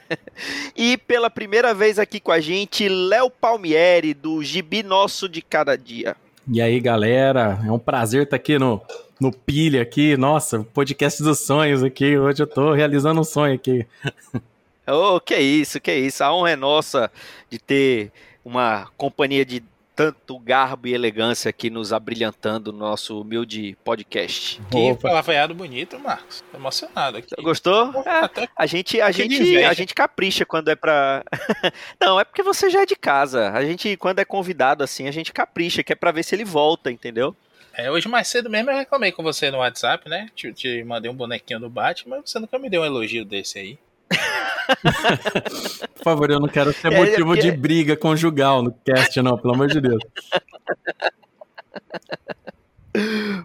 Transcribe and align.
e 0.75 0.97
pela 0.97 1.29
primeira 1.29 1.73
vez 1.73 1.99
aqui 1.99 2.19
com 2.19 2.31
a 2.31 2.39
gente, 2.39 2.89
Léo 2.89 3.29
Palmieri, 3.29 4.13
do 4.13 4.43
Gibi 4.43 4.81
Nosso 4.81 5.29
de 5.29 5.41
Cada 5.41 5.77
Dia. 5.77 6.15
E 6.47 6.61
aí, 6.61 6.79
galera, 6.79 7.59
é 7.65 7.71
um 7.71 7.79
prazer 7.79 8.23
estar 8.23 8.35
aqui 8.35 8.57
no, 8.57 8.81
no 9.19 9.31
Pilha 9.31 9.83
aqui. 9.83 10.17
Nossa, 10.17 10.65
podcast 10.73 11.21
dos 11.21 11.39
sonhos 11.39 11.83
aqui. 11.83 12.17
Hoje 12.17 12.41
eu 12.41 12.47
tô 12.47 12.73
realizando 12.73 13.21
um 13.21 13.23
sonho 13.23 13.53
aqui. 13.53 13.85
Oh, 14.87 15.19
que 15.19 15.37
isso, 15.37 15.79
que 15.79 15.93
isso. 15.93 16.23
A 16.23 16.33
honra 16.33 16.51
é 16.51 16.55
nossa 16.55 17.11
de 17.49 17.57
ter 17.57 18.11
uma 18.43 18.89
companhia 18.97 19.45
de 19.45 19.63
tanto 19.95 20.39
garbo 20.39 20.87
e 20.87 20.93
elegância 20.93 21.49
aqui 21.49 21.69
nos 21.69 21.93
abrilhantando 21.93 22.71
no 22.71 22.79
nosso 22.79 23.21
humilde 23.21 23.77
podcast. 23.83 24.59
Que 24.71 24.95
palavreado 24.95 25.53
bonito, 25.53 25.99
Marcos. 25.99 26.43
Tô 26.51 26.57
emocionado 26.57 27.17
aqui. 27.17 27.29
Gostou? 27.41 27.93
É, 28.05 28.49
a 28.55 28.65
gente, 28.65 28.99
a 28.99 29.11
gente, 29.11 29.63
a 29.63 29.73
gente 29.73 29.93
capricha 29.93 30.45
quando 30.45 30.69
é 30.69 30.75
pra. 30.75 31.23
Não, 32.01 32.19
é 32.19 32.23
porque 32.23 32.43
você 32.43 32.69
já 32.69 32.81
é 32.81 32.85
de 32.85 32.95
casa. 32.95 33.51
A 33.51 33.63
gente, 33.63 33.95
quando 33.97 34.19
é 34.19 34.25
convidado 34.25 34.83
assim, 34.83 35.07
a 35.07 35.11
gente 35.11 35.31
capricha, 35.31 35.83
que 35.83 35.93
é 35.93 35.95
pra 35.95 36.11
ver 36.11 36.23
se 36.23 36.35
ele 36.35 36.43
volta, 36.43 36.91
entendeu? 36.91 37.35
É, 37.75 37.89
hoje 37.89 38.07
mais 38.07 38.27
cedo 38.27 38.49
mesmo 38.49 38.69
eu 38.69 38.77
reclamei 38.77 39.11
com 39.11 39.23
você 39.23 39.49
no 39.49 39.57
WhatsApp, 39.57 40.07
né? 40.07 40.29
Te, 40.35 40.53
te 40.53 40.83
mandei 40.83 41.09
um 41.09 41.15
bonequinho 41.15 41.59
do 41.59 41.69
Batman, 41.69 42.17
mas 42.17 42.29
você 42.29 42.39
nunca 42.39 42.59
me 42.59 42.69
deu 42.69 42.81
um 42.81 42.85
elogio 42.85 43.25
desse 43.25 43.57
aí. 43.57 43.79
Por 45.95 46.03
favor, 46.03 46.29
eu 46.29 46.39
não 46.39 46.47
quero 46.47 46.73
ser 46.73 46.91
é, 46.91 46.97
motivo 46.97 47.33
é 47.33 47.35
porque... 47.35 47.51
de 47.51 47.57
briga 47.57 47.95
conjugal 47.95 48.61
no 48.61 48.71
cast, 48.71 49.21
não, 49.21 49.37
pelo 49.37 49.53
amor 49.53 49.67
de 49.67 49.81
Deus. 49.81 50.01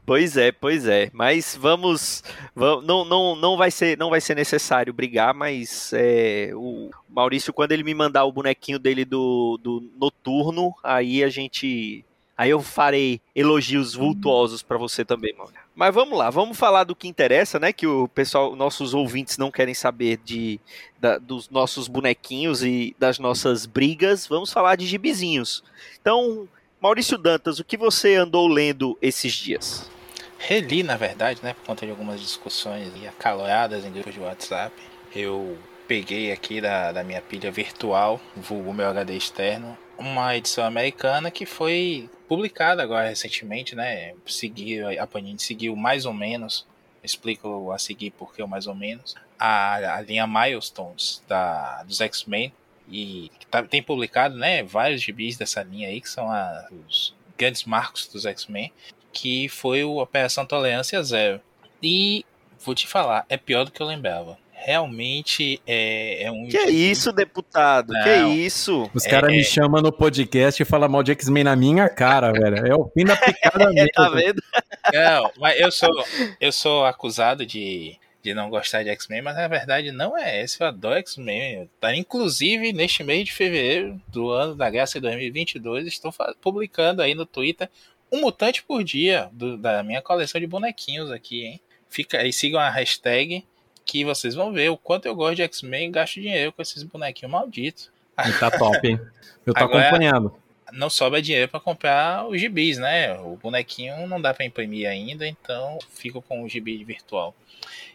Pois 0.04 0.36
é, 0.36 0.52
pois 0.52 0.86
é. 0.86 1.10
Mas 1.12 1.56
vamos, 1.58 2.22
vamos, 2.54 2.86
não, 2.86 3.04
não, 3.04 3.34
não 3.34 3.56
vai 3.56 3.70
ser, 3.70 3.96
não 3.96 4.10
vai 4.10 4.20
ser 4.20 4.34
necessário 4.34 4.92
brigar. 4.92 5.32
Mas 5.34 5.90
é, 5.94 6.50
o 6.54 6.90
Maurício, 7.08 7.52
quando 7.52 7.72
ele 7.72 7.82
me 7.82 7.94
mandar 7.94 8.24
o 8.24 8.32
bonequinho 8.32 8.78
dele 8.78 9.04
do, 9.04 9.58
do 9.62 9.90
noturno, 9.98 10.74
aí 10.84 11.24
a 11.24 11.28
gente 11.28 12.04
Aí 12.38 12.50
eu 12.50 12.62
farei 12.62 13.20
elogios 13.34 13.94
vultuosos 13.94 14.62
para 14.62 14.78
você 14.78 15.04
também, 15.04 15.34
mano. 15.34 15.50
Mas 15.74 15.92
vamos 15.92 16.16
lá, 16.16 16.30
vamos 16.30 16.56
falar 16.56 16.84
do 16.84 16.94
que 16.94 17.08
interessa, 17.08 17.58
né? 17.58 17.72
Que 17.72 17.84
o 17.84 18.06
pessoal, 18.06 18.54
nossos 18.54 18.94
ouvintes 18.94 19.36
não 19.36 19.50
querem 19.50 19.74
saber 19.74 20.20
de 20.24 20.60
da, 21.00 21.18
dos 21.18 21.50
nossos 21.50 21.88
bonequinhos 21.88 22.62
e 22.62 22.94
das 22.96 23.18
nossas 23.18 23.66
brigas. 23.66 24.24
Vamos 24.28 24.52
falar 24.52 24.76
de 24.76 24.86
gibizinhos. 24.86 25.64
Então, 26.00 26.48
Maurício 26.80 27.18
Dantas, 27.18 27.58
o 27.58 27.64
que 27.64 27.76
você 27.76 28.14
andou 28.14 28.46
lendo 28.46 28.96
esses 29.02 29.32
dias? 29.32 29.90
Reli, 30.38 30.84
na 30.84 30.96
verdade, 30.96 31.40
né? 31.42 31.54
Por 31.54 31.64
conta 31.64 31.84
de 31.84 31.90
algumas 31.90 32.20
discussões 32.20 32.92
acaloradas 33.08 33.84
em 33.84 33.90
grupos 33.90 34.14
de 34.14 34.20
WhatsApp. 34.20 34.72
Eu 35.12 35.58
peguei 35.88 36.30
aqui 36.30 36.60
da, 36.60 36.92
da 36.92 37.02
minha 37.02 37.20
pilha 37.20 37.50
virtual, 37.50 38.20
vulgo 38.36 38.72
meu 38.72 38.86
HD 38.86 39.16
externo, 39.16 39.76
uma 39.98 40.36
edição 40.36 40.64
americana 40.64 41.30
que 41.30 41.44
foi 41.44 42.08
publicada 42.28 42.82
agora 42.82 43.08
recentemente, 43.08 43.74
né? 43.74 44.14
Seguir, 44.26 44.98
a 44.98 45.06
Panini 45.06 45.38
seguiu 45.38 45.74
mais 45.74 46.06
ou 46.06 46.14
menos, 46.14 46.66
explico 47.02 47.72
a 47.72 47.78
seguir 47.78 48.12
porque 48.12 48.44
mais 48.44 48.66
ou 48.66 48.74
menos, 48.74 49.14
a, 49.38 49.96
a 49.96 50.00
linha 50.00 50.26
Milestones 50.26 51.22
da, 51.26 51.82
dos 51.82 52.00
X-Men 52.00 52.52
e 52.88 53.30
tá, 53.50 53.62
tem 53.62 53.82
publicado, 53.82 54.36
né, 54.36 54.62
vários 54.62 55.02
gibis 55.02 55.36
dessa 55.36 55.62
linha 55.62 55.88
aí 55.88 56.00
que 56.00 56.08
são 56.08 56.30
a, 56.30 56.68
os 56.88 57.14
grandes 57.36 57.64
marcos 57.64 58.06
dos 58.06 58.24
X-Men, 58.24 58.72
que 59.12 59.48
foi 59.48 59.84
o 59.84 59.98
Operação 59.98 60.46
Tolerância 60.46 61.02
Zero. 61.02 61.40
E 61.82 62.24
vou 62.64 62.74
te 62.74 62.86
falar, 62.86 63.26
é 63.28 63.36
pior 63.36 63.64
do 63.64 63.70
que 63.70 63.80
eu 63.80 63.86
lembrava 63.86 64.38
realmente 64.64 65.60
é, 65.66 66.24
é 66.24 66.30
um. 66.30 66.48
Que 66.48 66.56
é 66.56 66.70
isso, 66.70 67.12
deputado? 67.12 67.92
Não, 67.92 68.02
que 68.02 68.08
é 68.08 68.28
isso? 68.28 68.90
Os 68.92 69.06
caras 69.06 69.32
é, 69.32 69.36
me 69.36 69.44
chamam 69.44 69.80
no 69.80 69.92
podcast 69.92 70.60
e 70.62 70.66
falam 70.66 70.88
mal 70.88 71.02
de 71.02 71.12
X-Men 71.12 71.44
na 71.44 71.56
minha 71.56 71.88
cara, 71.88 72.32
velho. 72.32 72.66
É 72.66 72.74
o 72.74 72.90
fim 72.92 73.04
da 73.04 73.16
picada 73.16 73.70
mesmo. 73.72 73.90
tá 73.94 74.08
vendo? 74.10 74.42
Não, 74.92 75.32
mas 75.38 75.60
eu 75.60 75.70
sou, 75.70 76.04
eu 76.40 76.52
sou 76.52 76.84
acusado 76.84 77.46
de, 77.46 77.96
de 78.22 78.34
não 78.34 78.50
gostar 78.50 78.82
de 78.82 78.90
X-Men, 78.90 79.22
mas 79.22 79.36
na 79.36 79.48
verdade 79.48 79.92
não 79.92 80.16
é 80.16 80.42
esse. 80.42 80.60
Eu 80.60 80.66
adoro 80.66 80.98
X-Men. 80.98 81.70
Tá, 81.80 81.94
inclusive, 81.94 82.72
neste 82.72 83.04
mês 83.04 83.24
de 83.24 83.32
fevereiro 83.32 84.00
do 84.08 84.30
ano 84.30 84.54
da 84.54 84.68
graça 84.68 84.94
de 84.94 85.02
2022, 85.02 85.86
estou 85.86 86.12
publicando 86.40 87.00
aí 87.00 87.14
no 87.14 87.24
Twitter 87.24 87.68
um 88.10 88.20
mutante 88.20 88.62
por 88.62 88.82
dia 88.82 89.28
do, 89.32 89.56
da 89.56 89.82
minha 89.82 90.02
coleção 90.02 90.40
de 90.40 90.46
bonequinhos 90.46 91.10
aqui, 91.10 91.44
hein? 91.44 91.60
Fica 91.90 92.18
aí, 92.18 92.32
sigam 92.32 92.60
a 92.60 92.70
hashtag 92.70 93.44
que 93.88 94.04
vocês 94.04 94.34
vão 94.34 94.52
ver 94.52 94.70
o 94.70 94.76
quanto 94.76 95.06
eu 95.06 95.14
gosto 95.14 95.36
de 95.36 95.42
X-Men 95.42 95.88
e 95.88 95.90
gasto 95.90 96.20
dinheiro 96.20 96.52
com 96.52 96.60
esses 96.60 96.82
bonequinhos 96.82 97.32
malditos. 97.32 97.90
E 98.18 98.32
tá 98.38 98.50
top, 98.50 98.86
hein? 98.86 99.00
Eu 99.46 99.54
tô 99.54 99.64
Agora, 99.64 99.88
acompanhando. 99.88 100.34
Não 100.70 100.90
sobra 100.90 101.22
dinheiro 101.22 101.48
para 101.48 101.58
comprar 101.58 102.28
os 102.28 102.38
gibis, 102.38 102.76
né? 102.76 103.18
O 103.18 103.36
bonequinho 103.36 104.06
não 104.06 104.20
dá 104.20 104.34
para 104.34 104.44
imprimir 104.44 104.86
ainda, 104.86 105.26
então 105.26 105.78
fico 105.88 106.20
com 106.20 106.42
o 106.42 106.48
gibi 106.48 106.84
virtual. 106.84 107.34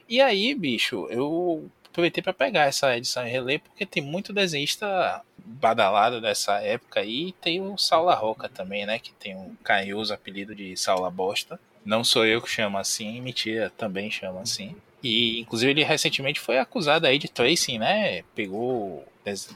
E 0.09 0.19
aí, 0.19 0.55
bicho, 0.55 1.07
eu 1.11 1.69
aproveitei 1.87 2.23
para 2.23 2.33
pegar 2.33 2.63
essa 2.63 2.97
edição 2.97 3.27
e 3.27 3.29
reler, 3.29 3.59
porque 3.59 3.85
tem 3.85 4.01
muito 4.01 4.33
desenhista 4.33 5.21
badalado 5.37 6.19
dessa 6.19 6.59
época 6.59 7.01
aí. 7.01 7.27
E 7.27 7.31
tem 7.33 7.61
o 7.61 7.77
Saula 7.77 8.15
Roca 8.15 8.49
também, 8.49 8.87
né? 8.87 8.97
Que 8.97 9.13
tem 9.13 9.35
um 9.35 9.55
carinhoso 9.63 10.11
apelido 10.11 10.55
de 10.55 10.75
Saula 10.75 11.11
Bosta. 11.11 11.59
Não 11.85 12.03
sou 12.03 12.25
eu 12.25 12.41
que 12.41 12.49
chamo 12.49 12.79
assim, 12.79 13.21
mentira, 13.21 13.71
também 13.77 14.09
chama 14.09 14.41
assim. 14.41 14.75
E, 15.03 15.39
inclusive, 15.41 15.69
ele 15.69 15.83
recentemente 15.83 16.39
foi 16.39 16.57
acusado 16.57 17.05
aí 17.05 17.19
de 17.19 17.27
tracing, 17.27 17.77
né? 17.77 18.23
Pegou 18.33 19.05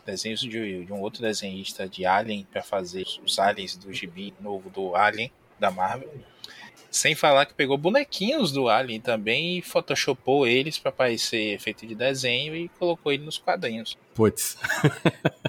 desenhos 0.06 0.42
de, 0.42 0.86
de 0.86 0.94
um 0.94 1.00
outro 1.00 1.22
desenhista 1.22 1.88
de 1.88 2.06
Alien 2.06 2.46
para 2.52 2.62
fazer 2.62 3.06
os 3.26 3.40
aliens 3.40 3.76
do 3.76 3.92
gibi 3.94 4.34
novo 4.42 4.70
do 4.70 4.96
Alien, 4.96 5.32
da 5.58 5.72
Marvel. 5.72 6.10
Sem 6.90 7.16
falar 7.16 7.46
que 7.46 7.54
pegou 7.54 7.78
bonequinhos 7.78 8.52
do 8.52 8.70
Alien 8.70 9.00
também 9.00 9.58
e 9.58 9.62
photoshopou 9.62 10.48
eles 10.48 10.80
para 10.80 10.92
parecer 10.92 11.54
efeito 11.54 11.86
de 11.86 11.94
desenho 11.94 12.56
e 12.56 12.70
colocou 12.70 13.12
ele 13.12 13.24
nos 13.24 13.38
quadrinhos. 13.38 13.98
Putz. 14.16 14.58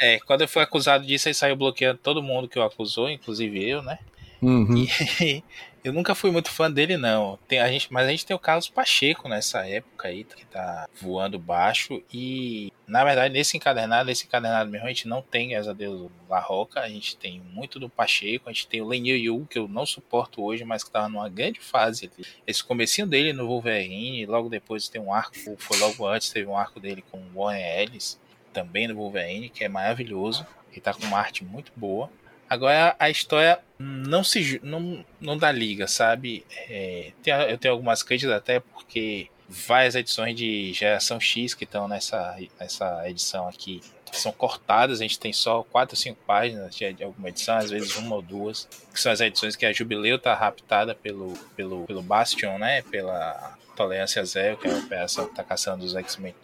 é, 0.01 0.19
quando 0.21 0.43
eu 0.43 0.49
fui 0.49 0.63
acusado 0.63 1.07
disso, 1.07 1.29
ele 1.29 1.35
saiu 1.35 1.57
bloqueando 1.57 2.01
todo 2.03 2.23
mundo 2.23 2.49
que 2.49 2.59
o 2.59 2.63
acusou, 2.63 3.09
inclusive 3.09 3.67
eu, 3.67 3.83
né? 3.83 3.99
Uhum. 4.41 4.87
E, 5.21 5.43
eu 5.83 5.93
nunca 5.93 6.15
fui 6.15 6.31
muito 6.31 6.51
fã 6.51 6.71
dele, 6.71 6.97
não. 6.97 7.39
Tem, 7.49 7.61
a 7.61 7.69
gente, 7.69 7.93
mas 7.93 8.07
a 8.07 8.11
gente 8.11 8.27
tem 8.27 8.37
o 8.37 8.39
Carlos 8.39 8.69
Pacheco 8.69 9.29
nessa 9.29 9.67
época 9.67 10.09
aí, 10.09 10.25
que 10.25 10.47
tá 10.47 10.89
voando 11.01 11.39
baixo. 11.39 12.03
E, 12.13 12.73
na 12.87 13.05
verdade, 13.05 13.33
nesse 13.33 13.57
encadernado, 13.57 14.07
nesse 14.07 14.27
encadernado 14.27 14.71
mesmo, 14.71 14.87
a 14.87 14.91
gente 14.91 15.09
não 15.09 15.23
tem, 15.23 15.51
graças 15.51 15.69
a 15.69 15.73
Deus, 15.73 16.11
La 16.29 16.41
Roca. 16.41 16.81
A 16.81 16.89
gente 16.89 17.17
tem 17.17 17.41
muito 17.41 17.79
do 17.79 17.89
Pacheco. 17.89 18.49
A 18.49 18.53
gente 18.53 18.67
tem 18.67 18.81
o 18.81 18.87
Len 18.87 19.09
Yu, 19.09 19.47
que 19.49 19.59
eu 19.59 19.69
não 19.69 19.87
suporto 19.87 20.43
hoje, 20.43 20.65
mas 20.65 20.85
que 20.85 20.91
tava 20.91 21.09
numa 21.09 21.29
grande 21.29 21.61
fase. 21.61 22.11
Esse 22.47 22.63
comecinho 22.63 23.07
dele 23.07 23.33
no 23.33 23.47
Wolverine, 23.47 24.27
logo 24.27 24.49
depois 24.49 24.89
tem 24.89 25.01
um 25.01 25.13
arco, 25.13 25.35
foi 25.59 25.79
logo 25.79 26.07
antes, 26.07 26.31
teve 26.31 26.47
um 26.47 26.57
arco 26.57 26.81
dele 26.81 27.03
com 27.11 27.19
o 27.19 27.45
Warren 27.45 27.83
Ellis, 27.83 28.21
também 28.53 28.89
no 28.89 28.95
Wolverine, 28.95 29.49
que 29.49 29.65
é 29.65 29.69
maravilhoso. 29.69 30.47
Ele 30.71 30.81
tá 30.81 30.93
com 30.93 31.05
uma 31.07 31.19
arte 31.19 31.45
muito 31.45 31.73
boa. 31.75 32.11
Agora 32.49 32.97
a 32.99 33.11
história 33.11 33.59
não 33.79 34.25
se 34.25 34.61
não, 34.63 35.05
não 35.21 35.37
dá 35.37 35.53
liga, 35.53 35.87
sabe? 35.87 36.45
É, 36.69 37.13
tem, 37.23 37.33
eu 37.35 37.59
tenho 37.59 37.75
algumas 37.75 38.03
críticas 38.03 38.35
até 38.35 38.61
porque 38.61 39.29
várias 39.49 39.95
edições 39.95 40.37
de 40.37 40.73
geração 40.73 41.19
X 41.19 41.55
que 41.55 41.65
estão 41.65 41.89
nessa, 41.89 42.37
nessa 42.61 43.09
edição 43.09 43.49
aqui 43.49 43.81
são 44.13 44.33
cortadas, 44.33 45.01
a 45.01 45.03
gente 45.03 45.19
tem 45.19 45.33
só 45.33 45.63
quatro 45.63 45.95
ou 45.95 46.01
cinco 46.01 46.19
páginas 46.27 46.75
de, 46.75 47.03
alguma 47.03 47.29
edição, 47.29 47.57
às 47.57 47.71
vezes 47.71 47.97
uma 47.97 48.17
ou 48.17 48.23
duas, 48.23 48.69
que 48.93 49.01
são 49.01 49.13
as 49.13 49.21
edições 49.21 49.57
que 49.57 49.67
a 49.67 49.73
Jubileu 49.73 50.19
tá 50.19 50.35
raptada 50.35 50.95
pelo, 50.95 51.35
pelo, 51.55 51.85
pelo 51.85 52.03
Bastion, 52.03 52.59
né? 52.59 52.83
Pela 52.83 53.57
Tolerância 53.77 54.25
Zero, 54.25 54.57
que 54.57 54.67
é 54.67 54.73
a 54.73 54.79
operação 54.79 55.27
que 55.27 55.35
tá 55.35 55.45
caçando 55.45 55.85
os 55.85 55.95
X-Men. 55.95 56.35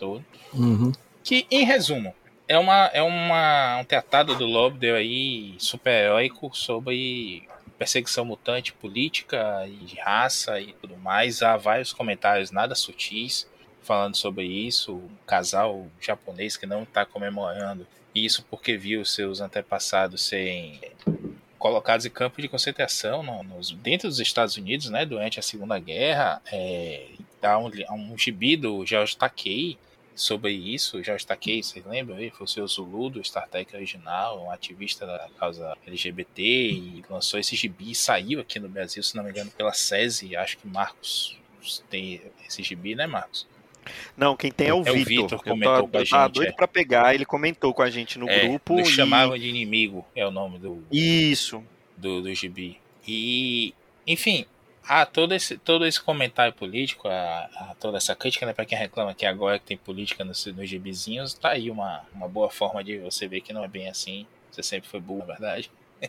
Uhum. 0.52 0.92
Que, 1.22 1.46
em 1.50 1.64
resumo, 1.64 2.14
é, 2.48 2.58
uma, 2.58 2.86
é 2.92 3.02
uma, 3.02 3.78
um 3.78 3.84
tratado 3.84 4.34
do 4.36 4.44
Lobdell 4.44 4.96
aí, 4.96 5.54
super-heróico, 5.58 6.54
sobre 6.54 7.48
perseguição 7.78 8.24
mutante, 8.24 8.72
política 8.72 9.66
e 9.66 9.98
raça 9.98 10.60
e 10.60 10.72
tudo 10.74 10.96
mais. 10.96 11.42
Há 11.42 11.56
vários 11.56 11.92
comentários 11.92 12.50
nada 12.50 12.74
sutis 12.74 13.48
falando 13.82 14.16
sobre 14.16 14.46
isso. 14.46 14.94
Um 14.94 15.16
casal 15.26 15.86
japonês 16.00 16.56
que 16.56 16.66
não 16.66 16.82
está 16.82 17.04
comemorando 17.04 17.86
isso 18.14 18.44
porque 18.48 18.76
viu 18.76 19.04
seus 19.04 19.40
antepassados 19.40 20.22
serem 20.22 20.80
colocados 21.58 22.04
em 22.04 22.10
campo 22.10 22.42
de 22.42 22.48
concentração 22.48 23.22
no, 23.22 23.42
nos, 23.42 23.70
dentro 23.70 24.08
dos 24.08 24.20
Estados 24.20 24.56
Unidos, 24.56 24.90
né, 24.90 25.06
durante 25.06 25.40
a 25.40 25.42
Segunda 25.42 25.78
Guerra. 25.78 26.40
É, 26.52 27.06
há 27.42 27.58
um, 27.58 27.70
um 27.90 28.18
gibi 28.18 28.56
do 28.56 28.84
George 28.84 29.16
Takei 29.16 29.78
sobre 30.14 30.52
isso, 30.52 31.02
já 31.02 31.14
destaquei, 31.14 31.62
vocês 31.62 31.84
lembram? 31.84 32.18
Ele 32.18 32.30
foi 32.30 32.44
o 32.44 32.48
seu 32.48 32.66
Zulu 32.66 33.10
do 33.10 33.24
Star 33.24 33.48
Trek 33.48 33.74
original, 33.74 34.44
um 34.44 34.50
ativista 34.50 35.06
da 35.06 35.28
causa 35.38 35.76
LGBT 35.86 36.42
e 36.42 37.04
lançou 37.10 37.38
esse 37.40 37.56
gibi 37.56 37.90
e 37.90 37.94
saiu 37.94 38.40
aqui 38.40 38.60
no 38.60 38.68
Brasil, 38.68 39.02
se 39.02 39.16
não 39.16 39.24
me 39.24 39.30
engano, 39.30 39.50
pela 39.50 39.72
SESI, 39.72 40.36
acho 40.36 40.58
que 40.58 40.68
Marcos 40.68 41.38
tem 41.90 42.20
esse 42.46 42.62
gibi, 42.62 42.94
né, 42.94 43.06
Marcos? 43.06 43.46
Não, 44.16 44.36
quem 44.36 44.50
tem 44.50 44.68
é 44.68 44.74
o 44.74 44.80
é 44.80 44.92
Vitor. 44.92 44.98
O 44.98 45.04
Vitor 45.04 45.42
comentou 45.42 45.82
tô, 45.82 45.88
com 45.88 45.98
a 45.98 46.04
gente. 46.04 46.32
Doido 46.32 46.50
é. 46.50 46.52
pra 46.52 46.68
pegar, 46.68 47.14
ele 47.14 47.24
comentou 47.24 47.74
com 47.74 47.82
a 47.82 47.90
gente 47.90 48.18
no 48.18 48.28
é, 48.28 48.46
grupo. 48.46 48.80
E... 48.80 48.84
chamavam 48.86 49.38
de 49.38 49.48
inimigo, 49.48 50.04
é 50.14 50.26
o 50.26 50.30
nome 50.30 50.58
do. 50.58 50.82
Isso. 50.90 51.62
Do, 51.96 52.22
do 52.22 52.34
gibi. 52.34 52.78
E, 53.06 53.74
enfim, 54.06 54.46
a 54.86 55.06
todo 55.06 55.34
esse, 55.34 55.56
todo 55.56 55.86
esse 55.86 56.00
comentário 56.00 56.52
político, 56.52 57.08
a, 57.08 57.48
a 57.54 57.74
toda 57.80 57.96
essa 57.96 58.14
crítica, 58.14 58.44
né, 58.44 58.52
para 58.52 58.66
quem 58.66 58.76
reclama 58.76 59.14
que 59.14 59.24
agora 59.24 59.58
que 59.58 59.64
tem 59.64 59.76
política 59.76 60.24
nos, 60.24 60.44
nos 60.46 60.68
gibizinhos, 60.68 61.34
tá 61.34 61.50
aí 61.50 61.70
uma, 61.70 62.02
uma 62.14 62.28
boa 62.28 62.50
forma 62.50 62.84
de 62.84 62.98
você 62.98 63.26
ver 63.26 63.40
que 63.40 63.52
não 63.52 63.64
é 63.64 63.68
bem 63.68 63.88
assim. 63.88 64.26
Você 64.50 64.62
sempre 64.62 64.88
foi 64.88 65.00
burro, 65.00 65.20
na 65.20 65.34
verdade. 65.34 65.70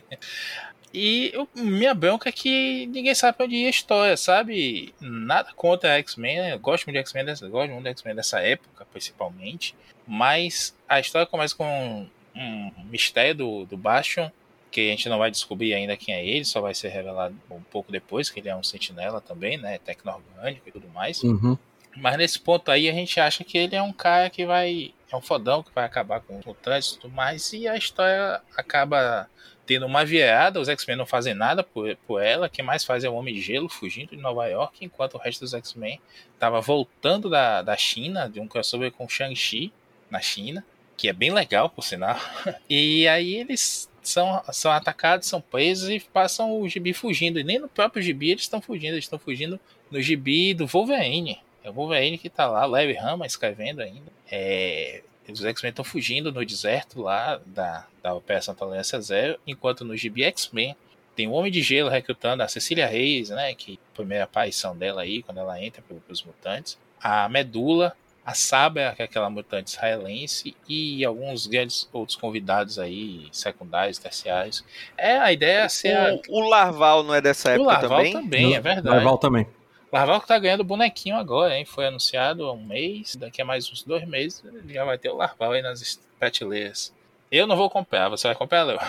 e 0.92 1.32
minha 1.54 1.94
bronca 1.94 2.28
é 2.28 2.32
que 2.32 2.86
ninguém 2.86 3.14
sabe 3.14 3.36
onde 3.40 3.56
ir 3.56 3.66
a 3.66 3.70
história, 3.70 4.16
sabe? 4.16 4.94
Nada 5.00 5.52
contra 5.54 5.98
X-Men, 5.98 6.40
né? 6.40 6.52
Eu 6.52 6.58
gosto 6.58 6.84
muito 6.86 6.96
de 6.96 7.00
X-Men 7.00 7.24
dessa, 7.24 7.48
gosto 7.48 7.72
muito 7.72 7.84
de 7.84 7.90
X-Men 7.90 8.14
dessa 8.14 8.40
época, 8.40 8.86
principalmente. 8.92 9.74
Mas 10.06 10.76
a 10.88 11.00
história 11.00 11.26
começa 11.26 11.56
com 11.56 12.06
um 12.34 12.72
mistério 12.84 13.34
do, 13.34 13.64
do 13.64 13.76
Bastion 13.76 14.30
que 14.70 14.88
a 14.88 14.90
gente 14.90 15.08
não 15.08 15.18
vai 15.18 15.30
descobrir 15.30 15.74
ainda 15.74 15.96
quem 15.96 16.14
é 16.14 16.26
ele, 16.26 16.44
só 16.44 16.60
vai 16.60 16.74
ser 16.74 16.88
revelado 16.88 17.34
um 17.50 17.60
pouco 17.62 17.90
depois, 17.90 18.28
que 18.28 18.40
ele 18.40 18.48
é 18.48 18.56
um 18.56 18.62
sentinela 18.62 19.20
também, 19.20 19.56
né? 19.56 19.78
Tecno-orgânico 19.78 20.68
e 20.68 20.72
tudo 20.72 20.88
mais. 20.88 21.22
Uhum. 21.22 21.56
Mas 21.96 22.18
nesse 22.18 22.38
ponto 22.38 22.70
aí 22.70 22.88
a 22.88 22.92
gente 22.92 23.18
acha 23.18 23.42
que 23.42 23.56
ele 23.56 23.74
é 23.74 23.82
um 23.82 23.92
cara 23.92 24.28
que 24.28 24.44
vai. 24.44 24.92
É 25.10 25.16
um 25.16 25.20
fodão 25.20 25.62
que 25.62 25.72
vai 25.74 25.84
acabar 25.84 26.20
com 26.20 26.40
o 26.44 26.54
trânsito 26.54 26.98
e 26.98 27.00
tudo 27.02 27.14
mais. 27.14 27.52
E 27.52 27.66
a 27.66 27.76
história 27.76 28.42
acaba 28.56 29.28
tendo 29.64 29.86
uma 29.86 30.04
virada. 30.04 30.60
Os 30.60 30.68
X-Men 30.68 30.96
não 30.96 31.06
fazem 31.06 31.32
nada 31.32 31.62
por, 31.62 31.96
por 32.06 32.22
ela. 32.22 32.48
Quem 32.48 32.64
mais 32.64 32.84
faz 32.84 33.02
é 33.02 33.08
o 33.08 33.14
Homem 33.14 33.34
de 33.34 33.40
Gelo 33.40 33.68
fugindo 33.68 34.10
de 34.10 34.16
Nova 34.16 34.46
York, 34.46 34.84
enquanto 34.84 35.14
o 35.14 35.18
resto 35.18 35.40
dos 35.40 35.54
X-Men 35.54 36.00
estava 36.34 36.60
voltando 36.60 37.30
da, 37.30 37.62
da 37.62 37.76
China, 37.76 38.28
de 38.28 38.40
um 38.40 38.46
crossover 38.48 38.92
com 38.92 39.08
Shang-Chi 39.08 39.72
na 40.10 40.20
China, 40.20 40.64
que 40.96 41.08
é 41.08 41.12
bem 41.12 41.32
legal, 41.32 41.70
por 41.70 41.82
sinal. 41.82 42.18
E 42.68 43.06
aí 43.08 43.36
eles 43.36 43.88
são, 44.08 44.42
são 44.52 44.70
atacados, 44.70 45.28
são 45.28 45.40
presos 45.40 45.88
e 45.90 46.00
passam 46.00 46.60
o 46.60 46.68
gibi 46.68 46.92
fugindo. 46.92 47.38
E 47.38 47.44
nem 47.44 47.58
no 47.58 47.68
próprio 47.68 48.02
gibi 48.02 48.30
eles 48.30 48.42
estão 48.42 48.60
fugindo, 48.60 48.94
eles 48.94 49.04
estão 49.04 49.18
fugindo 49.18 49.58
no 49.90 50.00
gibi 50.00 50.54
do 50.54 50.66
Wolverine. 50.66 51.38
É 51.62 51.70
o 51.70 51.72
Wolverine 51.72 52.18
que 52.18 52.30
tá 52.30 52.46
lá, 52.46 52.64
Larry 52.64 52.96
Hama 52.96 53.26
escrevendo 53.26 53.80
ainda. 53.80 54.12
É, 54.30 55.02
os 55.28 55.44
X-Men 55.44 55.70
estão 55.70 55.84
fugindo 55.84 56.32
no 56.32 56.44
deserto 56.44 57.02
lá 57.02 57.40
da, 57.44 57.86
da 58.02 58.14
Operação 58.14 58.54
Tolerância 58.54 59.00
Zero, 59.00 59.38
enquanto 59.46 59.84
no 59.84 59.96
gibi 59.96 60.22
X-Men 60.24 60.76
tem 61.16 61.26
o 61.26 61.32
Homem 61.32 61.50
de 61.50 61.62
Gelo 61.62 61.88
recrutando 61.88 62.42
a 62.42 62.48
Cecília 62.48 62.86
Reis, 62.86 63.30
né, 63.30 63.54
que 63.54 63.80
primeira 63.94 64.24
aparição 64.24 64.76
dela 64.76 65.02
aí, 65.02 65.22
quando 65.22 65.38
ela 65.38 65.60
entra 65.60 65.82
pelos 65.82 66.22
mutantes. 66.22 66.78
A 67.00 67.28
Medula, 67.28 67.96
a 68.26 68.34
Saba, 68.34 68.92
que 68.96 69.02
é 69.02 69.04
aquela 69.04 69.30
mutante 69.30 69.70
israelense, 69.70 70.56
e 70.68 71.04
alguns 71.04 71.46
grandes 71.46 71.88
outros 71.92 72.16
convidados 72.16 72.76
aí, 72.76 73.28
secundários, 73.30 73.98
terciários. 73.98 74.64
É, 74.98 75.16
a 75.16 75.32
ideia 75.32 75.60
é 75.60 75.68
ser. 75.68 75.96
O, 75.96 76.40
a... 76.40 76.44
o 76.44 76.48
Larval 76.48 77.04
não 77.04 77.14
é 77.14 77.20
dessa 77.20 77.50
época 77.50 77.62
o 77.62 77.72
Larval 77.72 77.98
também? 77.98 78.12
também, 78.12 78.56
é 78.56 78.60
verdade. 78.60 78.88
Larval 78.96 79.18
também. 79.18 79.46
Larval 79.92 80.20
que 80.20 80.26
tá 80.26 80.36
ganhando 80.40 80.64
bonequinho 80.64 81.14
agora, 81.14 81.56
hein? 81.56 81.64
Foi 81.64 81.86
anunciado 81.86 82.44
há 82.46 82.52
um 82.52 82.64
mês, 82.64 83.14
daqui 83.14 83.40
a 83.40 83.44
mais 83.44 83.70
uns 83.70 83.84
dois 83.84 84.04
meses 84.04 84.42
já 84.68 84.84
vai 84.84 84.98
ter 84.98 85.10
o 85.10 85.16
Larval 85.16 85.52
aí 85.52 85.62
nas 85.62 86.00
prateleiras. 86.18 86.92
Eu 87.30 87.46
não 87.46 87.56
vou 87.56 87.70
comprar, 87.70 88.08
você 88.08 88.26
vai 88.26 88.36
comprar, 88.36 88.64
Léo? 88.64 88.80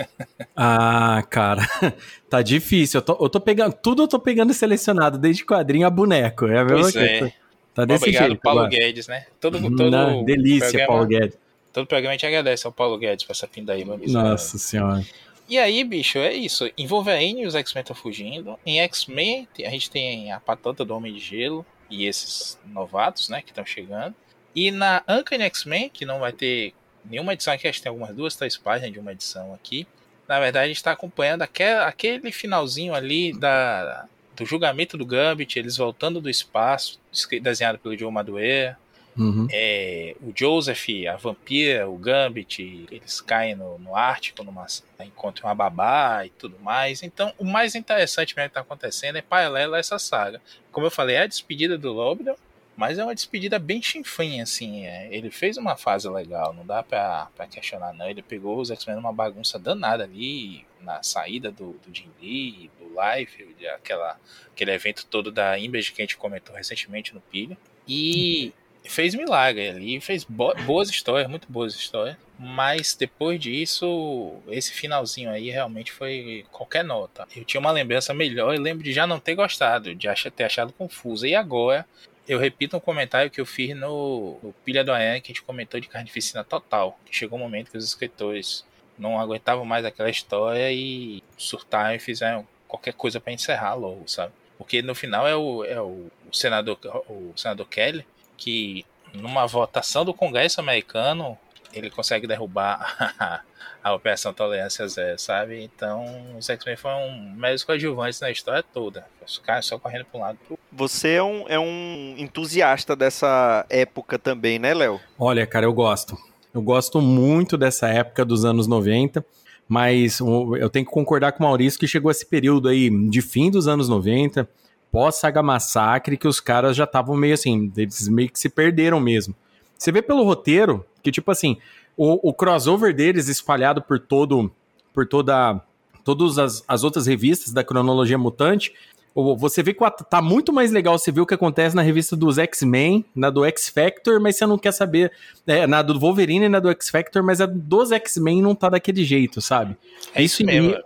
ah, 0.56 1.22
cara, 1.28 1.62
tá 2.28 2.40
difícil. 2.40 2.98
Eu 2.98 3.02
tô, 3.02 3.18
eu 3.20 3.28
tô, 3.28 3.38
pegando, 3.38 3.74
tudo 3.74 4.04
eu 4.04 4.08
tô 4.08 4.18
pegando 4.18 4.54
selecionado, 4.54 5.18
desde 5.18 5.44
quadrinho 5.44 5.86
a 5.86 5.90
boneco. 5.90 6.46
É 6.46 6.58
a 6.58 6.64
mesma 6.64 6.80
pois 6.80 6.94
coisa. 6.94 7.26
É. 7.26 7.47
Tá 7.74 7.84
desse 7.84 8.04
Obrigado, 8.04 8.26
jeito, 8.28 8.40
Paulo 8.40 8.60
agora. 8.60 8.76
Guedes, 8.76 9.06
né? 9.06 9.26
Todo, 9.40 9.60
todo 9.60 9.90
Não, 9.90 10.24
delícia, 10.24 10.68
programa, 10.70 10.86
Paulo 10.86 11.06
Guedes. 11.06 11.38
Todo 11.72 11.86
programa 11.86 12.10
a 12.10 12.14
gente 12.14 12.26
agradece 12.26 12.66
ao 12.66 12.72
Paulo 12.72 12.98
Guedes 12.98 13.24
por 13.24 13.32
essa 13.32 13.46
pindaíba. 13.46 13.98
Nossa 14.06 14.58
senhora. 14.58 15.04
E 15.48 15.58
aí, 15.58 15.82
bicho, 15.84 16.18
é 16.18 16.34
isso. 16.34 16.70
Em 16.76 16.86
Wolverine, 16.86 17.46
os 17.46 17.54
X-Men 17.54 17.80
estão 17.80 17.96
fugindo. 17.96 18.58
Em 18.66 18.80
X-Men, 18.80 19.48
a 19.64 19.70
gente 19.70 19.90
tem 19.90 20.30
a 20.30 20.40
patota 20.40 20.84
do 20.84 20.94
Homem 20.94 21.14
de 21.14 21.20
Gelo 21.20 21.64
e 21.88 22.04
esses 22.04 22.58
novatos, 22.66 23.28
né, 23.28 23.40
que 23.40 23.50
estão 23.50 23.64
chegando. 23.64 24.14
E 24.54 24.70
na 24.70 25.02
Uncanny 25.08 25.44
X-Men, 25.44 25.88
que 25.88 26.04
não 26.04 26.20
vai 26.20 26.32
ter 26.32 26.74
nenhuma 27.04 27.32
edição 27.32 27.54
aqui, 27.54 27.66
acho 27.66 27.78
que 27.78 27.84
tem 27.84 27.90
algumas 27.90 28.14
duas, 28.14 28.36
três 28.36 28.56
páginas 28.56 28.92
de 28.92 28.98
uma 28.98 29.12
edição 29.12 29.54
aqui. 29.54 29.86
Na 30.26 30.38
verdade, 30.38 30.64
a 30.64 30.68
gente 30.68 30.76
está 30.76 30.92
acompanhando 30.92 31.42
aquele 31.42 32.30
finalzinho 32.30 32.94
ali 32.94 33.32
da, 33.32 34.06
do 34.38 34.46
julgamento 34.46 34.96
do 34.96 35.04
Gambit, 35.04 35.58
eles 35.58 35.76
voltando 35.76 36.20
do 36.20 36.30
espaço, 36.30 36.98
desenhado 37.42 37.78
pelo 37.78 37.98
Joe 37.98 38.10
Madureira. 38.10 38.78
Uhum. 39.16 39.48
É, 39.50 40.14
o 40.22 40.32
Joseph, 40.34 40.86
a 41.12 41.16
vampira, 41.16 41.88
o 41.88 41.96
Gambit, 41.98 42.86
eles 42.88 43.20
caem 43.20 43.56
no, 43.56 43.76
no 43.80 43.96
Ártico, 43.96 44.44
numa, 44.44 44.64
encontram 45.00 45.48
uma 45.48 45.56
babá 45.56 46.24
e 46.24 46.30
tudo 46.30 46.56
mais. 46.60 47.02
Então, 47.02 47.32
o 47.36 47.44
mais 47.44 47.74
interessante 47.74 48.36
mesmo 48.36 48.50
que 48.50 48.50
está 48.52 48.60
acontecendo 48.60 49.16
é 49.16 49.22
paralela 49.22 49.76
a 49.76 49.80
essa 49.80 49.98
saga. 49.98 50.40
Como 50.70 50.86
eu 50.86 50.90
falei, 50.90 51.16
é 51.16 51.22
a 51.22 51.26
despedida 51.26 51.76
do 51.76 51.92
Lobdell, 51.92 52.38
mas 52.78 52.96
é 52.96 53.02
uma 53.02 53.14
despedida 53.14 53.58
bem 53.58 53.82
chinfrinha, 53.82 54.44
assim. 54.44 54.86
É. 54.86 55.08
Ele 55.10 55.32
fez 55.32 55.56
uma 55.56 55.76
fase 55.76 56.08
legal, 56.08 56.54
não 56.54 56.64
dá 56.64 56.80
pra, 56.80 57.26
pra 57.34 57.48
questionar, 57.48 57.92
não. 57.92 58.08
Ele 58.08 58.22
pegou 58.22 58.60
os 58.60 58.70
X-Men 58.70 58.94
numa 58.94 59.12
bagunça 59.12 59.58
danada 59.58 60.04
ali, 60.04 60.64
na 60.80 61.02
saída 61.02 61.50
do, 61.50 61.72
do 61.84 61.92
Jim 61.92 62.08
Lee, 62.22 62.70
do 62.78 62.86
Life, 62.86 63.44
aquela, 63.74 64.16
aquele 64.52 64.70
evento 64.70 65.04
todo 65.06 65.32
da 65.32 65.58
Image 65.58 65.90
que 65.90 66.00
a 66.00 66.04
gente 66.04 66.16
comentou 66.16 66.54
recentemente 66.54 67.12
no 67.12 67.20
Pilha. 67.20 67.58
E 67.88 68.52
fez 68.84 69.12
milagre 69.12 69.70
ali, 69.70 70.00
fez 70.00 70.22
bo 70.22 70.54
boas 70.64 70.88
histórias, 70.88 71.28
muito 71.28 71.50
boas 71.50 71.74
histórias. 71.74 72.16
Mas 72.38 72.94
depois 72.94 73.40
disso, 73.40 74.36
esse 74.46 74.72
finalzinho 74.72 75.30
aí 75.30 75.50
realmente 75.50 75.90
foi 75.90 76.46
qualquer 76.52 76.84
nota. 76.84 77.26
Eu 77.34 77.44
tinha 77.44 77.60
uma 77.60 77.72
lembrança 77.72 78.14
melhor, 78.14 78.54
eu 78.54 78.62
lembro 78.62 78.84
de 78.84 78.92
já 78.92 79.04
não 79.04 79.18
ter 79.18 79.34
gostado, 79.34 79.96
de 79.96 80.06
ter 80.30 80.44
achado 80.44 80.72
confusa. 80.72 81.26
E 81.26 81.34
agora 81.34 81.84
eu 82.28 82.38
repito 82.38 82.76
um 82.76 82.80
comentário 82.80 83.30
que 83.30 83.40
eu 83.40 83.46
fiz 83.46 83.74
no, 83.74 84.38
no 84.42 84.52
Pilha 84.64 84.84
do 84.84 84.92
Aranha, 84.92 85.20
que 85.20 85.32
a 85.32 85.34
gente 85.34 85.42
comentou 85.42 85.80
de 85.80 85.88
carnificina 85.88 86.44
total. 86.44 86.98
Chegou 87.10 87.38
um 87.38 87.42
momento 87.42 87.70
que 87.70 87.78
os 87.78 87.84
escritores 87.84 88.66
não 88.98 89.18
aguentavam 89.18 89.64
mais 89.64 89.84
aquela 89.84 90.10
história 90.10 90.70
e 90.70 91.22
surtaram 91.38 91.94
e 91.94 91.98
fizeram 91.98 92.46
qualquer 92.66 92.92
coisa 92.92 93.18
para 93.18 93.32
encerrar 93.32 93.74
logo, 93.74 94.06
sabe? 94.06 94.32
Porque 94.58 94.82
no 94.82 94.94
final 94.94 95.26
é 95.26 95.34
o, 95.34 95.64
é 95.64 95.80
o, 95.80 96.10
o, 96.30 96.34
senador, 96.36 96.78
o 97.08 97.32
senador 97.34 97.66
Kelly 97.66 98.04
que, 98.36 98.84
numa 99.14 99.46
votação 99.46 100.04
do 100.04 100.12
Congresso 100.12 100.60
americano, 100.60 101.38
ele 101.72 101.90
consegue 101.90 102.26
derrubar 102.26 103.42
a 103.82 103.94
Operação 103.94 104.32
Tolerância 104.32 104.86
Zero, 104.88 105.18
sabe? 105.18 105.62
Então, 105.62 106.04
os 106.36 106.48
X-Men 106.48 106.76
foram 106.76 107.10
meros 107.36 107.64
coadjuvantes 107.64 108.20
na 108.20 108.30
história 108.30 108.62
toda. 108.62 109.06
Os 109.26 109.38
caras 109.38 109.66
só 109.66 109.78
correndo 109.78 110.04
para 110.06 110.18
um 110.18 110.22
lado 110.22 110.38
pro 110.46 110.58
Você 110.72 111.14
é 111.14 111.22
um, 111.22 111.44
é 111.48 111.58
um 111.58 112.14
entusiasta 112.18 112.94
dessa 112.96 113.64
época 113.68 114.18
também, 114.18 114.58
né, 114.58 114.74
Léo? 114.74 115.00
Olha, 115.18 115.46
cara, 115.46 115.66
eu 115.66 115.72
gosto. 115.72 116.16
Eu 116.52 116.62
gosto 116.62 117.00
muito 117.00 117.56
dessa 117.56 117.88
época 117.88 118.24
dos 118.24 118.44
anos 118.44 118.66
90, 118.66 119.24
mas 119.68 120.18
eu 120.18 120.70
tenho 120.70 120.86
que 120.86 120.90
concordar 120.90 121.32
com 121.32 121.44
o 121.44 121.46
Maurício 121.46 121.78
que 121.78 121.86
chegou 121.86 122.10
esse 122.10 122.26
período 122.26 122.68
aí 122.68 122.90
de 123.08 123.20
fim 123.20 123.50
dos 123.50 123.68
anos 123.68 123.88
90, 123.88 124.48
pós-saga 124.90 125.42
Massacre 125.42 126.16
que 126.16 126.26
os 126.26 126.40
caras 126.40 126.74
já 126.76 126.84
estavam 126.84 127.16
meio 127.16 127.34
assim, 127.34 127.70
eles 127.76 128.08
meio 128.08 128.30
que 128.30 128.38
se 128.38 128.48
perderam 128.48 128.98
mesmo. 128.98 129.34
Você 129.78 129.92
vê 129.92 130.02
pelo 130.02 130.24
roteiro 130.24 130.84
que, 131.02 131.12
tipo 131.12 131.30
assim, 131.30 131.56
o, 131.96 132.30
o 132.30 132.34
crossover 132.34 132.94
deles 132.94 133.28
espalhado 133.28 133.80
por 133.80 133.98
todo, 133.98 134.50
por 134.92 135.06
toda, 135.06 135.60
todas 136.04 136.38
as, 136.38 136.64
as 136.66 136.84
outras 136.84 137.06
revistas 137.06 137.52
da 137.52 137.62
cronologia 137.62 138.18
mutante, 138.18 138.74
você 139.14 139.62
vê 139.62 139.74
que 139.74 139.80
tá 140.08 140.22
muito 140.22 140.52
mais 140.52 140.70
legal 140.70 140.96
você 140.96 141.10
ver 141.10 141.20
o 141.20 141.26
que 141.26 141.34
acontece 141.34 141.74
na 141.74 141.82
revista 141.82 142.14
dos 142.14 142.38
X-Men, 142.38 143.04
na 143.14 143.30
do 143.30 143.44
X-Factor, 143.44 144.20
mas 144.20 144.36
você 144.36 144.46
não 144.46 144.56
quer 144.56 144.72
saber. 144.72 145.10
É, 145.46 145.66
na 145.66 145.82
do 145.82 145.98
Wolverine 145.98 146.46
e 146.46 146.48
na 146.48 146.60
do 146.60 146.70
X-Factor, 146.70 147.22
mas 147.22 147.40
a 147.40 147.46
dos 147.46 147.90
X-Men 147.90 148.42
não 148.42 148.54
tá 148.54 148.68
daquele 148.68 149.04
jeito, 149.04 149.40
sabe? 149.40 149.76
É 150.14 150.22
isso, 150.22 150.44
mesmo. 150.44 150.76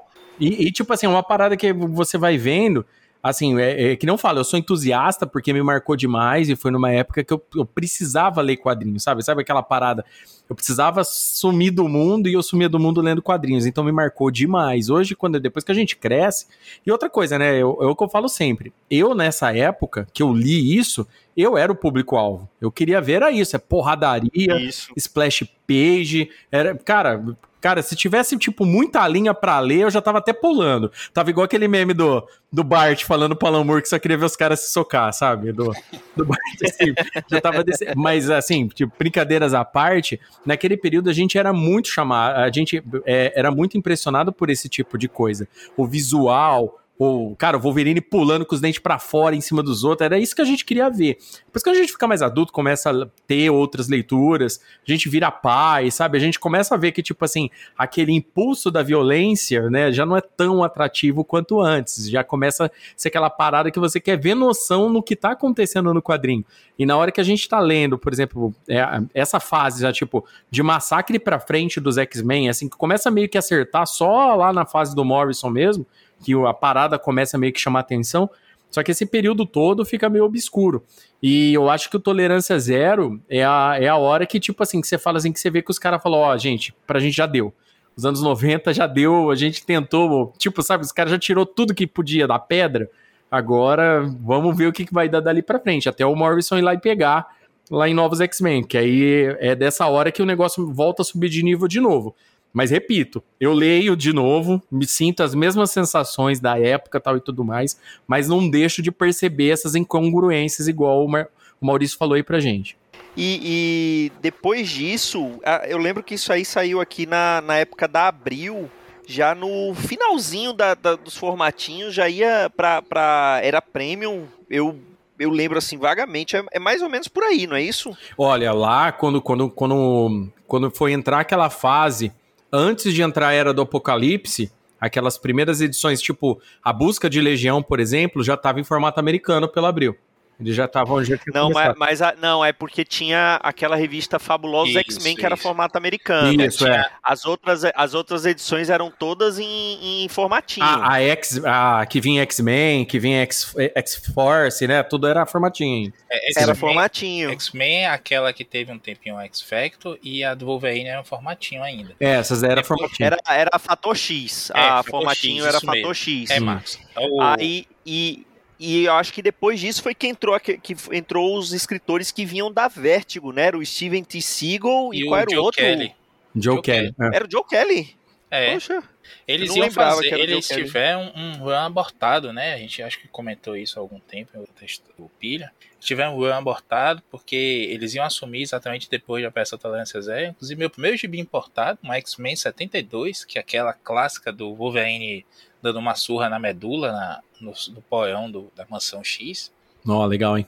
E, 0.41 0.49
e, 0.49 0.69
e, 0.69 0.73
tipo 0.73 0.91
assim, 0.93 1.07
uma 1.07 1.23
parada 1.23 1.57
que 1.57 1.73
você 1.73 2.17
vai 2.17 2.39
vendo 2.39 2.87
assim, 3.23 3.59
é, 3.59 3.93
é, 3.93 3.97
que 3.97 4.05
não 4.05 4.19
falo, 4.19 4.41
eu 4.41 4.45
sou 4.45 4.59
entusiasta 4.59 5.27
porque 5.27 5.53
me 5.53 5.63
marcou 5.63 5.95
demais 5.95 6.49
e 6.49 6.57
foi 6.57 6.71
numa 6.71 6.91
época 6.91 7.23
que 7.23 7.33
eu, 7.33 7.41
eu, 7.55 7.65
precisava 7.65 8.41
ler 8.41 8.57
quadrinhos, 8.57 9.03
sabe? 9.03 9.25
Sabe 9.25 9.43
aquela 9.43 9.63
parada? 9.63 10.05
Eu 10.51 10.57
precisava 10.57 11.05
sumir 11.05 11.71
do 11.71 11.89
mundo 11.89 12.29
e 12.29 12.33
eu 12.33 12.43
sumia 12.43 12.69
do 12.69 12.81
mundo 12.81 13.01
lendo 13.01 13.23
quadrinhos, 13.23 13.65
então 13.65 13.85
me 13.85 13.93
marcou 13.93 14.31
demais. 14.31 14.91
Hoje, 14.91 15.15
quando 15.15 15.39
depois 15.39 15.65
que 15.65 15.71
a 15.71 15.75
gente 15.75 15.97
cresce. 15.97 16.47
E 16.85 16.91
outra 16.91 17.09
coisa, 17.09 17.39
né? 17.39 17.61
É 17.61 17.65
o 17.65 17.95
que 17.95 18.03
eu 18.03 18.09
falo 18.09 18.29
sempre. 18.29 18.73
Eu, 18.91 19.15
nessa 19.15 19.55
época 19.55 20.07
que 20.13 20.23
eu 20.23 20.33
li 20.33 20.77
isso, 20.77 21.07
eu 21.37 21.57
era 21.57 21.71
o 21.71 21.77
público-alvo. 21.77 22.49
Eu 22.61 22.73
queria 22.73 23.01
ver 23.01 23.13
era 23.13 23.31
isso, 23.31 23.55
é 23.55 23.59
porradaria, 23.59 24.59
isso. 24.61 24.93
splash 24.97 25.45
page, 25.67 26.29
era, 26.51 26.75
cara, 26.75 27.23
Cara, 27.63 27.81
se 27.81 27.95
tivesse, 27.95 28.37
tipo, 28.37 28.67
muita 28.67 29.07
linha 29.07 29.33
pra 29.33 29.61
ler, 29.61 29.83
eu 29.83 29.91
já 29.91 30.03
tava 30.03 30.19
até 30.19 30.33
pulando. 30.33 30.91
Tava 31.15 31.31
igual 31.31 31.45
aquele 31.45 31.69
meme 31.69 31.95
do, 31.95 32.27
do 32.53 32.65
Bart 32.65 33.05
falando 33.05 33.37
pro 33.37 33.47
Alan 33.47 33.63
Moore 33.63 33.83
que 33.83 33.89
só 33.89 34.01
queria 34.01 34.19
ver 34.19 34.25
os 34.25 34.35
caras 34.35 34.59
se 34.59 34.73
socar, 34.73 35.13
sabe? 35.13 35.53
Do, 35.53 35.73
do 36.17 36.27
Bart, 36.27 36.41
assim, 36.65 36.93
já 37.31 37.41
tava 37.41 37.63
desse... 37.63 37.87
Mas, 37.95 38.29
assim, 38.29 38.67
tipo, 38.67 38.93
brincadeiras 38.99 39.55
à 39.55 39.65
parte, 39.65 40.21
naquele 40.45 40.77
período 40.77 41.09
a 41.09 41.13
gente 41.13 41.39
era 41.39 41.53
muito 41.53 41.87
chamado, 41.87 42.41
a 42.41 42.51
gente 42.51 42.83
é, 43.07 43.33
era 43.37 43.53
muito 43.53 43.79
impressionado 43.79 44.33
por 44.33 44.51
esse 44.51 44.69
tipo 44.69 44.99
de 44.99 45.09
coisa. 45.09 45.47
O 45.77 45.87
visual, 45.87 46.81
ou, 47.05 47.35
cara, 47.35 47.57
o 47.57 47.61
Wolverine 47.61 48.01
pulando 48.01 48.47
com 48.47 48.55
os 48.55 48.61
dentes 48.61 48.79
para 48.79 48.97
fora 48.97 49.35
em 49.35 49.41
cima 49.41 49.61
dos 49.61 49.83
outros, 49.83 50.05
era 50.05 50.21
isso 50.21 50.37
que 50.37 50.41
a 50.41 50.45
gente 50.45 50.65
queria 50.65 50.89
ver. 50.89 51.19
Depois 51.47 51.61
que 51.61 51.69
a 51.69 51.75
gente 51.75 51.91
fica 51.91 52.07
mais 52.07 52.23
adulto, 52.23 52.53
começa 52.53 52.93
a 52.93 53.09
ter 53.27 53.51
outras 53.51 53.89
leituras, 53.89 54.61
a 54.87 54.89
gente 54.89 55.09
vira 55.09 55.29
pai, 55.29 55.91
sabe? 55.91 56.17
A 56.17 56.21
gente 56.21 56.39
começa 56.39 56.77
a 56.77 56.79
ver 56.79 56.93
que, 56.93 57.03
tipo 57.03 57.25
assim, 57.25 57.51
aquele 57.77 58.13
impulso 58.13 58.71
da 58.71 58.85
violência, 58.85 59.69
né, 59.69 59.91
já 59.91 60.07
não 60.07 60.17
é 60.17 60.21
tão 60.21 60.63
atrativo 60.63 61.25
quanto 61.25 61.61
antes. 61.61 62.09
Já 62.09 62.23
começa 62.23 62.67
a 62.67 62.71
ser 62.97 63.09
aquela 63.09 63.29
parada 63.29 63.73
que 63.73 63.81
você 63.81 63.99
quer 63.99 64.17
ver 64.17 64.37
noção 64.37 64.89
no 64.89 65.03
que 65.03 65.17
tá 65.17 65.33
acontecendo 65.33 65.93
no 65.93 66.01
quadrinho. 66.01 66.45
E 66.79 66.87
na 66.87 66.97
hora 66.97 67.11
que 67.11 67.21
a 67.21 67.25
gente 67.25 67.49
tá 67.49 67.59
lendo, 67.59 67.99
por 67.99 68.13
exemplo, 68.13 68.55
é, 68.69 68.81
essa 69.13 69.41
fase 69.41 69.83
já, 69.83 69.93
tipo, 69.93 70.25
de 70.49 70.63
massacre 70.63 71.19
pra 71.19 71.41
frente 71.41 71.81
dos 71.81 71.99
X-Men, 71.99 72.49
assim, 72.49 72.69
que 72.69 72.77
começa 72.77 73.11
meio 73.11 73.29
que 73.29 73.37
acertar 73.37 73.89
só 73.89 74.37
lá 74.37 74.53
na 74.53 74.65
fase 74.65 74.95
do 74.95 75.05
Morrison 75.05 75.51
mesmo, 75.51 75.85
que 76.23 76.35
a 76.47 76.55
parada 76.55 76.99
começa 76.99 77.37
meio 77.37 77.53
que 77.53 77.61
chamar 77.61 77.81
atenção. 77.81 78.31
Só 78.71 78.83
que 78.83 78.91
esse 78.91 79.05
período 79.05 79.45
todo 79.45 79.85
fica 79.85 80.09
meio 80.09 80.25
obscuro. 80.25 80.83
E 81.23 81.53
eu 81.53 81.69
acho 81.69 81.91
que 81.91 81.97
o 81.97 82.01
Tolerância 82.01 82.59
Zero 82.59 83.21
é 83.29 83.45
a, 83.45 83.77
é 83.79 83.87
a 83.87 83.97
hora 83.97 84.25
que, 84.25 84.41
tipo 84.41 84.63
assim, 84.63 84.81
que 84.81 84.87
você 84.87 84.97
fala 84.97 85.19
assim, 85.19 85.31
que 85.31 85.39
você 85.39 85.51
vê 85.51 85.61
que 85.61 85.71
os 85.71 85.79
caras 85.79 86.03
falam, 86.03 86.21
ó, 86.21 86.33
oh, 86.33 86.39
gente, 86.39 86.75
pra 86.87 86.99
gente 86.99 87.15
já 87.15 87.27
deu. 87.27 87.53
Os 87.95 88.07
anos 88.07 88.23
90 88.23 88.73
já 88.73 88.87
deu, 88.87 89.31
a 89.31 89.35
gente 89.35 89.67
tentou, 89.67 90.33
tipo, 90.39 90.63
sabe, 90.63 90.85
os 90.85 90.91
caras 90.91 91.13
já 91.13 91.19
tirou 91.19 91.45
tudo 91.45 91.75
que 91.75 91.87
podia 91.87 92.27
da 92.27 92.39
pedra. 92.39 92.89
Agora, 93.31 94.03
vamos 94.21 94.57
ver 94.57 94.67
o 94.67 94.73
que, 94.73 94.87
que 94.87 94.93
vai 94.93 95.09
dar 95.09 95.21
dali 95.21 95.43
pra 95.43 95.61
frente. 95.61 95.89
Até 95.89 96.05
o 96.07 96.15
Morrison 96.15 96.57
ir 96.57 96.63
lá 96.63 96.73
e 96.73 96.79
pegar 96.79 97.27
lá 97.71 97.89
em 97.89 97.95
Novos 97.95 98.21
X-Men, 98.21 98.65
que 98.65 98.77
aí 98.77 99.37
é 99.39 99.55
dessa 99.55 99.87
hora 99.87 100.13
que 100.13 100.23
o 100.23 100.27
negócio 100.27 100.73
volta 100.73 101.03
a 101.03 101.05
subir 101.05 101.29
de 101.29 101.43
nível 101.43 101.69
de 101.69 101.81
novo. 101.81 102.15
Mas 102.53 102.71
repito, 102.71 103.23
eu 103.41 103.53
leio 103.53 103.97
de 103.97 104.13
novo, 104.13 104.63
me 104.71 104.87
sinto 104.87 105.23
as 105.23 105.35
mesmas 105.35 105.71
sensações 105.71 106.39
da 106.39 106.59
época 106.59 107.01
tal 107.01 107.17
e 107.17 107.21
tudo 107.21 107.45
mais, 107.45 107.79
mas 108.07 108.29
não 108.29 108.49
deixo 108.49 108.83
de 108.83 108.93
perceber 108.93 109.51
essas 109.51 109.75
incongruências 109.75 110.69
igual 110.69 111.05
o, 111.05 111.09
Mar 111.09 111.29
o 111.61 111.67
Maurício 111.67 111.97
falou 111.97 112.15
aí 112.15 112.23
pra 112.23 112.41
gente. 112.41 112.77
E, 113.17 113.41
e, 113.45 114.13
depois 114.21 114.69
disso, 114.69 115.39
eu 115.69 115.79
lembro 115.79 116.03
que 116.03 116.15
isso 116.15 116.33
aí 116.33 116.45
saiu 116.45 116.81
aqui 116.81 117.07
na, 117.07 117.43
na 117.43 117.57
época 117.57 117.87
da 117.87 118.09
Abril, 118.09 118.71
já 119.07 119.35
no 119.35 119.75
finalzinho 119.75 120.53
da, 120.53 120.75
da, 120.75 120.97
dos 120.97 121.17
formatinhos, 121.17 121.95
já 121.95 122.09
ia 122.09 122.51
pra, 122.57 122.81
pra 122.81 123.41
era 123.43 123.61
premium. 123.61 124.27
Eu, 124.49 124.79
eu 125.19 125.31
lembro 125.31 125.59
assim 125.59 125.77
vagamente, 125.77 126.37
é, 126.37 126.45
é, 126.53 126.59
mais 126.59 126.81
ou 126.81 126.89
menos 126.89 127.09
por 127.09 127.23
aí, 127.23 127.47
não 127.47 127.57
é 127.57 127.63
isso? 127.63 127.97
Olha, 128.17 128.53
lá 128.53 128.91
quando, 128.93 129.21
quando, 129.21 129.51
quando, 129.51 130.29
quando 130.47 130.71
foi 130.71 130.93
entrar 130.93 131.21
aquela 131.21 131.51
fase 131.51 132.13
antes 132.53 132.93
de 132.93 133.03
entrar 133.03 133.29
a 133.29 133.33
Era 133.33 133.55
do 133.55 133.63
Apocalipse, 133.63 134.53
aquelas 134.81 135.17
primeiras 135.17 135.61
edições, 135.61 136.03
tipo 136.03 136.41
A 136.63 136.73
Busca 136.73 137.09
de 137.09 137.21
Legião, 137.21 137.63
por 137.63 137.81
exemplo, 137.81 138.23
já 138.23 138.35
estava 138.35 138.61
em 138.61 138.65
formato 138.65 139.01
americano 139.01 139.49
pelo 139.49 139.67
Abril. 139.67 139.97
Eles 140.41 140.57
já 140.57 140.65
estavam 140.65 141.05
já 141.05 141.17
Não, 141.33 141.51
mas, 141.51 141.75
mas 141.77 142.03
a, 142.03 142.15
não, 142.21 142.45
é 142.45 142.53
porque 142.53 142.85
tinha 142.85 143.39
aquela 143.43 143.77
revista 143.77 144.19
Fabulosos 144.19 144.75
X-Men 144.75 145.15
que 145.17 145.25
era 145.25 145.37
formato 145.37 145.79
americano. 145.79 146.43
Isso, 146.43 146.67
é. 146.67 146.91
As 147.03 147.25
outras, 147.25 147.63
as 147.75 147.95
outras 147.95 148.27
edições 148.27 148.69
eram 148.69 148.91
todas 148.91 149.39
em, 149.39 150.05
em 150.05 150.09
formatinho. 150.09 150.67
A, 150.67 150.95
a, 150.95 151.01
X, 151.01 151.41
a 151.45 151.87
que 151.87 152.01
vinha 152.01 152.23
X-Men, 152.23 152.85
que 152.85 152.99
vinha 152.99 153.23
X-Force, 153.23 154.67
né? 154.67 154.83
Tudo 154.83 155.07
era 155.07 155.25
formatinho. 155.27 155.93
É, 156.11 156.43
era 156.43 156.55
formatinho. 156.55 157.31
X-Men 157.31 157.85
é 157.85 157.89
aquela 157.89 158.33
que 158.33 158.45
teve 158.45 158.73
um 158.73 158.79
tempinho 158.79 159.19
X-Factor 159.21 159.99
e 160.03 160.25
a 160.25 160.35
do 160.35 160.47
Wolverine 160.47 160.89
era 160.89 161.01
um 161.01 161.05
formatinho 161.05 161.63
ainda. 161.63 161.95
É, 162.01 162.15
essas 162.15 162.43
eram 162.43 162.65
formatinho. 162.65 163.07
Era, 163.07 163.19
era 163.29 163.59
Fator 163.59 163.97
X. 163.97 164.51
É, 164.55 164.61
a 164.61 164.83
formatinho 164.83 165.45
X, 165.45 165.47
era 165.47 165.61
Fator 165.61 165.75
mesmo. 165.75 165.95
X. 165.95 166.31
É, 166.31 166.41
Marcos. 166.41 166.79
O... 166.97 167.23
Aí, 167.23 167.67
e 167.87 168.27
e 168.63 168.85
eu 168.85 168.93
acho 168.93 169.13
que 169.13 169.21
depois 169.21 169.59
disso 169.59 169.83
foi 169.83 169.93
que 169.93 170.07
entrou, 170.07 170.39
que, 170.39 170.57
que 170.57 170.77
entrou 170.93 171.37
os 171.37 171.53
escritores 171.53 172.13
que 172.13 172.25
vinham 172.25 172.53
da 172.53 172.69
Vertigo, 172.69 173.33
né? 173.33 173.47
Era 173.47 173.59
o 173.59 173.67
Steven 173.67 174.05
T. 174.05 174.23
Seagal 174.23 174.95
e, 174.95 175.01
e 175.01 175.07
qual 175.09 175.21
era 175.21 175.31
o 175.33 175.43
outro? 175.43 175.61
Kelly. 175.61 175.93
Joe, 176.33 176.55
Joe 176.55 176.63
Kelly. 176.63 176.93
Kelly. 176.93 177.13
É. 177.13 177.17
Era 177.17 177.27
o 177.27 177.31
Joe 177.31 177.45
Kelly. 177.45 177.97
É. 178.31 178.53
Poxa. 178.53 178.83
Eles 179.27 179.55
iam 179.57 179.69
fazer, 179.71 180.15
eles 180.15 180.47
tiveram 180.47 181.13
um, 181.17 181.39
run 181.39 181.51
abortado, 181.51 182.33
né? 182.33 182.55
A 182.55 182.59
gente 182.59 182.81
acho 182.83 183.01
que 183.01 183.09
comentou 183.09 183.57
isso 183.57 183.79
há 183.79 183.83
algum 183.83 183.99
tempo 183.99 184.39
o 184.39 184.47
texto 184.47 184.85
do 184.97 185.11
Pilha. 185.19 185.53
Tiveram 185.81 186.15
um 186.15 186.19
run 186.19 186.33
abortado 186.33 187.03
porque 187.11 187.35
eles 187.69 187.95
iam 187.95 188.05
assumir 188.05 188.43
exatamente 188.43 188.89
depois 188.89 189.25
da 189.25 189.31
peça 189.31 189.59
Tolerância 189.59 190.01
Zero. 190.01 190.31
Inclusive, 190.31 190.59
meu 190.59 190.71
primeiro 190.71 190.97
gibi 190.97 191.19
importado, 191.19 191.81
um 191.83 191.93
X-Men 191.93 192.37
72, 192.37 193.25
que 193.25 193.39
é 193.39 193.41
aquela 193.41 193.73
clássica 193.73 194.33
do 194.33 194.55
Wolverine 194.55 195.27
dando 195.63 195.79
uma 195.79 195.95
surra 195.95 196.29
na 196.29 196.39
medula 196.39 196.93
na, 196.93 197.23
no, 197.41 197.53
no 197.75 197.83
porão 197.83 198.31
do, 198.31 198.53
da 198.57 198.67
mansão 198.69 199.03
X. 199.03 199.53
Ó, 199.87 200.05
legal, 200.07 200.39
hein? 200.39 200.47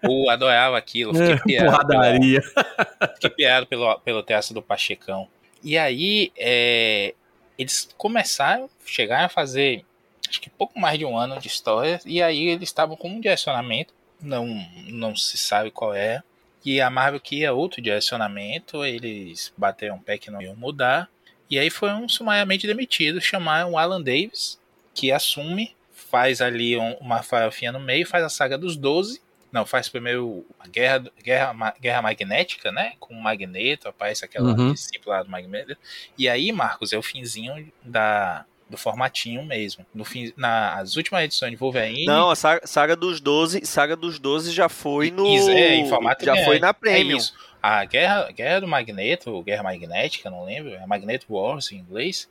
Pô, 0.00 0.30
adorava 0.30 0.78
aquilo. 0.78 1.14
Fiquei 1.14 1.38
piado. 1.38 1.86
Pelo, 1.86 3.12
fiquei 3.14 3.30
piado 3.30 3.66
pelo, 3.66 3.98
pelo 4.00 4.22
teatro 4.22 4.54
do 4.54 4.62
Pachecão. 4.62 5.28
E 5.62 5.78
aí, 5.78 6.32
é, 6.36 7.14
eles 7.58 7.88
começaram, 7.96 8.68
chegaram 8.84 9.26
a 9.26 9.28
fazer, 9.28 9.84
acho 10.28 10.40
que 10.40 10.50
pouco 10.50 10.78
mais 10.78 10.98
de 10.98 11.04
um 11.04 11.16
ano 11.16 11.38
de 11.38 11.48
história, 11.48 12.00
e 12.04 12.22
aí 12.22 12.48
eles 12.48 12.68
estavam 12.68 12.96
com 12.96 13.08
um 13.08 13.20
direcionamento, 13.20 13.94
não, 14.20 14.46
não 14.88 15.16
se 15.16 15.36
sabe 15.36 15.70
qual 15.70 15.94
é, 15.94 16.22
e 16.64 16.80
a 16.80 16.90
Marvel 16.90 17.20
queria 17.20 17.52
outro 17.52 17.80
direcionamento, 17.80 18.84
eles 18.84 19.52
bateram 19.56 19.96
um 19.96 20.00
pé 20.00 20.18
que 20.18 20.30
não 20.30 20.40
iam 20.40 20.56
mudar, 20.56 21.08
e 21.50 21.58
aí 21.58 21.70
foi 21.70 21.92
um 21.92 22.08
sumariamente 22.08 22.66
demitido, 22.66 23.20
chamaram 23.20 23.72
o 23.72 23.78
Alan 23.78 24.02
Davis, 24.02 24.58
que 24.94 25.12
assume, 25.12 25.74
faz 25.92 26.40
ali 26.40 26.76
um, 26.76 26.92
uma 26.94 27.22
farofinha 27.22 27.72
no 27.72 27.80
meio, 27.80 28.06
faz 28.06 28.24
a 28.24 28.28
saga 28.28 28.56
dos 28.56 28.76
12. 28.76 29.22
Não, 29.50 29.64
faz 29.64 29.88
primeiro 29.88 30.44
a 30.58 30.66
guerra, 30.66 31.04
guerra, 31.22 31.74
guerra 31.80 32.02
magnética, 32.02 32.72
né? 32.72 32.94
Com 32.98 33.14
o 33.14 33.22
Magneto, 33.22 33.88
aparece 33.88 34.24
aquela 34.24 34.50
uhum. 34.50 34.72
discípula 34.72 35.22
do 35.22 35.30
Magneto. 35.30 35.76
E 36.18 36.28
aí, 36.28 36.50
Marcos, 36.50 36.92
é 36.92 36.98
o 36.98 37.02
finzinho 37.02 37.72
da, 37.84 38.44
do 38.68 38.76
formatinho 38.76 39.44
mesmo. 39.44 39.84
No 39.94 40.04
fim, 40.04 40.32
nas 40.36 40.96
últimas 40.96 41.24
edições 41.24 41.50
de 41.52 41.56
Wolverine. 41.56 42.06
Não, 42.06 42.30
a 42.30 42.36
saga, 42.36 42.66
saga 42.66 42.96
dos 42.96 43.20
12, 43.20 43.64
saga 43.64 43.96
dos 43.96 44.18
12 44.18 44.52
já 44.52 44.68
foi 44.68 45.10
no. 45.10 45.26
É, 45.26 45.76
em 45.76 45.88
formato 45.88 46.24
já 46.24 46.36
foi 46.44 46.58
na 46.58 46.68
é 46.68 46.72
Premium. 46.72 47.18
É 47.18 47.54
a 47.66 47.82
guerra, 47.86 48.30
guerra 48.30 48.60
do 48.60 48.68
Magneto, 48.68 49.42
Guerra 49.42 49.62
Magnética, 49.62 50.28
não 50.28 50.44
lembro, 50.44 50.74
é 50.74 50.86
Magneto 50.86 51.32
Wars 51.32 51.72
em 51.72 51.78
inglês, 51.78 52.28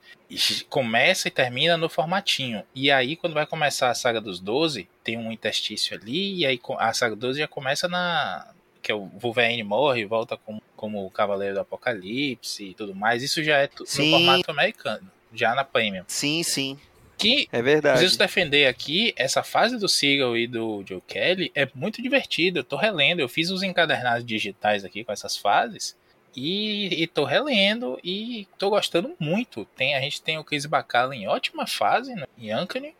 começa 0.69 1.27
e 1.27 1.31
termina 1.31 1.75
no 1.75 1.89
formatinho. 1.89 2.61
E 2.75 2.91
aí, 2.91 3.15
quando 3.15 3.33
vai 3.33 3.47
começar 3.47 3.89
a 3.89 3.95
saga 3.95 4.21
dos 4.21 4.39
12, 4.39 4.87
tem 5.03 5.17
um 5.17 5.31
interstício 5.31 5.97
ali, 5.97 6.35
e 6.35 6.45
aí 6.45 6.61
a 6.77 6.93
saga 6.93 7.15
12 7.15 7.39
já 7.39 7.47
começa 7.47 7.87
na. 7.87 8.47
Que 8.79 8.91
é 8.91 8.95
o 8.95 9.05
Wolverine 9.05 9.63
morre 9.63 10.01
e 10.01 10.05
volta 10.05 10.37
como, 10.37 10.61
como 10.75 11.03
o 11.03 11.09
Cavaleiro 11.09 11.55
do 11.55 11.61
Apocalipse 11.61 12.65
e 12.65 12.73
tudo 12.75 12.93
mais. 12.93 13.23
Isso 13.23 13.43
já 13.43 13.57
é 13.57 13.69
no 13.79 13.87
formato 13.87 14.51
americano, 14.51 15.09
já 15.33 15.55
na 15.55 15.63
Premium. 15.63 16.03
Sim, 16.07 16.43
sim. 16.43 16.79
aqui, 17.15 17.47
É 17.51 17.61
verdade. 17.61 17.97
preciso 17.99 18.19
defender 18.19 18.67
aqui, 18.67 19.13
essa 19.15 19.43
fase 19.43 19.77
do 19.77 19.87
Seagal 19.87 20.37
e 20.37 20.47
do 20.47 20.83
Joe 20.87 21.01
Kelly 21.07 21.51
é 21.55 21.67
muito 21.73 22.01
divertida. 22.01 22.59
Eu 22.59 22.63
tô 22.63 22.75
relendo, 22.75 23.19
eu 23.19 23.29
fiz 23.29 23.49
os 23.49 23.63
encadernados 23.63 24.25
digitais 24.25 24.83
aqui 24.85 25.03
com 25.03 25.11
essas 25.11 25.37
fases. 25.37 25.95
E, 26.35 27.03
e 27.03 27.07
tô 27.07 27.25
relendo 27.25 27.99
e 28.03 28.47
tô 28.57 28.69
gostando 28.71 29.15
muito. 29.19 29.65
Tem, 29.75 29.95
a 29.95 30.01
gente 30.01 30.21
tem 30.21 30.37
o 30.39 30.43
Chris 30.43 30.65
Bacala 30.65 31.15
em 31.15 31.27
ótima 31.27 31.67
fase, 31.67 32.15
né, 32.15 32.25
em 32.37 32.51
Ankeny. 32.51 32.95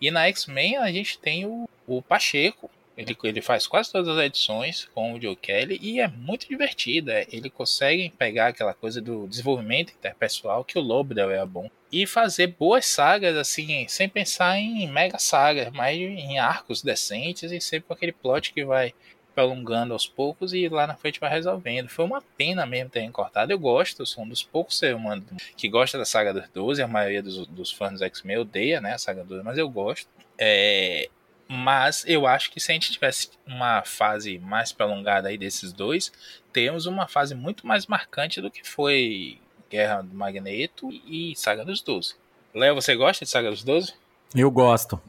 E 0.00 0.10
na 0.10 0.26
X-Men 0.26 0.76
a 0.76 0.92
gente 0.92 1.18
tem 1.18 1.46
o, 1.46 1.68
o 1.86 2.02
Pacheco. 2.02 2.70
Ele, 2.96 3.16
ele 3.24 3.42
faz 3.42 3.66
quase 3.66 3.90
todas 3.90 4.08
as 4.08 4.24
edições 4.24 4.88
com 4.94 5.12
o 5.12 5.20
Joe 5.20 5.34
Kelly 5.34 5.78
e 5.82 6.00
é 6.00 6.08
muito 6.08 6.48
divertido. 6.48 7.10
é, 7.10 7.26
Ele 7.30 7.50
consegue 7.50 8.12
pegar 8.16 8.48
aquela 8.48 8.72
coisa 8.72 9.00
do 9.00 9.26
desenvolvimento 9.26 9.92
interpessoal 9.92 10.64
que 10.64 10.78
o 10.78 10.82
Lobdell 10.82 11.30
é 11.30 11.44
bom 11.44 11.68
e 11.90 12.06
fazer 12.06 12.48
boas 12.48 12.86
sagas 12.86 13.36
assim, 13.36 13.86
sem 13.88 14.08
pensar 14.08 14.58
em 14.58 14.88
mega 14.88 15.18
sagas, 15.18 15.72
mas 15.72 15.96
em 15.96 16.38
arcos 16.38 16.82
decentes 16.82 17.52
e 17.52 17.60
sempre 17.60 17.88
com 17.88 17.94
aquele 17.94 18.12
plot 18.12 18.52
que 18.52 18.64
vai 18.64 18.92
prolongando 19.34 19.92
aos 19.92 20.06
poucos 20.06 20.52
e 20.54 20.68
lá 20.68 20.86
na 20.86 20.94
frente 20.94 21.20
vai 21.20 21.30
resolvendo. 21.30 21.88
Foi 21.88 22.04
uma 22.04 22.22
pena 22.36 22.64
mesmo 22.64 22.90
ter 22.90 23.10
cortado. 23.10 23.52
Eu 23.52 23.58
gosto, 23.58 24.06
sou 24.06 24.24
um 24.24 24.28
dos 24.28 24.42
poucos 24.42 24.78
seres 24.78 24.96
humanos 24.96 25.24
que 25.56 25.68
gosta 25.68 25.98
da 25.98 26.04
saga 26.04 26.32
dos 26.32 26.48
12. 26.50 26.80
A 26.82 26.86
maioria 26.86 27.22
dos, 27.22 27.46
dos 27.48 27.72
fãs 27.72 27.92
dos 27.92 28.02
X-Men 28.02 28.38
odeia 28.38 28.80
né, 28.80 28.94
a 28.94 28.98
saga 28.98 29.24
12, 29.24 29.42
mas 29.42 29.58
eu 29.58 29.68
gosto. 29.68 30.08
É, 30.38 31.08
mas 31.48 32.04
eu 32.06 32.26
acho 32.26 32.50
que 32.50 32.58
se 32.60 32.70
a 32.70 32.74
gente 32.74 32.90
tivesse 32.92 33.30
uma 33.46 33.82
fase 33.84 34.38
mais 34.38 34.72
prolongada 34.72 35.28
aí 35.28 35.36
desses 35.38 35.72
dois, 35.72 36.12
temos 36.52 36.86
uma 36.86 37.06
fase 37.06 37.34
muito 37.34 37.66
mais 37.66 37.86
marcante 37.86 38.40
do 38.40 38.50
que 38.50 38.66
foi 38.66 39.38
Guerra 39.70 40.02
do 40.02 40.14
Magneto 40.14 40.88
e 41.06 41.34
Saga 41.36 41.64
dos 41.64 41.80
12. 41.82 42.14
Léo, 42.54 42.74
você 42.74 42.94
gosta 42.94 43.24
de 43.24 43.30
Saga 43.30 43.50
dos 43.50 43.62
12? 43.64 43.92
Eu 44.34 44.50
gosto. 44.50 45.00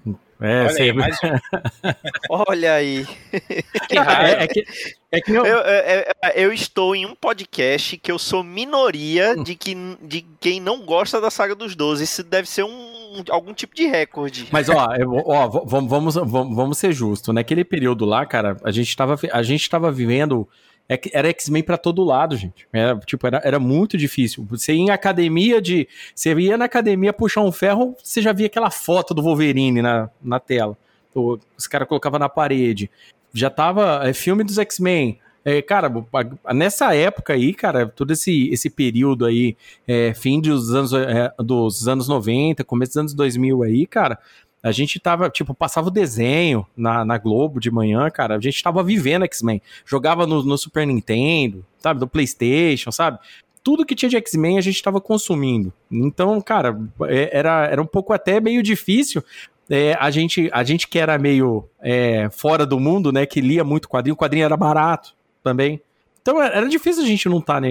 É, 0.41 0.61
Olha 0.63 0.69
você- 0.69 0.81
aí, 0.83 0.93
mais 0.93 1.17
um. 1.23 1.29
Olha 2.29 2.73
aí. 2.73 3.05
Que 3.87 3.97
é, 3.99 4.43
é 4.43 4.47
que, 4.47 4.65
é 5.11 5.21
que 5.21 5.31
eu- 5.31 5.45
Eu, 5.45 5.57
eu- 5.59 5.83
eu- 5.83 6.29
eu 6.35 6.53
estou 6.53 6.95
em 6.95 7.05
um 7.05 7.15
podcast 7.15 7.97
que 7.97 8.11
eu 8.11 8.17
sou 8.19 8.43
minoria 8.43 9.35
de, 9.35 9.55
que, 9.55 9.75
de 10.01 10.21
quem 10.39 10.59
não 10.59 10.81
gosta 10.85 11.21
da 11.21 11.29
saga 11.29 11.55
dos 11.55 11.75
12. 11.75 12.03
Isso 12.03 12.23
deve 12.23 12.47
ser 12.49 12.63
um, 12.63 12.69
algum 13.29 13.53
tipo 13.53 13.75
de 13.75 13.85
recorde. 13.87 14.47
Mas 14.51 14.69
ó, 14.69 14.93
eu- 14.97 15.23
ó, 15.25 15.47
vamos, 15.47 15.89
vamos, 16.15 16.15
vamos 16.55 16.77
ser 16.77 16.91
justos. 16.93 17.33
Naquele 17.33 17.63
período 17.63 18.05
lá, 18.05 18.25
cara, 18.25 18.57
a 18.63 18.71
gente 18.71 18.95
tava, 18.95 19.19
a 19.31 19.43
gente 19.43 19.69
tava 19.69 19.91
vivendo. 19.91 20.47
Era 21.11 21.29
X-Men 21.29 21.63
pra 21.63 21.77
todo 21.77 22.03
lado, 22.03 22.37
gente. 22.37 22.67
Era, 22.71 22.95
tipo, 22.99 23.25
era, 23.25 23.41
era 23.43 23.59
muito 23.59 23.97
difícil. 23.97 24.45
Você 24.51 24.71
ia 24.73 24.79
em 24.81 24.89
academia 24.91 25.59
de. 25.59 25.87
Você 26.13 26.31
ia 26.35 26.57
na 26.57 26.65
academia 26.65 27.11
puxar 27.11 27.41
um 27.41 27.51
ferro, 27.51 27.95
você 28.03 28.21
já 28.21 28.31
via 28.31 28.45
aquela 28.45 28.69
foto 28.69 29.11
do 29.11 29.23
Wolverine 29.23 29.81
na, 29.81 30.09
na 30.21 30.39
tela. 30.39 30.77
Os 31.15 31.65
caras 31.65 31.87
colocavam 31.87 32.19
na 32.19 32.29
parede. 32.29 32.91
Já 33.33 33.49
tava. 33.49 34.01
É, 34.07 34.13
filme 34.13 34.43
dos 34.43 34.59
X-Men. 34.59 35.17
É, 35.47 35.61
cara, 35.61 35.91
nessa 36.55 36.95
época 36.95 37.33
aí, 37.33 37.53
cara, 37.53 37.85
todo 37.85 38.11
esse, 38.11 38.49
esse 38.49 38.67
período 38.67 39.25
aí, 39.25 39.55
é, 39.87 40.11
fim 40.15 40.41
dos 40.41 40.73
anos, 40.73 40.91
é, 40.91 41.31
dos 41.37 41.87
anos 41.87 42.07
90, 42.07 42.63
começo 42.63 42.93
dos 42.93 42.97
anos 42.97 43.13
2000 43.13 43.61
aí, 43.61 43.85
cara, 43.85 44.17
a 44.63 44.71
gente 44.71 44.99
tava, 44.99 45.29
tipo, 45.29 45.53
passava 45.53 45.89
o 45.89 45.91
desenho 45.91 46.65
na, 46.75 47.05
na 47.05 47.19
Globo 47.19 47.59
de 47.59 47.69
manhã, 47.69 48.09
cara, 48.09 48.35
a 48.37 48.41
gente 48.41 48.63
tava 48.63 48.81
vivendo 48.81 49.23
X-Men. 49.25 49.61
Jogava 49.85 50.25
no, 50.25 50.41
no 50.41 50.57
Super 50.57 50.87
Nintendo, 50.87 51.63
sabe, 51.77 51.99
do 51.99 52.07
PlayStation, 52.07 52.91
sabe? 52.91 53.19
Tudo 53.63 53.85
que 53.85 53.93
tinha 53.93 54.09
de 54.09 54.17
X-Men 54.17 54.57
a 54.57 54.61
gente 54.61 54.81
tava 54.81 54.99
consumindo. 54.99 55.71
Então, 55.91 56.41
cara, 56.41 56.75
é- 57.03 57.29
era, 57.31 57.67
era 57.67 57.79
um 57.79 57.85
pouco 57.85 58.11
até 58.13 58.39
meio 58.41 58.63
difícil. 58.63 59.23
é, 59.69 59.95
a, 59.99 60.09
gente, 60.09 60.49
a 60.51 60.63
gente 60.63 60.87
que 60.87 60.97
era 60.97 61.19
meio 61.19 61.69
é, 61.79 62.29
fora 62.31 62.65
do 62.65 62.79
mundo, 62.79 63.11
né, 63.11 63.27
que 63.27 63.41
lia 63.41 63.63
muito 63.63 63.87
quadrinho, 63.87 64.15
o 64.15 64.17
quadrinho 64.17 64.45
era 64.45 64.57
barato 64.57 65.14
também. 65.45 65.79
Então 66.21 66.41
era 66.41 66.55
era 66.57 66.67
difícil 66.67 67.03
a 67.03 67.07
gente 67.07 67.29
não 67.29 67.37
estar 67.37 67.61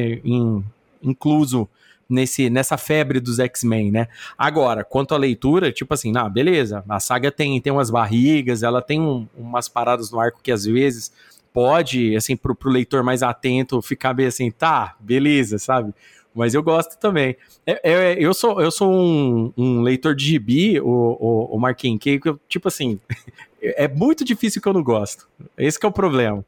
incluso 1.02 1.68
nesse, 2.08 2.48
nessa 2.48 2.76
febre 2.76 3.18
dos 3.18 3.38
X-Men, 3.38 3.90
né? 3.90 4.08
Agora, 4.38 4.84
quanto 4.84 5.14
à 5.14 5.18
leitura, 5.18 5.72
tipo 5.72 5.92
assim, 5.92 6.12
não, 6.12 6.30
beleza, 6.30 6.84
a 6.88 7.00
saga 7.00 7.32
tem, 7.32 7.60
tem 7.60 7.72
umas 7.72 7.90
barrigas, 7.90 8.62
ela 8.62 8.80
tem 8.80 9.00
um- 9.00 9.26
umas 9.36 9.68
paradas 9.68 10.10
no 10.10 10.20
arco 10.20 10.40
que 10.42 10.52
às 10.52 10.64
vezes 10.64 11.10
pode, 11.52 12.14
assim, 12.16 12.36
pro, 12.36 12.54
pro 12.54 12.70
leitor 12.70 13.02
mais 13.02 13.22
atento 13.22 13.80
ficar 13.82 14.12
bem 14.12 14.26
assim, 14.26 14.50
tá, 14.50 14.94
beleza, 15.00 15.58
sabe? 15.58 15.92
Mas 16.34 16.52
eu 16.52 16.62
gosto 16.62 16.98
também. 16.98 17.36
É- 17.64 17.80
é- 17.92 18.16
eu 18.18 18.34
sou, 18.34 18.60
eu 18.60 18.70
sou 18.70 18.90
um, 18.90 19.52
um 19.56 19.82
leitor 19.82 20.14
de 20.14 20.24
gibi, 20.24 20.80
o, 20.80 20.86
o, 20.86 21.56
o 21.56 21.60
Marquinhos, 21.60 22.00
que, 22.00 22.20
eu, 22.24 22.40
tipo 22.48 22.66
assim, 22.68 22.98
é 23.62 23.86
muito 23.86 24.24
difícil 24.24 24.60
que 24.60 24.68
eu 24.68 24.72
não 24.72 24.82
gosto. 24.82 25.28
Esse 25.56 25.78
que 25.78 25.86
é 25.86 25.88
o 25.88 25.92
problema. 25.92 26.44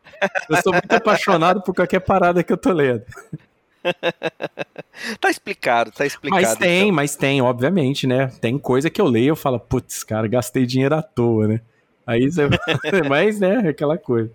Eu 0.48 0.56
sou 0.62 0.72
muito 0.72 0.92
apaixonado 0.92 1.62
por 1.62 1.74
qualquer 1.74 2.00
parada 2.00 2.42
que 2.42 2.52
eu 2.52 2.56
tô 2.56 2.72
lendo. 2.72 3.04
Tá 5.20 5.30
explicado, 5.30 5.92
tá 5.92 6.06
explicado. 6.06 6.42
Mas 6.42 6.56
tem, 6.56 6.84
então. 6.84 6.94
mas 6.94 7.16
tem, 7.16 7.42
obviamente, 7.42 8.06
né? 8.06 8.28
Tem 8.40 8.58
coisa 8.58 8.88
que 8.88 9.00
eu 9.00 9.06
leio 9.06 9.24
e 9.24 9.28
eu 9.28 9.36
falo, 9.36 9.60
putz, 9.60 10.02
cara, 10.02 10.26
gastei 10.26 10.64
dinheiro 10.66 10.94
à 10.94 11.02
toa, 11.02 11.46
né? 11.46 11.60
Aí 12.06 12.30
você. 12.30 12.48
mas, 13.08 13.38
né, 13.38 13.68
aquela 13.68 13.98
coisa. 13.98 14.30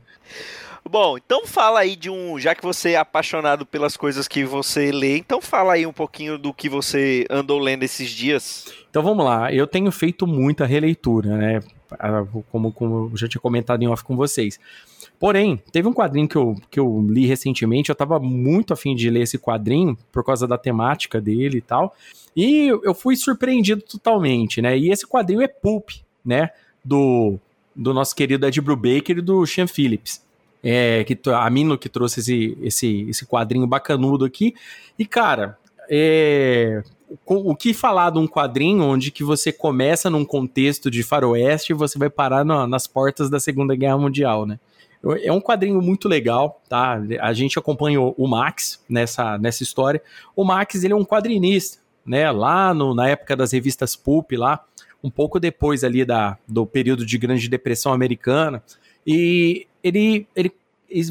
Bom, 0.90 1.18
então 1.18 1.46
fala 1.46 1.82
aí 1.82 1.96
de 1.96 2.10
um. 2.10 2.40
Já 2.40 2.56
que 2.56 2.64
você 2.64 2.92
é 2.92 2.98
apaixonado 2.98 3.66
pelas 3.66 3.96
coisas 3.96 4.28
que 4.28 4.44
você 4.44 4.92
lê, 4.92 5.18
então 5.18 5.42
fala 5.42 5.74
aí 5.74 5.86
um 5.86 5.94
pouquinho 5.94 6.38
do 6.38 6.54
que 6.54 6.68
você 6.68 7.26
andou 7.30 7.60
lendo 7.60 7.84
esses 7.84 8.10
dias. 8.10 8.74
Então 8.90 9.02
vamos 9.02 9.24
lá, 9.24 9.54
eu 9.54 9.66
tenho 9.68 9.92
feito 9.92 10.28
muita 10.28 10.66
releitura, 10.66 11.38
né? 11.38 11.60
Ah, 12.00 12.26
Como, 12.52 12.72
como 12.72 13.10
eu 13.14 13.18
já 13.18 13.28
tinha 13.28 13.42
comentado 13.42 13.82
em 13.84 13.88
off 13.88 14.04
com 14.04 14.16
vocês. 14.16 14.60
Porém, 15.20 15.62
teve 15.72 15.88
um 15.88 15.94
quadrinho 15.94 16.28
que 16.28 16.36
eu, 16.36 16.56
que 16.70 16.80
eu 16.80 17.06
li 17.08 17.28
recentemente, 17.28 17.90
eu 17.90 17.96
tava 17.96 18.20
muito 18.20 18.74
afim 18.74 18.96
de 18.96 19.08
ler 19.10 19.22
esse 19.22 19.38
quadrinho, 19.38 19.96
por 20.12 20.26
causa 20.26 20.48
da 20.48 20.58
temática 20.58 21.22
dele 21.22 21.60
e 21.60 21.62
tal. 21.62 21.96
E 22.36 22.68
eu 22.68 22.94
fui 22.96 23.16
surpreendido 23.16 23.84
totalmente, 23.84 24.62
né? 24.62 24.78
E 24.78 24.90
esse 24.90 25.06
quadrinho 25.06 25.42
é 25.42 25.48
Pulp, 25.48 25.92
né? 26.26 26.50
Do, 26.84 27.38
do 27.76 27.94
nosso 27.94 28.16
querido 28.16 28.48
Ed 28.48 28.60
Brubaker 28.60 29.20
e 29.20 29.22
do 29.22 29.46
Sean 29.46 29.68
Phillips. 29.68 30.22
É, 30.64 31.04
que, 31.04 31.18
a 31.30 31.50
Mino 31.50 31.78
que 31.78 31.90
trouxe 31.90 32.20
esse, 32.20 32.58
esse, 32.62 33.10
esse 33.10 33.26
quadrinho 33.26 33.66
bacanudo 33.66 34.26
aqui. 34.26 34.54
E, 34.98 35.06
cara, 35.06 35.58
é, 35.90 36.84
o, 37.26 37.56
que 37.56 37.74
falar 37.74 38.12
de 38.12 38.20
um 38.20 38.28
quadrinho 38.28 38.84
onde 38.84 39.12
que 39.12 39.24
você 39.24 39.52
começa 39.52 40.10
num 40.10 40.24
contexto 40.24 40.90
de 40.90 41.04
faroeste 41.04 41.74
e 41.74 41.76
você 41.76 41.98
vai 41.98 42.10
parar 42.10 42.46
na- 42.46 42.68
nas 42.68 42.88
portas 42.88 43.30
da 43.30 43.40
Segunda 43.40 43.76
Guerra 43.76 43.98
Mundial, 43.98 44.46
né? 44.46 44.60
É 45.24 45.32
um 45.32 45.42
quadrinho 45.42 45.82
muito 45.82 46.08
legal, 46.08 46.62
tá? 46.70 47.02
A 47.22 47.34
gente 47.34 47.58
acompanhou 47.58 48.14
o 48.18 48.28
Max 48.28 48.84
nessa, 48.88 49.38
nessa 49.38 49.64
história. 49.64 50.02
O 50.36 50.44
Max, 50.44 50.84
ele 50.84 50.94
é 50.94 50.96
um 50.96 51.04
quadrinista, 51.04 51.80
né? 52.06 52.32
Lá 52.32 52.72
no, 52.72 52.94
na 52.94 53.10
época 53.10 53.36
das 53.36 53.52
revistas 53.52 53.96
Pulp, 53.96 54.34
lá, 54.34 54.64
um 55.04 55.10
pouco 55.10 55.40
depois 55.40 55.84
ali 55.84 56.06
da, 56.06 56.38
do 56.48 56.68
período 56.68 57.04
de 57.04 57.18
Grande 57.18 57.50
Depressão 57.50 57.92
Americana. 57.92 58.64
E 59.06 59.66
ele, 59.84 60.28
ele 60.36 60.52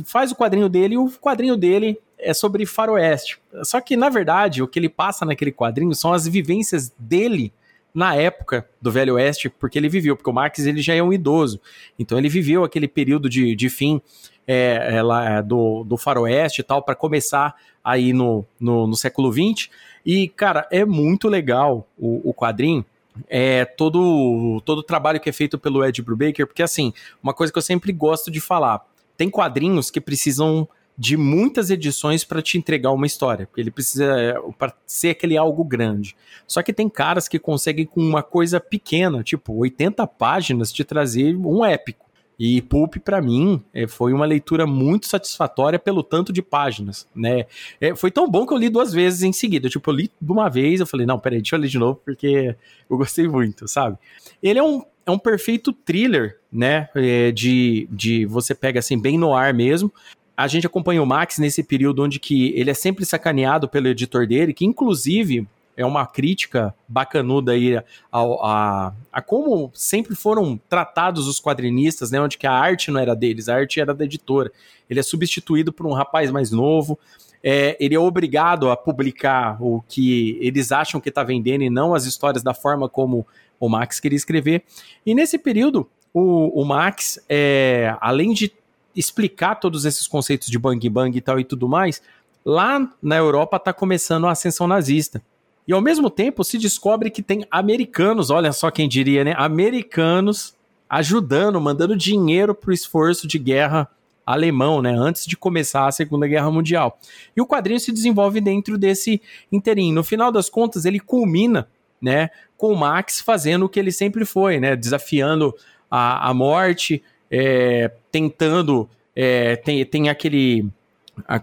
faz 0.04 0.32
o 0.32 0.36
quadrinho 0.36 0.68
dele 0.68 0.94
e 0.94 0.98
o 0.98 1.10
quadrinho 1.10 1.56
dele 1.56 1.98
é 2.18 2.34
sobre 2.34 2.66
faroeste. 2.66 3.38
Só 3.64 3.80
que, 3.80 3.96
na 3.96 4.08
verdade, 4.08 4.62
o 4.62 4.68
que 4.68 4.78
ele 4.78 4.88
passa 4.88 5.24
naquele 5.24 5.52
quadrinho 5.52 5.94
são 5.94 6.12
as 6.12 6.26
vivências 6.26 6.92
dele 6.98 7.52
na 7.94 8.14
época 8.14 8.68
do 8.80 8.90
Velho 8.90 9.14
Oeste, 9.14 9.48
porque 9.48 9.78
ele 9.78 9.88
viveu, 9.88 10.16
porque 10.16 10.30
o 10.30 10.32
Marx 10.32 10.60
ele 10.60 10.80
já 10.80 10.94
é 10.94 11.02
um 11.02 11.12
idoso. 11.12 11.60
Então 11.98 12.18
ele 12.18 12.28
viveu 12.28 12.62
aquele 12.62 12.86
período 12.86 13.28
de, 13.28 13.56
de 13.56 13.68
fim 13.68 14.00
é, 14.46 14.96
é, 14.96 15.02
lá, 15.02 15.38
é, 15.38 15.42
do, 15.42 15.84
do 15.84 15.96
faroeste 15.96 16.60
e 16.60 16.64
tal, 16.64 16.82
para 16.82 16.94
começar 16.94 17.54
aí 17.82 18.12
no, 18.12 18.44
no, 18.60 18.86
no 18.86 18.96
século 18.96 19.32
XX. 19.32 19.68
E, 20.04 20.28
cara, 20.28 20.66
é 20.70 20.84
muito 20.84 21.28
legal 21.28 21.86
o, 21.98 22.30
o 22.30 22.34
quadrinho. 22.34 22.84
É 23.28 23.64
todo, 23.64 24.60
todo 24.64 24.78
o 24.78 24.82
trabalho 24.82 25.20
que 25.20 25.28
é 25.28 25.32
feito 25.32 25.58
pelo 25.58 25.84
Ed 25.84 26.00
Brubaker, 26.00 26.46
porque 26.46 26.62
assim, 26.62 26.92
uma 27.22 27.34
coisa 27.34 27.52
que 27.52 27.58
eu 27.58 27.62
sempre 27.62 27.92
gosto 27.92 28.30
de 28.30 28.40
falar, 28.40 28.86
tem 29.16 29.28
quadrinhos 29.28 29.90
que 29.90 30.00
precisam 30.00 30.68
de 30.96 31.16
muitas 31.16 31.70
edições 31.70 32.24
para 32.24 32.42
te 32.42 32.58
entregar 32.58 32.90
uma 32.92 33.06
história, 33.06 33.46
porque 33.46 33.60
ele 33.60 33.70
precisa 33.70 34.34
para 34.58 34.74
ser 34.86 35.10
aquele 35.10 35.34
algo 35.34 35.64
grande. 35.64 36.14
Só 36.46 36.62
que 36.62 36.74
tem 36.74 36.90
caras 36.90 37.26
que 37.26 37.38
conseguem 37.38 37.86
com 37.86 38.00
uma 38.00 38.22
coisa 38.22 38.60
pequena, 38.60 39.22
tipo 39.22 39.54
80 39.54 40.06
páginas, 40.06 40.70
te 40.70 40.84
trazer 40.84 41.34
um 41.34 41.64
épico. 41.64 42.09
E 42.42 42.62
Pulp, 42.62 42.96
para 43.04 43.20
mim, 43.20 43.62
é, 43.74 43.86
foi 43.86 44.14
uma 44.14 44.24
leitura 44.24 44.66
muito 44.66 45.06
satisfatória 45.06 45.78
pelo 45.78 46.02
tanto 46.02 46.32
de 46.32 46.40
páginas, 46.40 47.06
né? 47.14 47.44
É, 47.78 47.94
foi 47.94 48.10
tão 48.10 48.26
bom 48.30 48.46
que 48.46 48.54
eu 48.54 48.56
li 48.56 48.70
duas 48.70 48.94
vezes 48.94 49.22
em 49.22 49.30
seguida. 49.30 49.68
Tipo, 49.68 49.90
eu 49.90 49.94
li 49.94 50.10
de 50.18 50.32
uma 50.32 50.48
vez, 50.48 50.80
eu 50.80 50.86
falei, 50.86 51.04
não, 51.04 51.18
peraí, 51.18 51.42
deixa 51.42 51.54
eu 51.54 51.60
ler 51.60 51.68
de 51.68 51.78
novo, 51.78 52.00
porque 52.02 52.56
eu 52.88 52.96
gostei 52.96 53.28
muito, 53.28 53.68
sabe? 53.68 53.98
Ele 54.42 54.58
é 54.58 54.62
um, 54.62 54.82
é 55.04 55.10
um 55.10 55.18
perfeito 55.18 55.70
thriller, 55.70 56.38
né? 56.50 56.88
É, 56.94 57.30
de, 57.30 57.86
de 57.90 58.24
você 58.24 58.54
pega 58.54 58.78
assim, 58.78 58.98
bem 58.98 59.18
no 59.18 59.34
ar 59.34 59.52
mesmo. 59.52 59.92
A 60.34 60.48
gente 60.48 60.66
acompanha 60.66 61.02
o 61.02 61.06
Max 61.06 61.36
nesse 61.36 61.62
período 61.62 62.02
onde 62.02 62.18
que 62.18 62.54
ele 62.56 62.70
é 62.70 62.74
sempre 62.74 63.04
sacaneado 63.04 63.68
pelo 63.68 63.88
editor 63.88 64.26
dele, 64.26 64.54
que 64.54 64.64
inclusive 64.64 65.46
é 65.80 65.86
uma 65.86 66.06
crítica 66.06 66.74
bacanuda 66.86 67.52
aí 67.52 67.76
a, 67.76 67.84
a, 68.12 68.92
a, 69.10 69.22
como 69.22 69.70
sempre 69.72 70.14
foram 70.14 70.60
tratados 70.68 71.26
os 71.26 71.40
quadrinistas, 71.40 72.10
né? 72.10 72.20
Onde 72.20 72.36
que 72.36 72.46
a 72.46 72.52
arte 72.52 72.90
não 72.90 73.00
era 73.00 73.16
deles, 73.16 73.48
a 73.48 73.54
arte 73.54 73.80
era 73.80 73.94
da 73.94 74.04
editora. 74.04 74.52
Ele 74.90 75.00
é 75.00 75.02
substituído 75.02 75.72
por 75.72 75.86
um 75.86 75.92
rapaz 75.92 76.30
mais 76.30 76.50
novo. 76.50 76.98
É, 77.42 77.78
ele 77.80 77.94
é 77.94 77.98
obrigado 77.98 78.70
a 78.70 78.76
publicar 78.76 79.56
o 79.62 79.82
que 79.88 80.36
eles 80.42 80.70
acham 80.70 81.00
que 81.00 81.08
está 81.08 81.24
vendendo 81.24 81.64
e 81.64 81.70
não 81.70 81.94
as 81.94 82.04
histórias 82.04 82.42
da 82.42 82.52
forma 82.52 82.86
como 82.86 83.26
o 83.58 83.66
Max 83.66 83.98
queria 83.98 84.16
escrever. 84.16 84.62
E 85.06 85.14
nesse 85.14 85.38
período, 85.38 85.88
o, 86.12 86.60
o 86.60 86.64
Max, 86.66 87.18
é, 87.26 87.96
além 88.02 88.34
de 88.34 88.52
explicar 88.94 89.54
todos 89.54 89.86
esses 89.86 90.06
conceitos 90.06 90.48
de 90.48 90.58
bang 90.58 90.86
bang 90.90 91.16
e 91.16 91.20
tal 91.22 91.40
e 91.40 91.44
tudo 91.44 91.66
mais, 91.66 92.02
lá 92.44 92.86
na 93.02 93.16
Europa 93.16 93.56
está 93.56 93.72
começando 93.72 94.26
a 94.26 94.32
ascensão 94.32 94.66
nazista. 94.66 95.22
E 95.70 95.72
ao 95.72 95.80
mesmo 95.80 96.10
tempo 96.10 96.42
se 96.42 96.58
descobre 96.58 97.10
que 97.10 97.22
tem 97.22 97.46
americanos, 97.48 98.28
olha 98.28 98.52
só 98.52 98.72
quem 98.72 98.88
diria, 98.88 99.22
né? 99.22 99.34
Americanos 99.36 100.52
ajudando, 100.88 101.60
mandando 101.60 101.96
dinheiro 101.96 102.56
para 102.56 102.70
o 102.70 102.74
esforço 102.74 103.24
de 103.28 103.38
guerra 103.38 103.88
alemão, 104.26 104.82
né? 104.82 104.90
Antes 104.90 105.24
de 105.24 105.36
começar 105.36 105.86
a 105.86 105.92
Segunda 105.92 106.26
Guerra 106.26 106.50
Mundial. 106.50 106.98
E 107.36 107.40
o 107.40 107.46
quadrinho 107.46 107.78
se 107.78 107.92
desenvolve 107.92 108.40
dentro 108.40 108.76
desse 108.76 109.22
interim. 109.52 109.92
No 109.92 110.02
final 110.02 110.32
das 110.32 110.50
contas, 110.50 110.84
ele 110.84 110.98
culmina, 110.98 111.68
né? 112.02 112.30
Com 112.56 112.72
o 112.72 112.76
Max 112.76 113.20
fazendo 113.20 113.66
o 113.66 113.68
que 113.68 113.78
ele 113.78 113.92
sempre 113.92 114.24
foi, 114.24 114.58
né? 114.58 114.74
Desafiando 114.74 115.54
a, 115.88 116.30
a 116.30 116.34
morte, 116.34 117.00
é, 117.30 117.92
tentando. 118.10 118.90
É, 119.14 119.54
tem, 119.54 119.86
tem 119.86 120.08
aquele. 120.08 120.68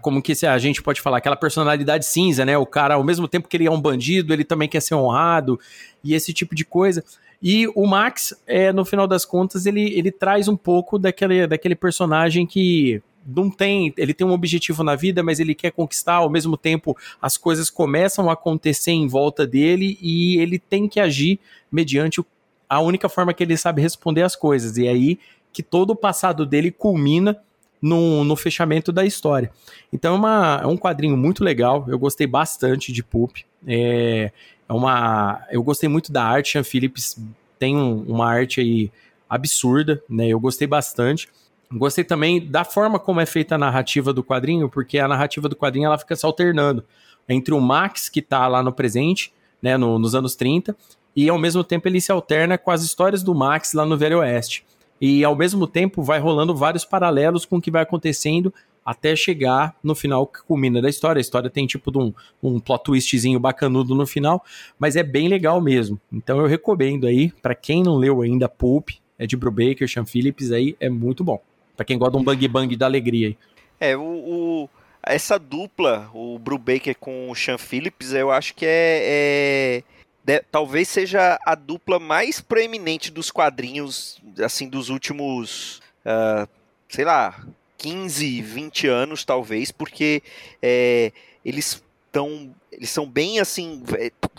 Como 0.00 0.22
que 0.22 0.32
a 0.46 0.58
gente 0.58 0.82
pode 0.82 1.00
falar? 1.00 1.18
Aquela 1.18 1.36
personalidade 1.36 2.06
cinza, 2.06 2.44
né? 2.44 2.56
O 2.56 2.66
cara, 2.66 2.94
ao 2.94 3.04
mesmo 3.04 3.28
tempo 3.28 3.48
que 3.48 3.56
ele 3.56 3.66
é 3.66 3.70
um 3.70 3.80
bandido, 3.80 4.32
ele 4.32 4.44
também 4.44 4.68
quer 4.68 4.80
ser 4.80 4.94
honrado 4.94 5.58
e 6.02 6.14
esse 6.14 6.32
tipo 6.32 6.54
de 6.54 6.64
coisa. 6.64 7.04
E 7.42 7.68
o 7.74 7.86
Max, 7.86 8.34
é, 8.46 8.72
no 8.72 8.84
final 8.84 9.06
das 9.06 9.24
contas, 9.24 9.64
ele, 9.64 9.96
ele 9.96 10.10
traz 10.10 10.48
um 10.48 10.56
pouco 10.56 10.98
daquele, 10.98 11.46
daquele 11.46 11.74
personagem 11.74 12.46
que 12.46 13.00
não 13.26 13.50
tem, 13.50 13.92
ele 13.96 14.14
tem 14.14 14.26
um 14.26 14.32
objetivo 14.32 14.82
na 14.82 14.96
vida, 14.96 15.22
mas 15.22 15.38
ele 15.38 15.54
quer 15.54 15.70
conquistar, 15.70 16.14
ao 16.14 16.30
mesmo 16.30 16.56
tempo 16.56 16.96
as 17.20 17.36
coisas 17.36 17.68
começam 17.68 18.30
a 18.30 18.32
acontecer 18.32 18.92
em 18.92 19.06
volta 19.06 19.46
dele 19.46 19.98
e 20.00 20.38
ele 20.38 20.58
tem 20.58 20.88
que 20.88 20.98
agir 20.98 21.38
mediante 21.70 22.24
a 22.68 22.80
única 22.80 23.08
forma 23.08 23.34
que 23.34 23.42
ele 23.42 23.56
sabe 23.56 23.82
responder 23.82 24.22
as 24.22 24.34
coisas. 24.34 24.76
E 24.76 24.86
é 24.86 24.90
aí 24.90 25.18
que 25.52 25.62
todo 25.62 25.90
o 25.90 25.96
passado 25.96 26.46
dele 26.46 26.70
culmina 26.70 27.38
no, 27.80 28.24
no 28.24 28.36
fechamento 28.36 28.92
da 28.92 29.04
história. 29.04 29.50
Então 29.92 30.14
é, 30.14 30.18
uma, 30.18 30.60
é 30.62 30.66
um 30.66 30.76
quadrinho 30.76 31.16
muito 31.16 31.42
legal, 31.44 31.84
eu 31.88 31.98
gostei 31.98 32.26
bastante 32.26 32.92
de 32.92 33.02
Poop. 33.02 33.44
É, 33.66 34.30
é 34.68 34.72
uma, 34.72 35.42
eu 35.50 35.62
gostei 35.62 35.88
muito 35.88 36.12
da 36.12 36.24
arte, 36.24 36.52
Sean 36.52 36.64
Phillips 36.64 37.16
tem 37.58 37.76
um, 37.76 38.02
uma 38.02 38.28
arte 38.28 38.60
aí 38.60 38.90
absurda, 39.28 40.02
né? 40.08 40.28
Eu 40.28 40.40
gostei 40.40 40.66
bastante. 40.66 41.28
Gostei 41.70 42.02
também 42.02 42.46
da 42.46 42.64
forma 42.64 42.98
como 42.98 43.20
é 43.20 43.26
feita 43.26 43.56
a 43.56 43.58
narrativa 43.58 44.12
do 44.12 44.24
quadrinho, 44.24 44.68
porque 44.68 44.98
a 44.98 45.06
narrativa 45.06 45.48
do 45.48 45.56
quadrinho 45.56 45.86
ela 45.86 45.98
fica 45.98 46.16
se 46.16 46.24
alternando 46.24 46.82
entre 47.28 47.52
o 47.52 47.60
Max, 47.60 48.08
que 48.08 48.20
está 48.20 48.48
lá 48.48 48.62
no 48.62 48.72
presente, 48.72 49.32
né, 49.60 49.76
no, 49.76 49.98
nos 49.98 50.14
anos 50.14 50.34
30, 50.34 50.74
e 51.14 51.28
ao 51.28 51.36
mesmo 51.36 51.62
tempo 51.62 51.86
ele 51.86 52.00
se 52.00 52.10
alterna 52.10 52.56
com 52.56 52.70
as 52.70 52.82
histórias 52.82 53.22
do 53.22 53.34
Max 53.34 53.74
lá 53.74 53.84
no 53.84 53.98
Velho 53.98 54.20
Oeste. 54.20 54.64
E 55.00 55.24
ao 55.24 55.36
mesmo 55.36 55.66
tempo 55.66 56.02
vai 56.02 56.18
rolando 56.18 56.54
vários 56.54 56.84
paralelos 56.84 57.44
com 57.44 57.56
o 57.56 57.60
que 57.60 57.70
vai 57.70 57.82
acontecendo 57.82 58.52
até 58.84 59.14
chegar 59.14 59.76
no 59.84 59.94
final 59.94 60.26
que 60.26 60.42
culmina 60.42 60.80
da 60.80 60.88
história. 60.88 61.20
A 61.20 61.20
história 61.20 61.50
tem 61.50 61.66
tipo 61.66 61.90
um, 62.00 62.12
um 62.42 62.58
plot 62.58 62.84
twistzinho 62.84 63.38
bacanudo 63.38 63.94
no 63.94 64.06
final, 64.06 64.42
mas 64.78 64.96
é 64.96 65.02
bem 65.02 65.28
legal 65.28 65.60
mesmo. 65.60 66.00
Então 66.10 66.40
eu 66.40 66.46
recomendo 66.46 67.06
aí, 67.06 67.30
para 67.42 67.54
quem 67.54 67.82
não 67.82 67.96
leu 67.96 68.22
ainda 68.22 68.48
Pulp, 68.48 68.88
é 69.18 69.26
de 69.26 69.36
Brubaker, 69.36 69.86
Sean 69.86 70.06
Phillips, 70.06 70.52
aí 70.52 70.74
é 70.80 70.88
muito 70.88 71.22
bom. 71.22 71.38
Para 71.76 71.84
quem 71.84 71.98
gosta 71.98 72.12
de 72.12 72.18
um 72.18 72.24
bang 72.24 72.48
bang 72.48 72.76
da 72.76 72.86
alegria 72.86 73.28
aí. 73.28 73.36
É, 73.78 73.94
o, 73.94 74.00
o 74.00 74.70
essa 75.02 75.38
dupla, 75.38 76.10
o 76.14 76.38
Brubaker 76.38 76.96
com 76.98 77.30
o 77.30 77.34
Sean 77.34 77.58
Phillips, 77.58 78.12
eu 78.12 78.30
acho 78.30 78.54
que 78.54 78.64
é, 78.64 79.02
é 79.02 79.82
de, 80.28 80.40
talvez 80.52 80.88
seja 80.88 81.38
a 81.46 81.54
dupla 81.54 81.98
mais 81.98 82.38
proeminente 82.38 83.10
dos 83.10 83.30
quadrinhos, 83.30 84.20
assim, 84.44 84.68
dos 84.68 84.90
últimos, 84.90 85.80
uh, 86.04 86.46
sei 86.86 87.06
lá, 87.06 87.46
15, 87.78 88.42
20 88.42 88.86
anos, 88.88 89.24
talvez, 89.24 89.72
porque 89.72 90.22
é, 90.60 91.12
eles 91.42 91.82
estão. 92.06 92.54
Eles 92.70 92.90
são 92.90 93.08
bem 93.08 93.40
assim. 93.40 93.82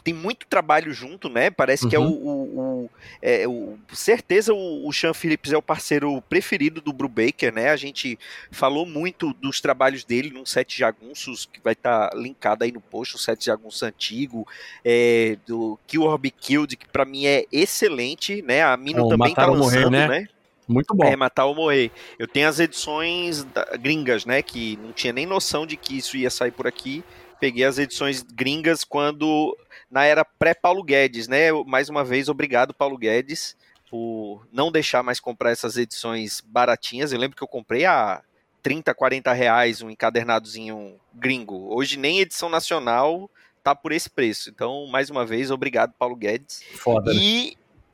Tem 0.03 0.13
muito 0.13 0.47
trabalho 0.47 0.93
junto, 0.93 1.29
né? 1.29 1.49
Parece 1.49 1.83
uhum. 1.83 1.89
que 1.89 1.95
é 1.95 1.99
o. 1.99 2.03
Uhum. 2.03 2.09
o, 2.09 2.59
o, 2.59 2.89
é, 3.21 3.47
o 3.47 3.77
certeza 3.93 4.53
o, 4.53 4.87
o 4.87 4.93
Sean 4.93 5.13
Phillips 5.13 5.51
é 5.51 5.57
o 5.57 5.61
parceiro 5.61 6.21
preferido 6.29 6.81
do 6.81 6.93
Brubaker, 6.93 7.53
né? 7.53 7.69
A 7.69 7.75
gente 7.75 8.17
falou 8.51 8.85
muito 8.85 9.33
dos 9.33 9.61
trabalhos 9.61 10.03
dele 10.03 10.29
num 10.29 10.45
set 10.45 10.77
jagunços, 10.77 11.45
que 11.45 11.59
vai 11.61 11.73
estar 11.73 12.09
tá 12.09 12.17
linkado 12.17 12.63
aí 12.63 12.71
no 12.71 12.81
post, 12.81 13.15
o 13.15 13.19
set 13.19 13.45
jagunço 13.45 13.85
antigo, 13.85 14.47
é, 14.83 15.37
do 15.45 15.79
Kill 15.87 16.03
or 16.03 16.17
Be 16.17 16.31
Killed, 16.31 16.75
que 16.75 16.87
para 16.87 17.05
mim 17.05 17.25
é 17.25 17.45
excelente, 17.51 18.41
né? 18.41 18.63
A 18.63 18.77
Mino 18.77 19.05
oh, 19.05 19.09
também 19.09 19.33
tá 19.33 19.45
lançando, 19.45 19.91
morrer, 19.91 20.07
né? 20.07 20.07
né? 20.07 20.27
Muito 20.69 20.93
bom. 20.93 21.03
É, 21.03 21.15
matar 21.15 21.45
ou 21.45 21.55
morrer. 21.55 21.91
Eu 22.19 22.27
tenho 22.27 22.47
as 22.47 22.59
edições 22.59 23.45
gringas, 23.81 24.23
né? 24.23 24.43
Que 24.43 24.77
não 24.77 24.93
tinha 24.93 25.11
nem 25.11 25.25
noção 25.25 25.65
de 25.65 25.75
que 25.75 25.97
isso 25.97 26.15
ia 26.15 26.29
sair 26.29 26.51
por 26.51 26.67
aqui. 26.67 27.03
Peguei 27.39 27.65
as 27.65 27.79
edições 27.79 28.21
gringas 28.21 28.83
quando. 28.83 29.57
Na 29.89 30.05
era 30.05 30.23
pré-Paulo 30.23 30.83
Guedes, 30.83 31.27
né? 31.27 31.51
Mais 31.65 31.89
uma 31.89 32.03
vez, 32.03 32.29
obrigado, 32.29 32.73
Paulo 32.73 32.97
Guedes, 32.97 33.55
por 33.89 34.47
não 34.51 34.71
deixar 34.71 35.01
mais 35.01 35.19
comprar 35.19 35.51
essas 35.51 35.77
edições 35.77 36.41
baratinhas. 36.45 37.11
Eu 37.11 37.19
lembro 37.19 37.35
que 37.35 37.43
eu 37.43 37.47
comprei 37.47 37.85
a 37.85 38.21
30, 38.61 38.93
40 38.93 39.33
reais 39.33 39.81
um 39.81 39.89
encadernadozinho 39.89 40.99
gringo. 41.13 41.73
Hoje 41.73 41.97
nem 41.97 42.19
edição 42.19 42.49
nacional 42.49 43.29
tá 43.63 43.75
por 43.75 43.91
esse 43.91 44.09
preço. 44.09 44.49
Então, 44.49 44.85
mais 44.87 45.09
uma 45.09 45.25
vez, 45.25 45.51
obrigado, 45.51 45.93
Paulo 45.97 46.15
Guedes. 46.15 46.61
Foda. 46.75 47.13
Né? 47.13 47.19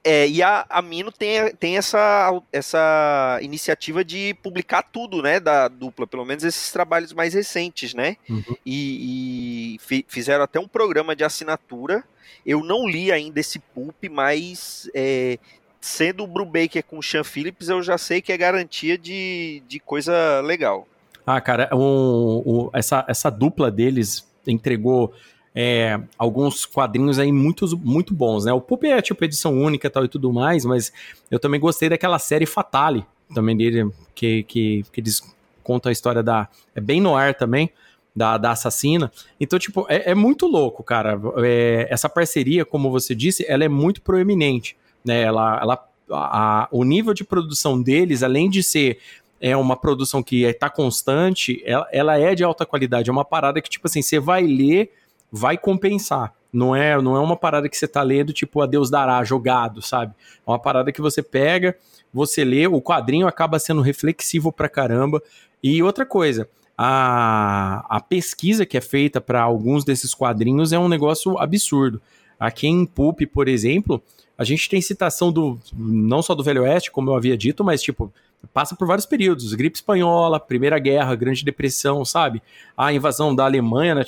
E 0.05 0.09
é, 0.09 0.27
e 0.27 0.43
a, 0.43 0.65
a 0.69 0.81
Mino 0.83 1.11
tem, 1.11 1.51
tem 1.55 1.77
essa, 1.77 2.31
essa 2.53 3.39
iniciativa 3.41 4.05
de 4.05 4.35
publicar 4.35 4.83
tudo, 4.83 5.21
né, 5.21 5.39
da 5.39 5.67
dupla, 5.67 6.05
pelo 6.05 6.23
menos 6.23 6.43
esses 6.43 6.71
trabalhos 6.71 7.11
mais 7.11 7.33
recentes, 7.33 7.95
né? 7.95 8.15
Uhum. 8.29 8.55
E, 8.63 9.75
e 9.75 10.03
fizeram 10.07 10.43
até 10.43 10.59
um 10.59 10.67
programa 10.67 11.15
de 11.15 11.23
assinatura. 11.23 12.03
Eu 12.45 12.63
não 12.63 12.87
li 12.87 13.11
ainda 13.11 13.39
esse 13.39 13.57
pulp, 13.57 13.95
mas 14.11 14.89
é, 14.93 15.39
sendo 15.81 16.23
o 16.23 16.27
Brubaker 16.27 16.83
com 16.83 16.99
o 16.99 17.03
Sean 17.03 17.23
Phillips, 17.23 17.69
eu 17.69 17.81
já 17.81 17.97
sei 17.97 18.21
que 18.21 18.31
é 18.31 18.37
garantia 18.37 18.97
de, 18.97 19.63
de 19.67 19.79
coisa 19.79 20.39
legal. 20.41 20.87
Ah, 21.25 21.41
cara, 21.41 21.69
um, 21.73 22.43
um, 22.45 22.69
essa, 22.73 23.03
essa 23.07 23.31
dupla 23.31 23.71
deles 23.71 24.27
entregou 24.45 25.13
é, 25.55 25.99
alguns 26.17 26.65
quadrinhos 26.65 27.17
aí 27.17 27.31
muito, 27.31 27.65
muito 27.77 28.13
bons, 28.13 28.43
né? 28.43 28.51
O 28.51 28.59
Pulp 28.59 28.83
é 28.83 29.01
tipo 29.01 29.23
edição 29.23 29.53
única 29.57 29.89
tal 29.89 30.03
e 30.03 30.09
tudo 30.09 30.33
mais, 30.33 30.65
mas 30.65 30.91
eu 31.31 31.39
também 31.39 31.59
gostei 31.59 31.87
daquela 31.87 32.19
série 32.19 32.45
Fatale, 32.45 33.05
também 33.33 33.55
dele, 33.55 33.89
que, 34.13 34.43
que, 34.43 34.83
que 34.91 34.99
eles 34.99 35.21
contam 35.63 35.89
a 35.89 35.93
história 35.93 36.21
da... 36.21 36.49
é 36.75 36.81
bem 36.81 36.99
no 36.99 37.15
ar 37.15 37.33
também, 37.33 37.71
da, 38.13 38.37
da 38.37 38.51
assassina. 38.51 39.11
Então, 39.39 39.57
tipo, 39.57 39.85
é, 39.89 40.11
é 40.11 40.15
muito 40.15 40.45
louco, 40.45 40.83
cara. 40.83 41.19
É, 41.37 41.87
essa 41.89 42.09
parceria, 42.09 42.65
como 42.65 42.91
você 42.91 43.15
disse, 43.15 43.45
ela 43.47 43.63
é 43.63 43.69
muito 43.69 44.01
proeminente, 44.01 44.75
né? 45.03 45.21
Ela, 45.21 45.59
ela, 45.61 45.87
a, 46.11 46.67
o 46.69 46.83
nível 46.83 47.13
de 47.13 47.23
produção 47.23 47.81
deles, 47.81 48.23
além 48.23 48.49
de 48.49 48.61
ser 48.61 48.99
é 49.41 49.55
uma 49.55 49.75
produção 49.75 50.23
que 50.23 50.43
está 50.43 50.69
constante, 50.69 51.61
ela, 51.65 51.87
ela 51.91 52.17
é 52.17 52.33
de 52.33 52.43
alta 52.43 52.65
qualidade. 52.65 53.09
É 53.09 53.13
uma 53.13 53.25
parada 53.25 53.61
que, 53.61 53.69
tipo 53.69 53.85
assim, 53.87 54.01
você 54.01 54.19
vai 54.19 54.43
ler 54.43 54.91
vai 55.31 55.57
compensar. 55.57 56.33
Não 56.51 56.75
é, 56.75 56.99
não 57.01 57.15
é 57.17 57.19
uma 57.19 57.35
parada 57.35 57.67
que 57.67 57.75
você 57.75 57.87
tá 57.87 58.01
lendo, 58.01 58.31
tipo, 58.31 58.61
a 58.61 58.65
Deus 58.65 58.89
dará, 58.89 59.21
jogado, 59.23 59.81
sabe? 59.81 60.13
É 60.47 60.49
uma 60.49 60.59
parada 60.59 60.91
que 60.91 61.01
você 61.01 61.21
pega, 61.21 61.75
você 62.13 62.45
lê, 62.45 62.65
o 62.65 62.81
quadrinho 62.81 63.27
acaba 63.27 63.59
sendo 63.59 63.81
reflexivo 63.81 64.51
pra 64.51 64.69
caramba. 64.69 65.21
E 65.61 65.83
outra 65.83 66.05
coisa, 66.05 66.47
a, 66.77 67.85
a 67.89 67.99
pesquisa 67.99 68.65
que 68.65 68.77
é 68.77 68.81
feita 68.81 69.19
para 69.19 69.41
alguns 69.41 69.83
desses 69.83 70.13
quadrinhos 70.13 70.71
é 70.71 70.79
um 70.79 70.87
negócio 70.87 71.37
absurdo. 71.37 72.01
Aqui 72.39 72.67
em 72.67 72.85
Pulp, 72.85 73.21
por 73.33 73.47
exemplo, 73.47 74.01
a 74.37 74.43
gente 74.43 74.69
tem 74.69 74.81
citação 74.81 75.31
do 75.31 75.59
não 75.73 76.21
só 76.21 76.35
do 76.35 76.43
Velho 76.43 76.63
Oeste, 76.63 76.91
como 76.91 77.09
eu 77.09 77.15
havia 77.15 77.37
dito, 77.37 77.63
mas 77.63 77.81
tipo, 77.81 78.11
passa 78.53 78.75
por 78.75 78.87
vários 78.87 79.05
períodos, 79.05 79.53
gripe 79.53 79.77
espanhola, 79.77 80.39
Primeira 80.39 80.79
Guerra, 80.79 81.15
Grande 81.15 81.43
Depressão, 81.43 82.05
sabe? 82.05 82.41
A 82.77 82.93
invasão 82.93 83.35
da 83.35 83.45
Alemanha 83.45 83.95
na, 83.95 84.03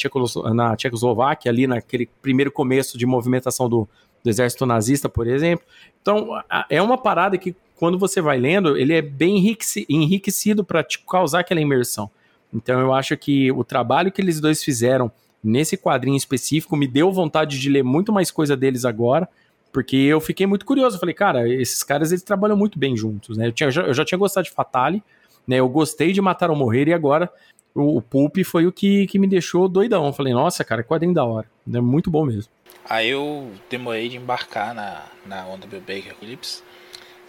na 0.54 0.76
Tchecoslováquia, 0.76 1.52
ali 1.52 1.68
naquele 1.68 2.10
primeiro 2.22 2.52
começo 2.52 2.98
de 2.98 3.06
movimentação 3.06 3.68
do, 3.68 3.88
do 4.24 4.30
exército 4.30 4.66
nazista, 4.66 5.10
por 5.10 5.28
exemplo. 5.28 5.66
Então, 6.02 6.30
é 6.70 6.82
uma 6.82 6.98
parada 6.98 7.38
que 7.38 7.56
quando 7.76 8.00
você 8.00 8.22
vai 8.22 8.38
lendo, 8.40 8.78
ele 8.78 8.94
é 8.94 9.02
bem 9.02 9.56
enriquecido 9.90 10.64
para 10.64 10.84
te 10.84 11.00
causar 11.00 11.42
aquela 11.42 11.62
imersão. 11.62 12.10
Então, 12.54 12.80
eu 12.80 12.94
acho 12.94 13.16
que 13.18 13.52
o 13.52 13.64
trabalho 13.64 14.12
que 14.12 14.22
eles 14.22 14.40
dois 14.40 14.64
fizeram 14.64 15.12
nesse 15.44 15.78
quadrinho 15.78 16.18
específico, 16.18 16.76
me 16.76 16.88
deu 16.88 17.12
vontade 17.12 17.60
de 17.60 17.70
ler 17.70 17.84
muito 17.84 18.12
mais 18.12 18.32
coisa 18.32 18.58
deles 18.58 18.84
agora, 18.84 19.30
porque 19.78 19.96
eu 19.96 20.20
fiquei 20.20 20.48
muito 20.48 20.66
curioso. 20.66 20.96
Eu 20.96 21.00
falei, 21.00 21.14
cara, 21.14 21.48
esses 21.48 21.84
caras 21.84 22.12
eles 22.12 22.24
trabalham 22.24 22.58
muito 22.58 22.80
bem 22.80 22.98
juntos, 22.98 23.38
né? 23.38 23.46
Eu, 23.46 23.52
tinha, 23.52 23.70
eu 23.70 23.94
já 23.94 24.04
tinha 24.04 24.18
gostado 24.18 24.46
de 24.46 24.52
Fatale, 24.52 25.04
né? 25.48 25.58
Eu 25.58 25.70
gostei 25.70 26.12
de 26.12 26.20
Matar 26.20 26.50
ou 26.50 26.56
Morrer 26.56 26.88
e 26.88 26.94
agora 26.94 27.32
o, 27.76 27.98
o 27.98 28.02
Pulp 28.02 28.38
foi 28.44 28.66
o 28.66 28.72
que, 28.72 29.06
que 29.06 29.20
me 29.20 29.28
deixou 29.28 29.70
doidão. 29.70 30.08
Eu 30.08 30.14
falei, 30.14 30.34
nossa, 30.34 30.64
cara, 30.64 30.84
quadrinho 30.84 31.14
da 31.14 31.24
hora. 31.24 31.48
É 31.72 31.80
muito 31.80 32.10
bom 32.10 32.26
mesmo. 32.26 32.52
Aí 32.90 33.10
eu 33.10 33.52
demorei 33.70 34.10
de 34.10 34.18
embarcar 34.18 34.74
na, 34.74 35.04
na 35.24 35.46
onda 35.46 35.68
do 35.68 35.80
Baker 35.80 36.16
Phillips. 36.20 36.64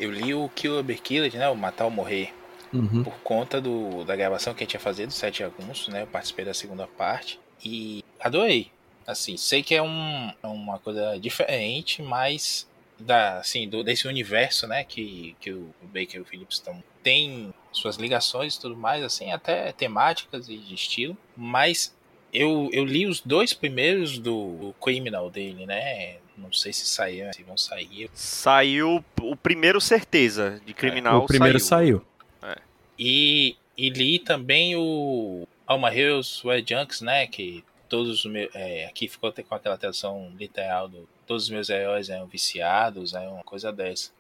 Eu 0.01 0.11
li 0.11 0.33
o 0.33 0.49
Killer 0.55 0.83
Be 0.83 0.95
Killed, 0.95 1.37
né? 1.37 1.51
O 1.51 1.55
Matar 1.55 1.85
ou 1.85 1.91
Morrer. 1.91 2.33
Uhum. 2.73 3.05
Por 3.05 3.17
conta 3.23 3.61
do, 3.61 4.05
da 4.05 4.17
gravação 4.17 4.55
que 4.55 4.63
a 4.63 4.65
gente 4.65 4.73
ia 4.73 4.81
fazer 4.81 5.07
do 5.07 5.13
7 5.13 5.37
de 5.37 5.45
agosto, 5.45 5.91
né? 5.91 6.01
Eu 6.01 6.07
participei 6.07 6.47
da 6.47 6.55
segunda 6.55 6.87
parte. 6.87 7.39
E 7.63 8.03
adorei. 8.19 8.71
Assim, 9.09 9.39
sei 9.39 9.63
que 9.63 9.75
é 9.75 9.83
um, 9.83 10.31
é 10.43 10.47
uma 10.47 10.79
coisa 10.79 11.19
diferente, 11.19 12.03
mas 12.03 12.69
da, 12.99 13.39
assim, 13.39 13.67
do, 13.67 13.83
desse 13.83 14.07
universo, 14.07 14.67
né, 14.67 14.85
que, 14.85 15.35
que 15.41 15.51
o 15.51 15.73
Baker 15.83 16.17
e 16.17 16.21
o 16.21 16.25
Phillips 16.27 16.57
estão 16.57 16.85
tem 17.03 17.55
suas 17.73 17.97
ligações 17.97 18.57
e 18.57 18.61
tudo 18.61 18.77
mais, 18.77 19.03
assim, 19.03 19.33
até 19.33 19.73
temáticas 19.73 20.47
e 20.51 20.59
de 20.59 20.75
estilo, 20.75 21.17
mas 21.35 21.97
eu, 22.35 22.69
eu 22.71 22.85
li 22.85 23.07
os 23.07 23.23
dois 23.23 23.55
primeiros 23.55 24.19
do, 24.19 24.57
do 24.59 24.75
Criminal 24.75 25.31
dele, 25.31 25.65
né? 25.65 26.19
Não 26.37 26.53
sei 26.53 26.71
se 26.71 26.85
saíram, 26.85 27.33
se 27.33 27.43
vão 27.43 27.57
sair. 27.57 28.11
Saiu 28.13 29.03
o 29.23 29.35
primeiro 29.35 29.81
certeza 29.81 30.61
de 30.67 30.75
criminal. 30.75 31.25
o 31.25 31.27
primeiro 31.27 31.59
saiu. 31.59 32.05
E, 32.99 33.57
e 33.75 33.89
li 33.89 34.19
também 34.19 34.77
o 34.77 35.49
Alma 35.67 35.95
Hills 35.95 36.43
Red 36.45 36.65
Junks, 36.69 37.01
né? 37.01 37.27
Que 37.27 37.65
todos 37.89 38.25
os 38.25 38.31
meus. 38.31 38.55
É, 38.55 38.87
aqui 38.87 39.09
ficou 39.09 39.33
com 39.33 39.55
aquela 39.55 39.77
tradução 39.77 40.33
literal 40.39 40.89
do 40.89 41.09
todos 41.27 41.45
os 41.45 41.51
meus 41.51 41.69
heróis 41.69 42.09
eram 42.09 42.27
viciados, 42.27 43.13
é 43.15 43.21
uma 43.21 43.45
coisa 43.45 43.71
dessa. 43.71 44.11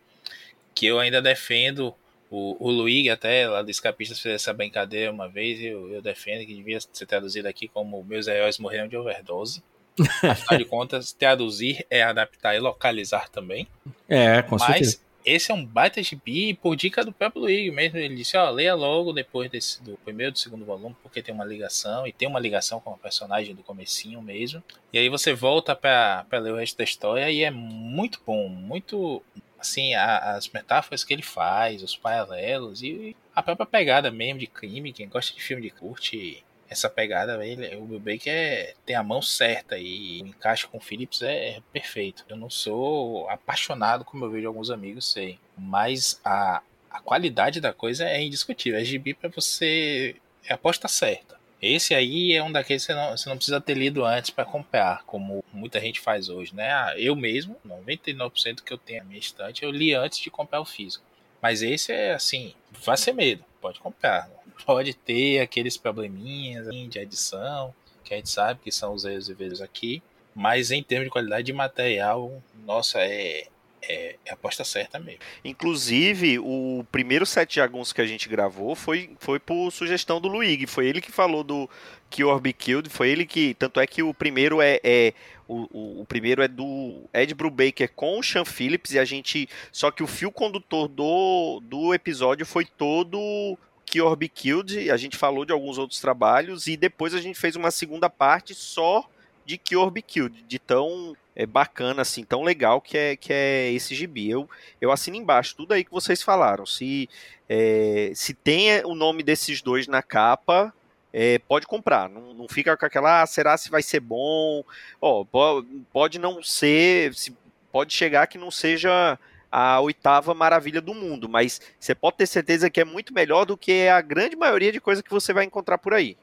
Que 0.74 0.86
eu 0.86 1.00
ainda 1.00 1.20
defendo. 1.22 1.94
O, 2.30 2.56
o 2.60 2.70
Luigi 2.70 3.08
até 3.08 3.48
lá 3.48 3.62
do 3.62 3.70
Escapistas 3.70 4.20
fez 4.20 4.34
essa 4.34 4.52
brincadeira 4.52 5.10
uma 5.10 5.26
vez, 5.26 5.62
eu, 5.62 5.90
eu 5.90 6.02
defendo 6.02 6.44
que 6.44 6.54
devia 6.54 6.78
ser 6.78 7.06
traduzido 7.06 7.48
aqui 7.48 7.68
como 7.68 8.04
meus 8.04 8.26
heróis 8.26 8.58
morreram 8.58 8.86
de 8.86 8.98
overdose. 8.98 9.62
Afinal 10.22 10.58
de 10.58 10.64
contas, 10.66 11.12
traduzir 11.12 11.86
é 11.88 12.02
adaptar 12.02 12.54
e 12.54 12.60
localizar 12.60 13.30
também. 13.30 13.66
É, 14.06 14.42
com 14.42 14.56
Mas 14.56 14.66
certeza. 14.66 14.98
Esse 15.24 15.50
é 15.50 15.54
um 15.54 15.64
baita 15.64 16.02
gibi 16.02 16.54
por 16.54 16.74
dica 16.76 17.04
do 17.04 17.12
próprio 17.12 17.42
Luigi 17.42 17.70
mesmo. 17.70 17.98
Ele 17.98 18.14
disse, 18.14 18.36
ó, 18.36 18.48
leia 18.50 18.74
logo 18.74 19.12
depois 19.12 19.50
desse, 19.50 19.82
do 19.82 19.96
primeiro 19.98 20.32
do 20.32 20.38
segundo 20.38 20.64
volume, 20.64 20.96
porque 21.02 21.22
tem 21.22 21.34
uma 21.34 21.44
ligação, 21.44 22.06
e 22.06 22.12
tem 22.12 22.26
uma 22.28 22.40
ligação 22.40 22.80
com 22.80 22.90
o 22.92 22.98
personagem 22.98 23.54
do 23.54 23.62
comecinho 23.62 24.22
mesmo. 24.22 24.62
E 24.92 24.98
aí 24.98 25.08
você 25.08 25.32
volta 25.34 25.74
pra 25.76 26.24
ler 26.32 26.52
o 26.52 26.56
resto 26.56 26.78
da 26.78 26.84
história 26.84 27.30
e 27.30 27.42
é 27.42 27.50
muito 27.50 28.20
bom, 28.26 28.48
muito... 28.48 29.22
Assim, 29.60 29.92
a- 29.92 30.36
as 30.36 30.48
metáforas 30.50 31.02
que 31.02 31.12
ele 31.12 31.22
faz, 31.22 31.82
os 31.82 31.96
paralelos 31.96 32.80
e 32.80 33.16
a 33.34 33.42
própria 33.42 33.66
pegada 33.66 34.08
mesmo 34.08 34.38
de 34.38 34.46
crime, 34.46 34.92
quem 34.92 35.08
gosta 35.08 35.34
de 35.34 35.42
filme 35.42 35.60
de 35.62 35.70
curte 35.70 36.44
essa 36.68 36.88
pegada, 36.90 37.44
ele, 37.46 37.74
o 37.76 37.86
Bill 37.86 38.00
Baker 38.00 38.32
é, 38.32 38.74
tem 38.84 38.94
a 38.94 39.02
mão 39.02 39.22
certa 39.22 39.78
e 39.78 40.22
o 40.22 40.26
encaixe 40.26 40.66
com 40.66 40.78
o 40.78 40.80
Phillips 40.80 41.22
é, 41.22 41.60
perfeito. 41.72 42.24
Eu 42.28 42.36
não 42.36 42.50
sou 42.50 43.28
apaixonado 43.28 44.04
como 44.04 44.24
eu 44.24 44.30
vejo 44.30 44.46
alguns 44.46 44.70
amigos 44.70 45.10
sei, 45.10 45.38
mas 45.56 46.20
a, 46.24 46.62
a 46.90 47.00
qualidade 47.00 47.60
da 47.60 47.72
coisa 47.72 48.04
é 48.04 48.22
indiscutível. 48.22 48.78
É 48.78 48.84
gibi 48.84 49.14
pra 49.14 49.30
você 49.30 50.16
é 50.44 50.52
a 50.52 50.56
aposta 50.56 50.88
certa. 50.88 51.38
Esse 51.60 51.92
aí 51.94 52.32
é 52.34 52.42
um 52.42 52.52
daqueles 52.52 52.86
que 52.86 52.92
você 52.92 52.98
não, 52.98 53.16
você 53.16 53.28
não 53.28 53.36
precisa 53.36 53.60
ter 53.60 53.74
lido 53.74 54.04
antes 54.04 54.30
para 54.30 54.44
comprar, 54.44 55.02
como 55.04 55.44
muita 55.52 55.80
gente 55.80 56.00
faz 56.00 56.28
hoje, 56.28 56.54
né? 56.54 56.70
Ah, 56.70 56.94
Eu 56.96 57.16
mesmo, 57.16 57.56
99% 57.66 58.62
que 58.62 58.72
eu 58.72 58.78
tenho 58.78 59.00
na 59.00 59.08
minha 59.08 59.18
estante, 59.18 59.64
eu 59.64 59.70
li 59.70 59.92
antes 59.92 60.20
de 60.20 60.30
comprar 60.30 60.60
o 60.60 60.64
físico. 60.64 61.04
Mas 61.42 61.62
esse 61.62 61.92
é 61.92 62.14
assim, 62.14 62.54
vai 62.84 62.96
ser 62.96 63.12
medo, 63.12 63.44
pode 63.60 63.80
comprar. 63.80 64.30
Pode 64.64 64.94
ter 64.94 65.40
aqueles 65.40 65.76
probleminhas 65.76 66.66
de 66.68 66.98
edição, 66.98 67.74
que 68.04 68.14
a 68.14 68.16
gente 68.16 68.30
sabe 68.30 68.60
que 68.62 68.72
são 68.72 68.92
os 68.94 69.04
erros 69.04 69.28
e 69.28 69.34
vezes 69.34 69.60
aqui. 69.60 70.02
Mas 70.34 70.70
em 70.70 70.82
termos 70.82 71.06
de 71.06 71.10
qualidade 71.10 71.46
de 71.46 71.52
material, 71.52 72.42
nossa, 72.64 73.00
é, 73.00 73.48
é, 73.82 74.16
é 74.24 74.32
aposta 74.32 74.62
certa 74.64 74.98
mesmo. 74.98 75.20
Inclusive, 75.44 76.38
o 76.38 76.84
primeiro 76.92 77.26
sete 77.26 77.56
jaguns 77.56 77.92
que 77.92 78.00
a 78.00 78.06
gente 78.06 78.28
gravou 78.28 78.74
foi, 78.74 79.10
foi 79.18 79.38
por 79.38 79.70
sugestão 79.70 80.20
do 80.20 80.28
Luigi. 80.28 80.66
Foi 80.66 80.86
ele 80.86 81.00
que 81.00 81.10
falou 81.10 81.42
do 81.42 81.68
Cure 82.10 82.40
Be 82.40 82.52
Killed. 82.52 82.88
Foi 82.88 83.08
ele 83.08 83.26
que. 83.26 83.54
Tanto 83.54 83.80
é 83.80 83.86
que 83.86 84.02
o 84.02 84.12
primeiro 84.12 84.60
é. 84.60 84.78
é 84.84 85.12
o, 85.46 85.66
o, 85.72 86.02
o 86.02 86.04
primeiro 86.04 86.42
é 86.42 86.48
do 86.48 87.04
Ed 87.12 87.34
Brubaker 87.34 87.90
com 87.94 88.18
o 88.18 88.22
Sean 88.22 88.44
Phillips. 88.44 88.92
E 88.92 88.98
a 88.98 89.04
gente. 89.04 89.48
Só 89.72 89.90
que 89.90 90.02
o 90.02 90.06
fio 90.06 90.30
condutor 90.30 90.88
do, 90.88 91.60
do 91.62 91.94
episódio 91.94 92.44
foi 92.44 92.64
todo. 92.64 93.58
Cure 93.90 94.16
Be 94.16 94.28
Killed. 94.28 94.90
A 94.90 94.96
gente 94.96 95.16
falou 95.16 95.44
de 95.44 95.52
alguns 95.52 95.78
outros 95.78 96.00
trabalhos. 96.00 96.66
E 96.66 96.76
depois 96.76 97.14
a 97.14 97.20
gente 97.20 97.38
fez 97.38 97.56
uma 97.56 97.70
segunda 97.70 98.08
parte 98.10 98.54
só 98.54 99.08
de 99.44 99.58
Cure 99.58 99.90
Be 99.90 100.02
Killed. 100.02 100.44
De 100.46 100.58
tão 100.58 101.16
é 101.34 101.46
bacana, 101.46 102.02
assim, 102.02 102.24
tão 102.24 102.42
legal 102.42 102.80
que 102.80 102.98
é, 102.98 103.16
que 103.16 103.32
é 103.32 103.70
esse 103.72 103.94
gibi. 103.94 104.28
Eu, 104.28 104.50
eu 104.80 104.90
assino 104.90 105.16
embaixo 105.16 105.54
tudo 105.56 105.72
aí 105.72 105.84
que 105.84 105.90
vocês 105.92 106.20
falaram. 106.20 106.66
Se, 106.66 107.08
é, 107.48 108.10
se 108.12 108.34
tem 108.34 108.84
o 108.84 108.92
nome 108.92 109.22
desses 109.22 109.62
dois 109.62 109.86
na 109.86 110.02
capa, 110.02 110.74
é, 111.12 111.38
pode 111.38 111.64
comprar. 111.64 112.08
Não, 112.08 112.34
não 112.34 112.48
fica 112.48 112.76
com 112.76 112.84
aquela, 112.84 113.22
ah, 113.22 113.26
será 113.26 113.56
se 113.56 113.70
vai 113.70 113.84
ser 113.84 114.00
bom? 114.00 114.64
Ó, 115.00 115.24
po- 115.24 115.64
pode 115.92 116.18
não 116.18 116.42
ser, 116.42 117.14
se- 117.14 117.32
pode 117.70 117.94
chegar 117.94 118.26
que 118.26 118.36
não 118.36 118.50
seja 118.50 119.16
a 119.50 119.80
oitava 119.80 120.34
maravilha 120.34 120.80
do 120.80 120.94
mundo, 120.94 121.28
mas 121.28 121.60
você 121.78 121.94
pode 121.94 122.18
ter 122.18 122.26
certeza 122.26 122.70
que 122.70 122.80
é 122.80 122.84
muito 122.84 123.12
melhor 123.14 123.44
do 123.44 123.56
que 123.56 123.88
a 123.88 124.00
grande 124.00 124.36
maioria 124.36 124.72
de 124.72 124.80
coisa 124.80 125.02
que 125.02 125.10
você 125.10 125.32
vai 125.32 125.44
encontrar 125.44 125.78
por 125.78 125.94
aí. 125.94 126.16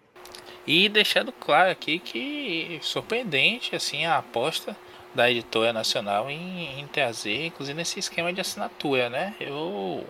E 0.67 0.89
deixando 0.89 1.31
claro 1.31 1.69
aqui 1.69 1.99
que 1.99 2.79
surpreendente 2.81 3.75
assim 3.75 4.05
a 4.05 4.17
aposta 4.17 4.75
da 5.13 5.29
editora 5.29 5.71
nacional 5.71 6.29
em, 6.29 6.79
em 6.79 6.87
trazer, 6.87 7.45
inclusive 7.45 7.77
nesse 7.77 7.99
esquema 7.99 8.33
de 8.33 8.41
assinatura, 8.41 9.09
né? 9.09 9.33
Eu 9.39 10.05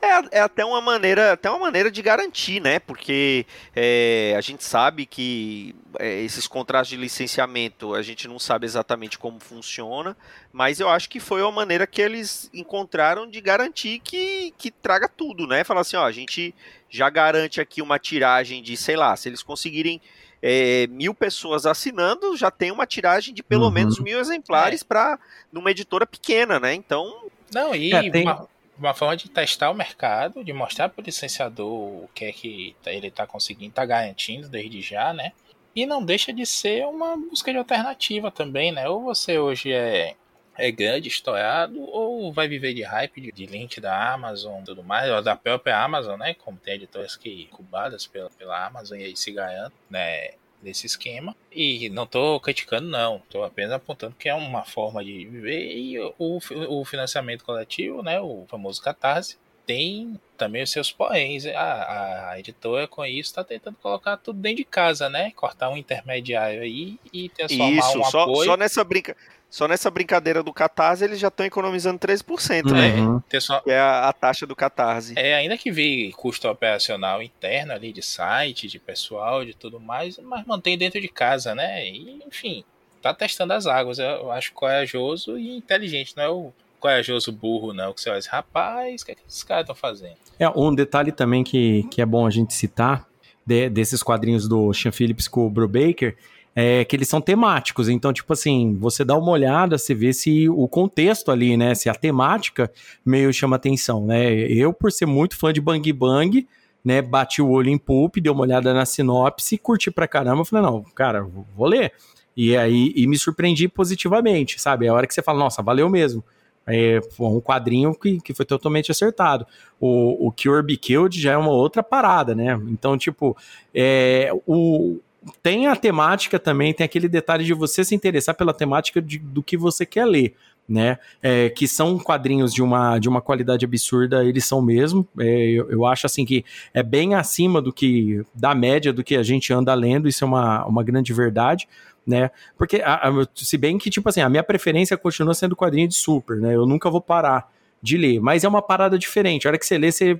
É, 0.00 0.38
é 0.38 0.40
até 0.40 0.64
uma 0.64 0.80
maneira, 0.80 1.32
até 1.32 1.48
uma 1.50 1.58
maneira 1.58 1.90
de 1.90 2.00
garantir, 2.02 2.60
né? 2.60 2.78
Porque 2.78 3.46
é, 3.74 4.34
a 4.36 4.40
gente 4.40 4.62
sabe 4.64 5.06
que 5.06 5.74
é, 5.98 6.20
esses 6.22 6.46
contratos 6.46 6.88
de 6.88 6.96
licenciamento 6.96 7.94
a 7.94 8.02
gente 8.02 8.28
não 8.28 8.38
sabe 8.38 8.66
exatamente 8.66 9.18
como 9.18 9.40
funciona, 9.40 10.16
mas 10.52 10.80
eu 10.80 10.88
acho 10.88 11.08
que 11.08 11.18
foi 11.20 11.42
uma 11.42 11.52
maneira 11.52 11.86
que 11.86 12.00
eles 12.02 12.50
encontraram 12.52 13.26
de 13.28 13.40
garantir 13.40 14.00
que, 14.00 14.52
que 14.58 14.70
traga 14.70 15.08
tudo, 15.08 15.46
né? 15.46 15.64
Falar 15.64 15.80
assim, 15.80 15.96
ó, 15.96 16.04
a 16.04 16.12
gente 16.12 16.54
já 16.88 17.08
garante 17.10 17.60
aqui 17.60 17.82
uma 17.82 17.98
tiragem 17.98 18.62
de, 18.62 18.76
sei 18.76 18.96
lá, 18.96 19.16
se 19.16 19.28
eles 19.28 19.42
conseguirem 19.42 20.00
é, 20.42 20.86
mil 20.88 21.14
pessoas 21.14 21.64
assinando, 21.64 22.36
já 22.36 22.50
tem 22.50 22.70
uma 22.70 22.86
tiragem 22.86 23.32
de 23.32 23.42
pelo 23.42 23.64
Uhum. 23.64 23.70
menos 23.70 23.98
mil 23.98 24.18
exemplares 24.18 24.82
para 24.82 25.18
numa 25.50 25.70
editora 25.70 26.06
pequena, 26.06 26.60
né? 26.60 26.74
Então 26.74 27.30
não 27.52 27.74
e 27.74 27.94
É, 27.94 28.10
tem- 28.10 28.22
uma, 28.24 28.46
uma 28.78 28.94
forma 28.94 29.16
de 29.16 29.28
testar 29.28 29.70
o 29.70 29.74
mercado, 29.74 30.44
de 30.44 30.52
mostrar 30.52 30.88
para 30.88 31.00
o 31.02 31.04
licenciador 31.04 31.68
o 32.04 32.10
que 32.14 32.24
é 32.26 32.32
que 32.32 32.76
tá- 32.82 32.92
ele 32.92 33.08
está 33.08 33.26
conseguindo, 33.26 33.70
está 33.70 33.84
garantindo 33.84 34.48
desde 34.48 34.80
já, 34.82 35.12
né? 35.12 35.32
E 35.74 35.86
não 35.86 36.04
deixa 36.04 36.32
de 36.32 36.46
ser 36.46 36.86
uma 36.86 37.16
busca 37.16 37.50
de 37.52 37.58
alternativa 37.58 38.30
também, 38.30 38.72
né? 38.72 38.88
Ou 38.88 39.02
você 39.02 39.38
hoje 39.38 39.72
é 39.72 40.14
é 40.56 40.70
grande, 40.70 41.08
estourado, 41.08 41.80
ou 41.80 42.32
vai 42.32 42.46
viver 42.46 42.74
de 42.74 42.82
hype 42.82 43.20
de, 43.20 43.32
de 43.32 43.46
link 43.46 43.80
da 43.80 44.12
Amazon 44.12 44.62
tudo 44.62 44.84
mais, 44.84 45.10
ou 45.10 45.20
da 45.20 45.34
própria 45.34 45.76
Amazon, 45.82 46.16
né? 46.18 46.34
Como 46.34 46.56
tem 46.58 46.74
editoras 46.74 47.16
que 47.16 47.42
incubadas 47.42 48.06
pela, 48.06 48.30
pela 48.30 48.64
Amazon 48.64 48.98
e 48.98 49.04
aí 49.04 49.16
se 49.16 49.32
ganhando, 49.32 49.72
né? 49.90 50.34
Desse 50.64 50.86
esquema. 50.86 51.36
E 51.52 51.90
não 51.90 52.06
tô 52.06 52.40
criticando, 52.40 52.88
não. 52.88 53.20
Tô 53.28 53.44
apenas 53.44 53.72
apontando 53.72 54.16
que 54.18 54.30
é 54.30 54.34
uma 54.34 54.64
forma 54.64 55.04
de 55.04 55.26
viver. 55.26 55.76
E 55.76 56.00
o, 56.00 56.40
o 56.70 56.84
financiamento 56.86 57.44
coletivo, 57.44 58.02
né? 58.02 58.18
O 58.18 58.46
famoso 58.48 58.80
Catarse, 58.80 59.36
tem 59.66 60.18
também 60.36 60.62
os 60.62 60.70
seus 60.70 60.90
poréns. 60.92 61.46
A, 61.46 62.30
a 62.30 62.38
editora 62.40 62.86
com 62.88 63.04
isso 63.04 63.30
está 63.30 63.42
tentando 63.44 63.76
colocar 63.82 64.16
tudo 64.16 64.38
dentro 64.38 64.58
de 64.58 64.64
casa, 64.64 65.08
né? 65.08 65.32
Cortar 65.34 65.70
um 65.70 65.76
intermediário 65.76 66.62
aí 66.62 66.98
e 67.12 67.28
transformar 67.28 67.70
Isso, 67.88 67.98
um 68.00 68.04
só, 68.04 68.22
apoio. 68.22 68.44
só 68.44 68.56
nessa 68.56 68.82
brinca, 68.84 69.16
só 69.48 69.68
nessa 69.68 69.90
brincadeira 69.90 70.42
do 70.42 70.52
Catarse 70.52 71.04
eles 71.04 71.18
já 71.20 71.28
estão 71.28 71.46
economizando 71.46 71.98
13%, 71.98 72.72
né? 72.72 72.94
Uhum. 72.96 73.20
Transforma- 73.28 73.62
Que 73.62 73.70
é 73.70 73.78
a, 73.78 74.08
a 74.08 74.12
taxa 74.12 74.46
do 74.46 74.56
Catarse. 74.56 75.14
É, 75.16 75.34
ainda 75.34 75.56
que 75.56 75.70
vi 75.70 76.12
custo 76.12 76.48
operacional 76.48 77.22
interno 77.22 77.72
ali 77.72 77.92
de 77.92 78.02
site, 78.02 78.66
de 78.66 78.78
pessoal, 78.78 79.44
de 79.44 79.54
tudo 79.54 79.78
mais, 79.80 80.18
mas 80.18 80.44
mantém 80.46 80.76
dentro 80.76 81.00
de 81.00 81.08
casa, 81.08 81.54
né? 81.54 81.86
E, 81.88 82.22
enfim, 82.26 82.64
tá 83.00 83.14
testando 83.14 83.52
as 83.52 83.66
águas. 83.66 83.98
Eu 83.98 84.06
eu 84.06 84.32
acho 84.32 84.52
corajoso 84.52 85.38
e 85.38 85.56
inteligente, 85.56 86.16
não 86.16 86.24
é 86.24 86.28
o 86.28 86.52
corajoso 86.84 87.32
burro, 87.32 87.72
não. 87.72 87.94
Que 87.94 88.00
você 88.02 88.10
olha 88.10 88.20
rapaz, 88.30 89.00
o 89.00 89.06
que, 89.06 89.12
é 89.12 89.14
que 89.14 89.22
esses 89.26 89.42
caras 89.42 89.62
estão 89.62 89.74
fazendo? 89.74 90.16
É, 90.38 90.46
um 90.50 90.74
detalhe 90.74 91.10
também 91.10 91.42
que, 91.42 91.84
que 91.84 92.02
é 92.02 92.04
bom 92.06 92.26
a 92.26 92.30
gente 92.30 92.52
citar 92.52 93.08
de- 93.46 93.70
desses 93.70 94.02
quadrinhos 94.02 94.46
do 94.46 94.70
Sean 94.74 94.92
Phillips 94.92 95.26
com 95.26 95.46
o 95.46 95.50
Brubaker 95.50 96.14
é 96.54 96.84
que 96.84 96.94
eles 96.94 97.08
são 97.08 97.22
temáticos. 97.22 97.88
Então, 97.88 98.12
tipo 98.12 98.30
assim, 98.34 98.76
você 98.78 99.02
dá 99.02 99.16
uma 99.16 99.30
olhada, 99.30 99.78
você 99.78 99.94
vê 99.94 100.12
se 100.12 100.46
o 100.50 100.68
contexto 100.68 101.30
ali, 101.30 101.56
né? 101.56 101.74
Se 101.74 101.88
a 101.88 101.94
temática 101.94 102.70
meio 103.04 103.32
chama 103.32 103.56
atenção, 103.56 104.04
né? 104.04 104.30
Eu, 104.34 104.72
por 104.74 104.92
ser 104.92 105.06
muito 105.06 105.38
fã 105.38 105.54
de 105.54 105.62
Bang 105.62 105.90
Bang, 105.90 106.46
né? 106.84 107.00
Bati 107.00 107.40
o 107.40 107.48
olho 107.48 107.70
em 107.70 107.78
Pulp, 107.78 108.16
dei 108.18 108.30
uma 108.30 108.42
olhada 108.42 108.74
na 108.74 108.84
sinopse, 108.84 109.56
curti 109.56 109.90
pra 109.90 110.06
caramba. 110.06 110.44
Falei, 110.44 110.64
não, 110.66 110.82
cara, 110.94 111.22
vou 111.56 111.66
ler. 111.66 111.92
E 112.36 112.54
aí 112.56 112.92
e 112.94 113.06
me 113.06 113.16
surpreendi 113.16 113.68
positivamente, 113.68 114.60
sabe? 114.60 114.84
É 114.84 114.90
a 114.90 114.94
hora 114.94 115.06
que 115.06 115.14
você 115.14 115.22
fala, 115.22 115.38
nossa, 115.38 115.62
valeu 115.62 115.88
mesmo. 115.88 116.22
É 116.66 117.00
um 117.20 117.40
quadrinho 117.40 117.94
que, 117.94 118.20
que 118.20 118.32
foi 118.32 118.46
totalmente 118.46 118.90
acertado. 118.90 119.46
O, 119.78 120.28
o 120.28 120.32
Cure 120.32 120.62
Be 120.62 120.76
Killed 120.76 121.20
já 121.20 121.32
é 121.32 121.36
uma 121.36 121.50
outra 121.50 121.82
parada, 121.82 122.34
né? 122.34 122.58
Então, 122.68 122.96
tipo, 122.96 123.36
é, 123.74 124.30
o, 124.46 124.98
tem 125.42 125.66
a 125.66 125.76
temática 125.76 126.38
também, 126.38 126.72
tem 126.72 126.84
aquele 126.84 127.08
detalhe 127.08 127.44
de 127.44 127.54
você 127.54 127.84
se 127.84 127.94
interessar 127.94 128.34
pela 128.34 128.52
temática 128.52 129.00
de, 129.00 129.18
do 129.18 129.42
que 129.42 129.56
você 129.56 129.86
quer 129.86 130.04
ler. 130.04 130.34
Né, 130.66 130.98
é, 131.22 131.50
que 131.50 131.68
são 131.68 131.98
quadrinhos 131.98 132.50
de 132.50 132.62
uma, 132.62 132.98
de 132.98 133.06
uma 133.06 133.20
qualidade 133.20 133.66
absurda, 133.66 134.24
eles 134.24 134.46
são 134.46 134.62
mesmo. 134.62 135.06
É, 135.18 135.50
eu, 135.50 135.70
eu, 135.70 135.84
acho 135.84 136.06
assim 136.06 136.24
que 136.24 136.42
é 136.72 136.82
bem 136.82 137.14
acima 137.14 137.60
do 137.60 137.70
que 137.70 138.24
da 138.34 138.54
média 138.54 138.90
do 138.90 139.04
que 139.04 139.14
a 139.14 139.22
gente 139.22 139.52
anda 139.52 139.74
lendo, 139.74 140.08
isso 140.08 140.24
é 140.24 140.26
uma, 140.26 140.64
uma 140.64 140.82
grande 140.82 141.12
verdade 141.12 141.68
né? 142.06 142.30
Porque, 142.56 142.76
a, 142.84 143.08
a, 143.08 143.12
se 143.34 143.56
bem 143.56 143.78
que, 143.78 143.90
tipo 143.90 144.08
assim, 144.08 144.20
a 144.20 144.28
minha 144.28 144.42
preferência 144.42 144.96
continua 144.96 145.34
sendo 145.34 145.56
quadrinho 145.56 145.88
de 145.88 145.94
super, 145.94 146.36
né? 146.38 146.54
Eu 146.54 146.66
nunca 146.66 146.90
vou 146.90 147.00
parar 147.00 147.50
de 147.82 147.98
ler, 147.98 148.20
mas 148.20 148.44
é 148.44 148.48
uma 148.48 148.62
parada 148.62 148.98
diferente. 148.98 149.46
A 149.46 149.50
hora 149.50 149.58
que 149.58 149.66
você 149.66 149.76
lê, 149.76 149.92
você 149.92 150.18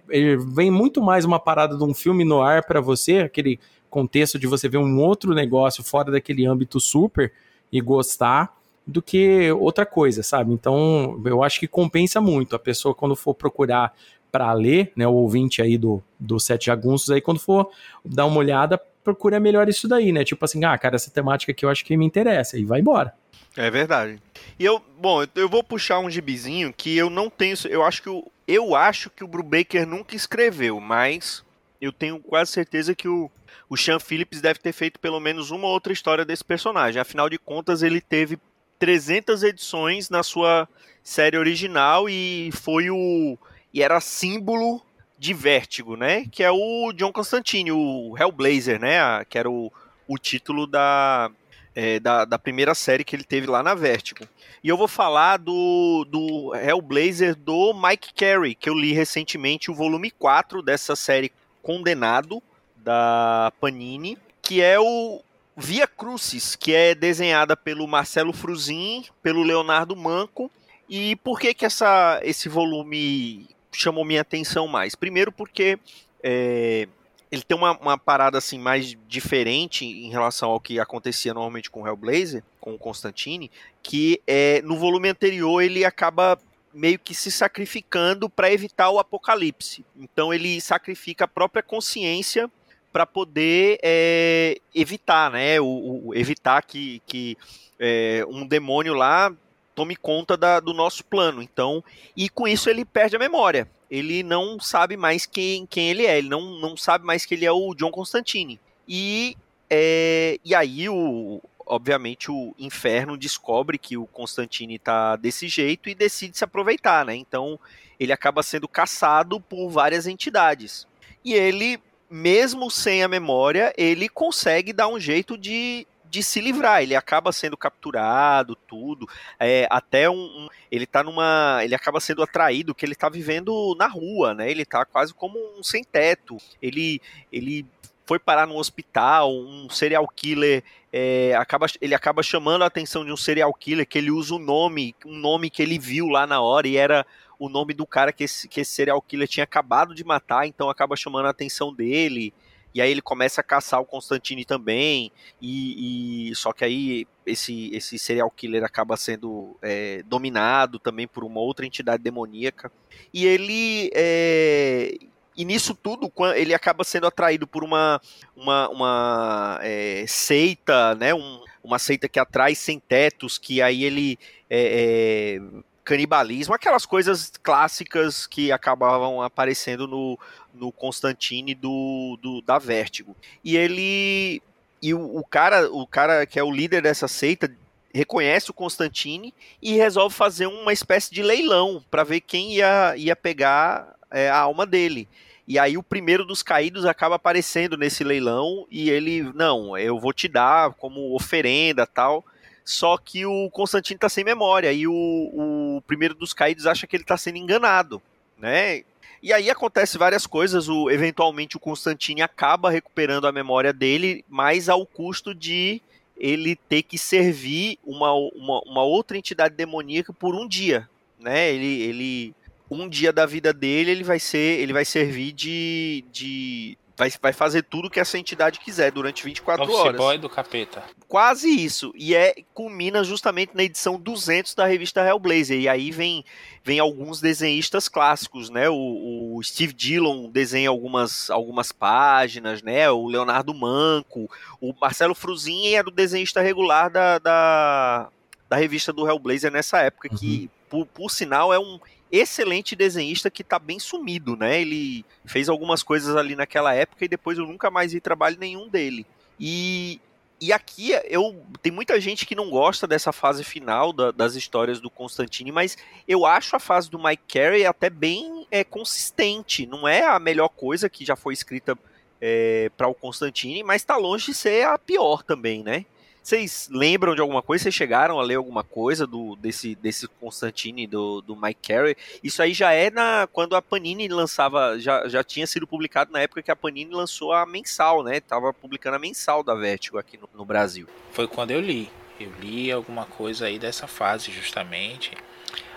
vem 0.54 0.70
muito 0.70 1.02
mais 1.02 1.24
uma 1.24 1.40
parada 1.40 1.76
de 1.76 1.82
um 1.82 1.94
filme 1.94 2.24
no 2.24 2.42
ar 2.42 2.64
para 2.64 2.80
você, 2.80 3.18
aquele 3.18 3.58
contexto 3.88 4.38
de 4.38 4.46
você 4.46 4.68
ver 4.68 4.78
um 4.78 5.00
outro 5.00 5.32
negócio 5.34 5.82
fora 5.82 6.10
daquele 6.10 6.44
âmbito 6.44 6.78
super 6.78 7.32
e 7.72 7.80
gostar 7.80 8.54
do 8.86 9.00
que 9.00 9.50
outra 9.52 9.86
coisa, 9.86 10.22
sabe? 10.22 10.52
Então, 10.52 11.20
eu 11.24 11.42
acho 11.42 11.58
que 11.58 11.66
compensa 11.66 12.20
muito 12.20 12.54
a 12.54 12.58
pessoa 12.58 12.94
quando 12.94 13.16
for 13.16 13.34
procurar 13.34 13.94
para 14.30 14.52
ler, 14.52 14.92
né, 14.96 15.06
o 15.06 15.12
ouvinte 15.12 15.62
aí 15.62 15.78
do, 15.78 16.02
do 16.18 16.40
Sete 16.40 16.66
Jagunços 16.66 17.10
aí, 17.10 17.20
quando 17.20 17.38
for 17.38 17.70
dar 18.04 18.26
uma 18.26 18.38
olhada, 18.38 18.76
procura 19.04 19.38
melhor 19.38 19.68
isso 19.68 19.86
daí, 19.86 20.10
né? 20.10 20.24
Tipo 20.24 20.44
assim, 20.44 20.64
ah, 20.64 20.76
cara, 20.76 20.96
essa 20.96 21.10
temática 21.10 21.52
aqui 21.52 21.64
eu 21.64 21.70
acho 21.70 21.84
que 21.84 21.96
me 21.96 22.04
interessa, 22.04 22.58
e 22.58 22.64
vai 22.64 22.80
embora. 22.80 23.14
É 23.56 23.70
verdade. 23.70 24.20
E 24.58 24.64
eu, 24.64 24.82
bom, 24.98 25.24
eu 25.36 25.48
vou 25.48 25.62
puxar 25.62 26.00
um 26.00 26.10
gibizinho 26.10 26.72
que 26.76 26.96
eu 26.96 27.08
não 27.08 27.30
tenho, 27.30 27.54
eu 27.68 27.84
acho 27.84 28.02
que 28.02 28.10
o, 28.10 28.26
eu 28.48 28.74
acho 28.74 29.08
que 29.08 29.22
o 29.22 29.28
Brubaker 29.28 29.86
nunca 29.86 30.16
escreveu, 30.16 30.80
mas 30.80 31.44
eu 31.80 31.92
tenho 31.92 32.18
quase 32.18 32.50
certeza 32.50 32.94
que 32.94 33.06
o, 33.06 33.30
o 33.68 33.76
Sean 33.76 34.00
Phillips 34.00 34.40
deve 34.40 34.58
ter 34.58 34.72
feito 34.72 34.98
pelo 34.98 35.20
menos 35.20 35.50
uma 35.50 35.68
outra 35.68 35.92
história 35.92 36.24
desse 36.24 36.44
personagem. 36.44 37.00
Afinal 37.00 37.30
de 37.30 37.38
contas, 37.38 37.82
ele 37.82 38.00
teve 38.00 38.36
300 38.78 39.42
edições 39.42 40.10
na 40.10 40.22
sua 40.22 40.68
série 41.02 41.36
original 41.36 42.08
e 42.08 42.50
foi 42.52 42.90
o 42.90 43.38
e 43.72 43.82
era 43.82 44.00
símbolo 44.00 44.80
de 45.18 45.34
Vértigo, 45.34 45.96
né? 45.96 46.26
Que 46.30 46.42
é 46.42 46.50
o 46.50 46.92
John 46.92 47.12
Constantine, 47.12 47.72
o 47.72 48.14
Hellblazer, 48.16 48.80
né? 48.80 49.24
Que 49.24 49.38
era 49.38 49.50
o, 49.50 49.72
o 50.06 50.16
título 50.16 50.66
da, 50.66 51.30
é, 51.74 51.98
da, 51.98 52.24
da, 52.24 52.38
primeira 52.38 52.74
série 52.74 53.04
que 53.04 53.16
ele 53.16 53.24
teve 53.24 53.46
lá 53.46 53.62
na 53.62 53.74
Vértigo. 53.74 54.28
E 54.62 54.68
eu 54.68 54.76
vou 54.76 54.86
falar 54.86 55.38
do, 55.38 56.06
do 56.08 56.54
Hellblazer 56.54 57.34
do 57.34 57.74
Mike 57.74 58.14
Carey, 58.14 58.54
que 58.54 58.68
eu 58.68 58.74
li 58.74 58.92
recentemente 58.92 59.70
o 59.70 59.74
volume 59.74 60.10
4 60.10 60.62
dessa 60.62 60.94
série 60.94 61.32
Condenado, 61.62 62.42
da 62.76 63.52
Panini, 63.60 64.18
que 64.42 64.60
é 64.60 64.78
o 64.78 65.22
Via 65.56 65.86
Crucis, 65.86 66.56
que 66.56 66.74
é 66.74 66.94
desenhada 66.94 67.56
pelo 67.56 67.86
Marcelo 67.86 68.32
Fruzin, 68.32 69.04
pelo 69.22 69.42
Leonardo 69.42 69.94
Manco. 69.94 70.50
E 70.88 71.16
por 71.16 71.38
que 71.38 71.54
que 71.54 71.64
essa, 71.64 72.20
esse 72.22 72.48
volume 72.48 73.48
chamou 73.76 74.04
minha 74.04 74.20
atenção 74.20 74.66
mais. 74.66 74.94
Primeiro 74.94 75.32
porque 75.32 75.78
é, 76.22 76.88
ele 77.30 77.42
tem 77.42 77.56
uma, 77.56 77.76
uma, 77.78 77.98
parada 77.98 78.38
assim 78.38 78.58
mais 78.58 78.96
diferente 79.08 79.84
em 79.84 80.10
relação 80.10 80.50
ao 80.50 80.60
que 80.60 80.78
acontecia 80.78 81.34
normalmente 81.34 81.70
com 81.70 81.82
o 81.82 81.86
Hellblazer, 81.86 82.42
com 82.60 82.74
o 82.74 82.78
Constantine, 82.78 83.50
que 83.82 84.20
é, 84.26 84.62
no 84.62 84.76
volume 84.76 85.08
anterior 85.08 85.60
ele 85.60 85.84
acaba 85.84 86.38
meio 86.72 86.98
que 86.98 87.14
se 87.14 87.30
sacrificando 87.30 88.28
para 88.28 88.52
evitar 88.52 88.90
o 88.90 88.98
apocalipse. 88.98 89.84
Então 89.96 90.32
ele 90.32 90.60
sacrifica 90.60 91.24
a 91.24 91.28
própria 91.28 91.62
consciência 91.62 92.50
para 92.94 93.04
poder 93.04 93.80
é, 93.82 94.56
evitar, 94.72 95.28
né? 95.28 95.60
O, 95.60 96.04
o, 96.06 96.14
evitar 96.14 96.62
que, 96.62 97.02
que 97.04 97.36
é, 97.76 98.24
um 98.28 98.46
demônio 98.46 98.94
lá 98.94 99.34
tome 99.74 99.96
conta 99.96 100.36
da, 100.36 100.60
do 100.60 100.72
nosso 100.72 101.04
plano. 101.04 101.42
Então, 101.42 101.82
e 102.16 102.28
com 102.28 102.46
isso 102.46 102.70
ele 102.70 102.84
perde 102.84 103.16
a 103.16 103.18
memória. 103.18 103.68
Ele 103.90 104.22
não 104.22 104.60
sabe 104.60 104.96
mais 104.96 105.26
quem, 105.26 105.66
quem 105.66 105.90
ele 105.90 106.06
é. 106.06 106.18
Ele 106.18 106.28
não, 106.28 106.60
não 106.60 106.76
sabe 106.76 107.04
mais 107.04 107.26
que 107.26 107.34
ele 107.34 107.44
é 107.44 107.50
o 107.50 107.74
John 107.74 107.90
Constantine. 107.90 108.60
E, 108.86 109.36
é, 109.68 110.38
e 110.44 110.54
aí, 110.54 110.88
o, 110.88 111.42
obviamente, 111.66 112.30
o 112.30 112.54
inferno 112.56 113.16
descobre 113.16 113.76
que 113.76 113.96
o 113.96 114.06
Constantine 114.06 114.76
está 114.76 115.16
desse 115.16 115.48
jeito 115.48 115.88
e 115.88 115.96
decide 115.96 116.38
se 116.38 116.44
aproveitar, 116.44 117.04
né? 117.04 117.16
Então, 117.16 117.58
ele 117.98 118.12
acaba 118.12 118.40
sendo 118.40 118.68
caçado 118.68 119.40
por 119.40 119.68
várias 119.68 120.06
entidades. 120.06 120.86
E 121.24 121.34
ele, 121.34 121.80
mesmo 122.14 122.70
sem 122.70 123.02
a 123.02 123.08
memória, 123.08 123.74
ele 123.76 124.08
consegue 124.08 124.72
dar 124.72 124.86
um 124.86 125.00
jeito 125.00 125.36
de, 125.36 125.84
de 126.08 126.22
se 126.22 126.40
livrar. 126.40 126.80
Ele 126.80 126.94
acaba 126.94 127.32
sendo 127.32 127.56
capturado, 127.56 128.54
tudo. 128.54 129.08
É, 129.38 129.66
até 129.68 130.08
um, 130.08 130.14
um, 130.14 130.48
Ele 130.70 130.86
tá 130.86 131.02
numa. 131.02 131.58
Ele 131.64 131.74
acaba 131.74 131.98
sendo 131.98 132.22
atraído, 132.22 132.72
que 132.72 132.86
ele 132.86 132.94
tá 132.94 133.08
vivendo 133.08 133.74
na 133.76 133.88
rua, 133.88 134.32
né? 134.32 134.48
Ele 134.48 134.64
tá 134.64 134.84
quase 134.84 135.12
como 135.12 135.36
um 135.58 135.62
sem 135.64 135.82
teto. 135.82 136.36
Ele. 136.62 137.02
ele 137.32 137.66
foi 138.06 138.18
parar 138.18 138.46
num 138.46 138.58
hospital, 138.58 139.32
um 139.32 139.68
serial 139.70 140.06
killer 140.06 140.62
é, 140.96 141.34
acaba, 141.34 141.66
ele 141.80 141.92
acaba 141.92 142.22
chamando 142.22 142.62
a 142.62 142.66
atenção 142.66 143.04
de 143.04 143.10
um 143.10 143.16
serial 143.16 143.52
killer 143.52 143.84
que 143.84 143.98
ele 143.98 144.12
usa 144.12 144.32
o 144.32 144.36
um 144.36 144.40
nome, 144.40 144.94
um 145.04 145.16
nome 145.16 145.50
que 145.50 145.60
ele 145.60 145.76
viu 145.76 146.06
lá 146.06 146.24
na 146.24 146.40
hora 146.40 146.68
e 146.68 146.76
era 146.76 147.04
o 147.38 147.48
nome 147.48 147.74
do 147.74 147.86
cara 147.86 148.12
que 148.12 148.24
esse, 148.24 148.48
que 148.48 148.60
esse 148.60 148.72
serial 148.72 149.00
killer 149.02 149.28
tinha 149.28 149.44
acabado 149.44 149.94
de 149.94 150.04
matar, 150.04 150.46
então 150.46 150.70
acaba 150.70 150.96
chamando 150.96 151.26
a 151.26 151.30
atenção 151.30 151.74
dele. 151.74 152.32
E 152.74 152.82
aí 152.82 152.90
ele 152.90 153.00
começa 153.00 153.40
a 153.40 153.44
caçar 153.44 153.80
o 153.80 153.86
Constantine 153.86 154.44
também, 154.44 155.12
e, 155.40 156.30
e 156.30 156.34
só 156.34 156.52
que 156.52 156.64
aí 156.64 157.06
esse, 157.24 157.70
esse 157.72 157.96
serial 157.98 158.28
killer 158.30 158.64
acaba 158.64 158.96
sendo 158.96 159.56
é, 159.62 160.02
dominado 160.02 160.80
também 160.80 161.06
por 161.06 161.22
uma 161.22 161.40
outra 161.40 161.64
entidade 161.64 162.02
demoníaca, 162.02 162.72
e 163.12 163.26
ele 163.26 163.90
é, 163.94 164.96
e 165.36 165.44
nisso 165.44 165.72
tudo 165.72 166.12
ele 166.34 166.52
acaba 166.52 166.82
sendo 166.82 167.06
atraído 167.06 167.46
por 167.46 167.62
uma, 167.62 168.00
uma, 168.34 168.68
uma 168.68 169.60
é, 169.62 170.04
seita, 170.08 170.96
né, 170.96 171.14
um, 171.14 171.44
uma 171.62 171.78
seita 171.78 172.08
que 172.08 172.18
atrai 172.18 172.56
sem 172.56 172.80
tetos, 172.80 173.38
que 173.38 173.62
aí 173.62 173.84
ele 173.84 174.18
é, 174.50 175.38
é 175.38 175.40
canibalismo, 175.84 176.54
aquelas 176.54 176.86
coisas 176.86 177.32
clássicas 177.42 178.26
que 178.26 178.50
acabavam 178.50 179.20
aparecendo 179.20 179.86
no, 179.86 180.18
no 180.52 180.72
Constantine 180.72 181.54
do, 181.54 182.18
do 182.22 182.40
da 182.40 182.58
Vertigo. 182.58 183.14
E 183.44 183.56
ele 183.56 184.42
e 184.80 184.92
o, 184.94 185.18
o, 185.18 185.24
cara, 185.24 185.70
o 185.70 185.86
cara 185.86 186.26
que 186.26 186.38
é 186.38 186.42
o 186.42 186.50
líder 186.50 186.82
dessa 186.82 187.08
seita 187.08 187.50
reconhece 187.94 188.50
o 188.50 188.54
Constantine 188.54 189.32
e 189.62 189.74
resolve 189.74 190.14
fazer 190.14 190.46
uma 190.46 190.72
espécie 190.72 191.12
de 191.14 191.22
leilão 191.22 191.82
para 191.90 192.02
ver 192.02 192.20
quem 192.20 192.54
ia, 192.54 192.94
ia 192.96 193.14
pegar 193.14 193.94
é, 194.10 194.28
a 194.28 194.38
alma 194.38 194.66
dele. 194.66 195.08
E 195.46 195.58
aí 195.58 195.76
o 195.76 195.82
primeiro 195.82 196.24
dos 196.24 196.42
caídos 196.42 196.86
acaba 196.86 197.16
aparecendo 197.16 197.76
nesse 197.76 198.02
leilão 198.02 198.66
e 198.70 198.90
ele, 198.90 199.22
não, 199.34 199.76
eu 199.76 199.98
vou 199.98 200.12
te 200.12 200.26
dar 200.26 200.72
como 200.72 201.14
oferenda 201.14 201.86
tal. 201.86 202.24
Só 202.64 202.96
que 202.96 203.26
o 203.26 203.50
Constantino 203.50 204.00
tá 204.00 204.08
sem 204.08 204.24
memória 204.24 204.72
e 204.72 204.86
o, 204.86 204.92
o 204.92 205.82
primeiro 205.86 206.14
dos 206.14 206.32
caídos 206.32 206.66
acha 206.66 206.86
que 206.86 206.96
ele 206.96 207.04
tá 207.04 207.16
sendo 207.16 207.36
enganado, 207.36 208.00
né? 208.38 208.82
E 209.22 209.32
aí 209.32 209.50
acontece 209.50 209.98
várias 209.98 210.26
coisas, 210.26 210.68
o, 210.68 210.90
eventualmente 210.90 211.56
o 211.56 211.60
Constantine 211.60 212.22
acaba 212.22 212.70
recuperando 212.70 213.26
a 213.26 213.32
memória 213.32 213.72
dele, 213.72 214.24
mas 214.28 214.68
ao 214.68 214.86
custo 214.86 215.34
de 215.34 215.80
ele 216.16 216.56
ter 216.56 216.82
que 216.82 216.96
servir 216.96 217.78
uma, 217.84 218.12
uma, 218.12 218.60
uma 218.66 218.82
outra 218.82 219.18
entidade 219.18 219.54
demoníaca 219.54 220.12
por 220.12 220.34
um 220.34 220.46
dia, 220.46 220.88
né? 221.18 221.52
Ele, 221.52 221.82
ele 221.82 222.34
um 222.70 222.88
dia 222.88 223.12
da 223.12 223.26
vida 223.26 223.52
dele 223.52 223.90
ele 223.90 224.04
vai 224.04 224.18
ser 224.18 224.58
ele 224.58 224.72
vai 224.72 224.84
servir 224.84 225.32
de, 225.32 226.04
de 226.10 226.76
vai, 226.96 227.12
vai 227.20 227.32
fazer 227.32 227.62
tudo 227.62 227.90
que 227.90 228.00
essa 228.00 228.18
entidade 228.18 228.60
quiser 228.60 228.92
durante 228.92 229.24
24 229.24 229.64
Office 229.64 229.76
horas. 229.76 229.96
boy 229.96 230.18
do 230.18 230.28
capeta. 230.28 230.82
Quase 231.08 231.48
isso. 231.48 231.92
E 231.96 232.14
é 232.14 232.34
culmina 232.52 233.02
justamente 233.02 233.52
na 233.54 233.64
edição 233.64 233.98
200 233.98 234.54
da 234.54 234.66
revista 234.66 235.04
Hellblazer. 235.04 235.60
E 235.60 235.68
aí 235.68 235.90
vem, 235.90 236.24
vem 236.62 236.78
alguns 236.78 237.20
desenhistas 237.20 237.88
clássicos, 237.88 238.48
né? 238.48 238.68
O, 238.68 239.36
o 239.36 239.42
Steve 239.42 239.72
Dillon 239.72 240.30
desenha 240.30 240.68
algumas, 240.68 241.30
algumas 241.30 241.72
páginas, 241.72 242.62
né? 242.62 242.90
O 242.90 243.06
Leonardo 243.06 243.52
Manco, 243.52 244.30
o 244.60 244.74
Marcelo 244.80 245.14
Fruzin 245.14 245.74
era 245.74 245.88
o 245.88 245.92
desenhista 245.92 246.40
regular 246.40 246.90
da, 246.90 247.18
da, 247.18 248.08
da 248.48 248.56
revista 248.56 248.92
do 248.92 249.06
Hellblazer 249.08 249.50
nessa 249.50 249.80
época, 249.80 250.08
que, 250.08 250.50
por, 250.74 250.86
por 250.86 251.08
sinal, 251.08 251.54
é 251.54 251.58
um 251.58 251.78
excelente 252.10 252.74
desenhista 252.74 253.30
que 253.30 253.44
tá 253.44 253.60
bem 253.60 253.78
sumido, 253.78 254.36
né? 254.36 254.60
Ele 254.60 255.04
fez 255.24 255.48
algumas 255.48 255.84
coisas 255.84 256.16
ali 256.16 256.34
naquela 256.34 256.74
época 256.74 257.04
e 257.04 257.08
depois 257.08 257.38
eu 257.38 257.46
nunca 257.46 257.70
mais 257.70 257.92
vi 257.92 258.00
trabalho 258.00 258.36
nenhum 258.40 258.68
dele. 258.68 259.06
E, 259.38 260.00
e 260.40 260.52
aqui 260.52 260.90
eu 261.04 261.40
tem 261.62 261.70
muita 261.70 262.00
gente 262.00 262.26
que 262.26 262.34
não 262.34 262.50
gosta 262.50 262.88
dessa 262.88 263.12
fase 263.12 263.44
final 263.44 263.92
da, 263.92 264.10
das 264.10 264.34
histórias 264.34 264.80
do 264.80 264.90
Constantine, 264.90 265.52
mas 265.52 265.78
eu 266.08 266.26
acho 266.26 266.56
a 266.56 266.60
fase 266.60 266.90
do 266.90 266.98
Mike 266.98 267.22
Carey 267.28 267.64
até 267.64 267.88
bem 267.88 268.44
é, 268.50 268.64
consistente. 268.64 269.66
Não 269.66 269.86
é 269.86 270.04
a 270.04 270.18
melhor 270.18 270.48
coisa 270.48 270.90
que 270.90 271.04
já 271.04 271.14
foi 271.14 271.34
escrita 271.34 271.78
é, 272.20 272.68
para 272.76 272.88
o 272.88 272.94
Constantine, 272.94 273.62
mas 273.62 273.82
está 273.82 273.96
longe 273.96 274.26
de 274.26 274.34
ser 274.34 274.66
a 274.66 274.76
pior 274.76 275.22
também, 275.22 275.62
né? 275.62 275.86
Vocês 276.24 276.70
lembram 276.72 277.14
de 277.14 277.20
alguma 277.20 277.42
coisa? 277.42 277.64
Vocês 277.64 277.74
chegaram 277.74 278.18
a 278.18 278.22
ler 278.22 278.36
alguma 278.36 278.64
coisa 278.64 279.06
do 279.06 279.36
desse, 279.36 279.74
desse 279.74 280.08
Constantine, 280.08 280.86
do, 280.86 281.20
do 281.20 281.36
Mike 281.36 281.60
Carey? 281.68 281.94
Isso 282.22 282.42
aí 282.42 282.54
já 282.54 282.72
é 282.72 282.88
na 282.88 283.28
quando 283.30 283.54
a 283.54 283.60
Panini 283.60 284.08
lançava, 284.08 284.78
já, 284.78 285.06
já 285.06 285.22
tinha 285.22 285.46
sido 285.46 285.66
publicado 285.66 286.10
na 286.10 286.20
época 286.20 286.42
que 286.42 286.50
a 286.50 286.56
Panini 286.56 286.94
lançou 286.94 287.30
a 287.34 287.44
mensal, 287.44 288.02
né? 288.02 288.20
Tava 288.20 288.54
publicando 288.54 288.96
a 288.96 288.98
mensal 288.98 289.42
da 289.42 289.54
Vertigo 289.54 289.98
aqui 289.98 290.16
no, 290.16 290.26
no 290.34 290.46
Brasil. 290.46 290.88
Foi 291.12 291.28
quando 291.28 291.50
eu 291.50 291.60
li. 291.60 291.90
Eu 292.18 292.32
li 292.40 292.72
alguma 292.72 293.04
coisa 293.04 293.44
aí 293.44 293.58
dessa 293.58 293.86
fase, 293.86 294.32
justamente. 294.32 295.12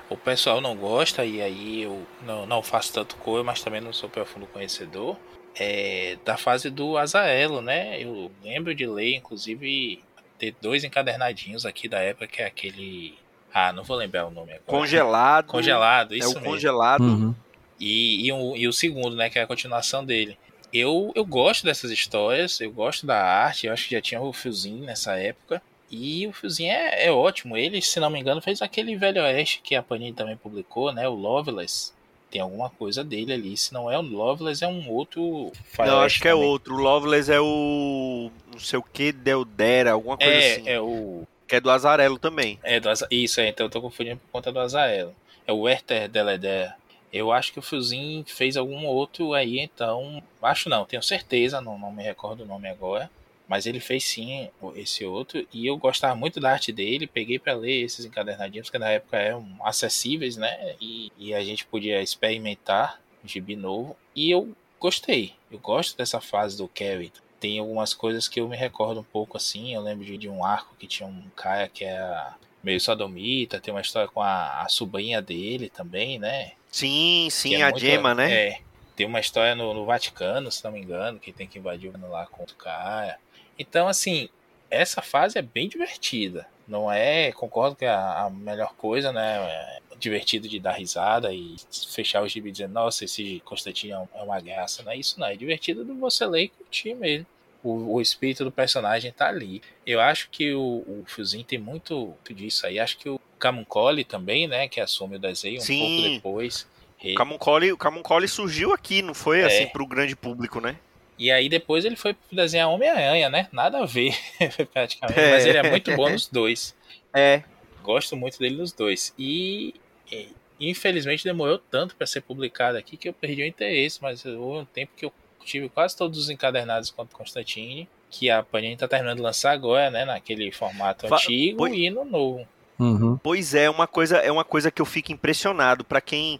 O 0.10 0.16
pessoal 0.16 0.62
não 0.62 0.78
gosta, 0.78 1.26
e 1.26 1.42
aí 1.42 1.82
eu 1.82 2.08
não, 2.26 2.46
não 2.46 2.64
faço 2.64 2.94
tanto 2.94 3.18
cor, 3.18 3.44
mas 3.44 3.62
também 3.62 3.82
não 3.82 3.92
sou 3.92 4.08
profundo 4.08 4.48
conhecedor. 4.48 5.18
É, 5.60 6.18
da 6.24 6.38
fase 6.38 6.70
do 6.70 6.98
Azaelo, 6.98 7.62
né? 7.62 8.02
Eu 8.02 8.32
lembro 8.42 8.74
de 8.74 8.86
ler, 8.86 9.16
inclusive, 9.16 10.07
ter 10.38 10.56
dois 10.62 10.84
encadernadinhos 10.84 11.66
aqui 11.66 11.88
da 11.88 12.00
época, 12.00 12.28
que 12.28 12.42
é 12.42 12.46
aquele. 12.46 13.16
Ah, 13.54 13.72
não 13.74 13.84
vou 13.84 13.98
lembrar 13.98 14.26
o 14.28 14.32
nome 14.32 14.52
agora. 14.54 14.64
Congelado. 14.66 15.46
Congelado, 15.48 16.16
isso 16.16 16.28
É 16.28 16.32
o 16.32 16.34
mesmo. 16.36 16.46
congelado. 16.50 17.02
Uhum. 17.04 17.36
E, 17.80 18.28
e, 18.28 18.32
o, 18.32 18.56
e 18.56 18.68
o 18.68 18.74
segundo, 18.74 19.16
né, 19.16 19.30
que 19.30 19.40
é 19.40 19.44
a 19.44 19.48
continuação 19.48 20.04
dele. 20.04 20.38
Eu, 20.74 21.12
eu 21.16 21.26
gosto 21.26 21.64
dessas 21.64 21.90
histórias, 21.92 22.60
eu 22.60 22.72
gosto 22.72 23.06
da 23.06 23.22
arte, 23.24 23.68
eu 23.68 23.74
acho 23.74 23.88
que 23.88 23.96
já 23.96 24.02
tinha 24.02 24.22
o 24.22 24.34
Fiozinho 24.34 24.84
nessa 24.84 25.18
época. 25.18 25.62
E 25.90 26.28
o 26.28 26.34
Fiozinho 26.34 26.72
é, 26.72 27.06
é 27.06 27.12
ótimo. 27.12 27.56
Ele, 27.56 27.82
se 27.82 28.00
não 28.00 28.10
me 28.10 28.20
engano, 28.20 28.42
fez 28.42 28.62
aquele 28.62 28.96
Velho 28.98 29.22
Oeste 29.22 29.62
que 29.64 29.74
a 29.76 29.82
Panini 29.82 30.14
também 30.14 30.36
publicou, 30.36 30.92
né? 30.92 31.08
O 31.08 31.14
Loveless. 31.14 31.94
Tem 32.30 32.42
alguma 32.42 32.70
coisa 32.70 33.04
dele 33.04 33.32
ali. 33.34 33.56
Se 33.56 33.74
não 33.74 33.90
é 33.90 33.98
o 33.98 34.02
Loveless, 34.02 34.64
é 34.64 34.68
um 34.68 34.90
outro. 34.90 35.52
Não, 35.80 36.00
acho 36.02 36.20
que 36.22 36.28
é 36.28 36.32
também. 36.32 36.46
outro. 36.48 36.76
O 36.76 36.78
Loveless 36.78 37.32
é 37.32 37.40
o. 37.40 38.30
não 38.52 38.60
sei 38.60 38.78
o 38.80 38.84
que, 38.84 39.12
Deldera, 39.12 39.92
alguma 39.94 40.18
coisa 40.18 40.32
É, 40.34 40.52
assim. 40.54 40.70
é 40.70 40.80
o. 40.82 41.24
Que 41.48 41.56
é 41.56 41.62
do 41.62 41.70
Azarelo 41.72 42.20
também. 42.20 42.60
É 42.62 42.80
do 42.80 42.90
Isso, 43.10 43.40
é, 43.40 43.48
então 43.48 43.66
eu 43.68 43.70
tô 43.70 43.82
confundindo 43.82 44.18
por 44.18 44.32
conta 44.34 44.52
do 44.52 44.60
Azael. 44.60 45.14
É 45.46 45.54
o 45.54 45.62
Werther 45.62 46.10
Deleder. 46.10 46.74
Eu 47.14 47.32
acho 47.32 47.54
que 47.54 47.60
o 47.60 47.62
Fiozinho 47.62 48.26
fez 48.28 48.58
algum 48.58 48.86
outro 48.86 49.34
aí, 49.34 49.60
então. 49.62 50.22
Acho 50.42 50.68
não, 50.68 50.84
tenho 50.84 51.02
certeza, 51.02 51.62
não, 51.62 51.80
não 51.80 51.92
me 51.92 52.04
recordo 52.04 52.44
o 52.44 52.46
nome 52.46 52.68
agora. 52.68 53.10
Mas 53.48 53.66
ele 53.66 53.80
fez 53.80 54.04
sim 54.04 54.50
esse 54.76 55.06
outro. 55.06 55.48
E 55.54 55.66
eu 55.66 55.78
gostava 55.78 56.14
muito 56.16 56.40
da 56.40 56.52
arte 56.52 56.72
dele. 56.72 57.08
Peguei 57.08 57.40
pra 57.40 57.54
ler 57.54 57.84
esses 57.84 58.06
encadernadinhos, 58.06 58.70
que 58.70 58.78
na 58.78 58.90
época 58.90 59.18
eram 59.18 59.48
acessíveis, 59.64 60.36
né? 60.36 60.76
E, 60.82 61.12
e 61.18 61.34
a 61.34 61.44
gente 61.44 61.66
podia 61.66 62.02
experimentar 62.02 63.00
um 63.24 63.28
gibi 63.28 63.56
novo. 63.56 63.96
E 64.16 64.30
eu 64.30 64.54
gostei. 64.80 65.34
Eu 65.50 65.60
gosto 65.60 65.98
dessa 65.98 66.20
fase 66.20 66.58
do 66.58 66.68
Carrie. 66.68 67.14
Tem 67.40 67.60
algumas 67.60 67.94
coisas 67.94 68.28
que 68.28 68.42
eu 68.42 68.50
me 68.50 68.58
recordo 68.58 69.00
um 69.00 69.04
pouco 69.04 69.38
assim. 69.38 69.74
Eu 69.74 69.82
lembro 69.82 70.04
de, 70.04 70.18
de 70.18 70.28
um 70.28 70.44
arco 70.44 70.76
que 70.78 70.88
tinha 70.88 71.08
um 71.08 71.24
cara 71.36 71.70
que 71.70 71.86
era 71.86 72.36
meio 72.62 72.82
sodomita. 72.82 73.62
Tem 73.62 73.74
uma 73.74 73.82
história 73.82 74.10
com 74.10 74.22
a, 74.22 74.64
a 74.64 74.70
sobrinha 74.70 75.22
dele 75.22 75.70
também, 75.70 76.20
né? 76.20 76.52
Sim, 76.70 77.30
sim, 77.32 77.56
é 77.56 77.62
a 77.62 77.70
muito- 77.70 77.80
Gemma, 77.80 78.14
né? 78.14 78.34
É. 78.34 78.62
Tem 78.96 79.06
uma 79.06 79.20
história 79.20 79.54
no, 79.54 79.76
no 79.76 79.86
Vaticano, 79.86 80.52
se 80.52 80.64
não 80.64 80.72
me 80.72 80.80
engano, 80.82 81.20
que 81.20 81.32
tem 81.32 81.48
que 81.48 81.60
invadir 81.60 81.92
o 81.96 82.10
lá 82.10 82.26
contra 82.26 82.56
o 82.56 82.58
cara. 82.58 83.20
Então, 83.58 83.88
assim, 83.88 84.30
essa 84.70 85.02
fase 85.02 85.38
é 85.38 85.42
bem 85.42 85.68
divertida. 85.68 86.48
Não 86.68 86.92
é, 86.92 87.32
concordo 87.32 87.76
que 87.76 87.86
é 87.86 87.90
a, 87.90 88.30
melhor 88.32 88.74
coisa, 88.76 89.12
né? 89.12 89.38
É 89.40 89.80
divertido 90.00 90.48
de 90.48 90.60
dar 90.60 90.74
risada 90.74 91.34
e 91.34 91.56
fechar 91.90 92.22
o 92.22 92.28
gibi 92.28 92.52
dizendo, 92.52 92.74
nossa, 92.74 93.06
esse 93.06 93.42
Constantino 93.46 93.94
é 93.94 94.00
um- 94.00 94.08
é 94.20 94.24
uma 94.24 94.40
graça. 94.40 94.84
Não 94.84 94.92
é 94.92 94.98
isso, 94.98 95.20
não. 95.20 95.28
É 95.28 95.36
divertido 95.36 95.84
de 95.84 95.92
você 95.94 96.26
ler 96.26 96.44
e 96.44 96.50
curtir 96.50 96.94
mesmo. 96.94 97.26
O, 97.64 97.96
o 97.96 98.02
espírito 98.02 98.44
do 98.44 98.52
personagem 98.52 99.12
tá 99.12 99.28
ali. 99.28 99.62
Eu 99.86 100.00
acho 100.00 100.30
que 100.30 100.54
o, 100.54 100.62
o 100.86 101.04
Fiozinho 101.08 101.44
tem 101.44 101.58
muito 101.58 102.14
disso 102.30 102.68
aí. 102.68 102.80
Acho 102.80 102.98
que 102.98 103.10
o 103.10 103.20
Camuncoli 103.40 104.04
também, 104.04 104.48
né? 104.48 104.68
Que 104.68 104.80
assume 104.80 105.16
o 105.16 105.20
desenho 105.20 105.58
um 105.58 105.62
Sim. 105.62 105.80
pouco 105.80 106.02
depois. 106.14 106.68
O 107.04 107.14
Camuncoli, 107.16 107.72
o 107.72 107.78
Camuncoli 107.78 108.28
surgiu 108.28 108.74
aqui, 108.74 109.02
não 109.02 109.14
foi 109.14 109.40
É. 109.42 109.46
assim 109.46 109.68
pro 109.68 109.88
grande 109.88 110.16
público, 110.16 110.60
né? 110.62 110.78
E 111.18 111.32
aí 111.32 111.50
depois 111.50 111.84
ele 111.84 111.96
foi 111.96 112.16
desenhar 112.32 112.70
Homem-Aranha, 112.70 113.30
né? 113.30 113.48
Nada 113.52 113.80
a 113.80 113.86
ver, 113.86 114.14
praticamente. 114.72 115.20
É. 115.20 115.32
Mas 115.32 115.46
ele 115.46 115.58
é 115.58 115.64
muito 115.70 115.96
bom 115.96 116.10
nos 116.10 116.28
dois. 116.28 116.76
É. 117.14 117.44
Gosto 117.82 118.16
muito 118.16 118.38
dele 118.38 118.58
nos 118.58 118.72
dois. 118.72 119.14
E, 119.18 119.74
e, 120.12 120.30
infelizmente 120.60 121.24
demorou 121.24 121.58
tanto 121.58 121.96
para 121.96 122.06
ser 122.06 122.22
publicado 122.22 122.78
aqui 122.78 122.98
que 122.98 123.10
eu 123.10 123.14
perdi 123.14 123.42
o 123.42 123.46
interesse. 123.48 124.00
Mas 124.02 124.26
houve 124.26 124.60
um 124.62 124.66
tempo 124.66 124.92
que 124.96 125.06
eu 125.06 125.14
tive 125.44 125.70
quase 125.70 125.96
todos 125.98 126.20
os 126.20 126.30
encadernados 126.30 126.92
contra 126.92 127.18
Constantine. 127.18 127.88
Que 128.10 128.30
a 128.30 128.42
Panini 128.44 128.78
tá 128.78 128.88
terminando 128.88 129.18
de 129.18 129.24
lançar 129.24 129.52
agora, 129.52 129.90
né? 129.90 130.06
Naquele 130.06 130.52
formato 130.52 131.08
Fa- 131.08 131.16
antigo 131.16 131.58
Pois- 131.58 131.74
e 131.74 131.90
no 131.90 132.06
novo. 132.06 132.48
Uhum. 132.80 133.18
Pois 133.24 133.54
é, 133.54 133.70
uma 133.70 133.88
coisa 133.88 134.18
é 134.18 134.32
uma 134.32 134.44
coisa 134.44 134.70
que 134.70 134.82
eu 134.82 134.86
fico 134.86 135.12
impressionado 135.12 135.84
para 135.84 136.00
quem 136.00 136.40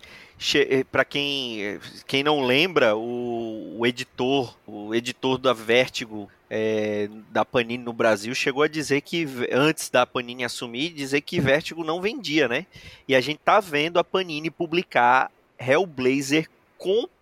para 0.92 1.04
quem 1.04 1.64
eh, 1.64 1.80
quem 2.06 2.22
não 2.24 2.46
lembra 2.46 2.96
o, 2.96 3.80
o 3.80 3.88
editor 3.88 4.56
o 4.68 4.94
editor 4.94 5.40
da 5.40 5.52
Vertigo 5.52 6.30
eh, 6.50 7.10
da 7.32 7.44
Panini 7.44 7.84
no 7.84 7.92
Brasil 7.92 8.36
chegou 8.36 8.62
a 8.62 8.68
dizer 8.68 9.02
que 9.02 9.28
antes 9.52 9.90
da 9.90 10.06
Panini 10.06 10.46
assumir 10.46 10.90
dizer 10.90 11.22
que 11.22 11.40
Vertigo 11.40 11.84
não 11.84 12.02
vendia, 12.02 12.48
né? 12.48 12.68
E 13.08 13.16
a 13.16 13.22
gente 13.22 13.40
tá 13.44 13.60
vendo 13.60 13.98
a 13.98 14.04
Panini 14.04 14.52
publicar 14.52 15.32
Hellblazer 15.60 16.48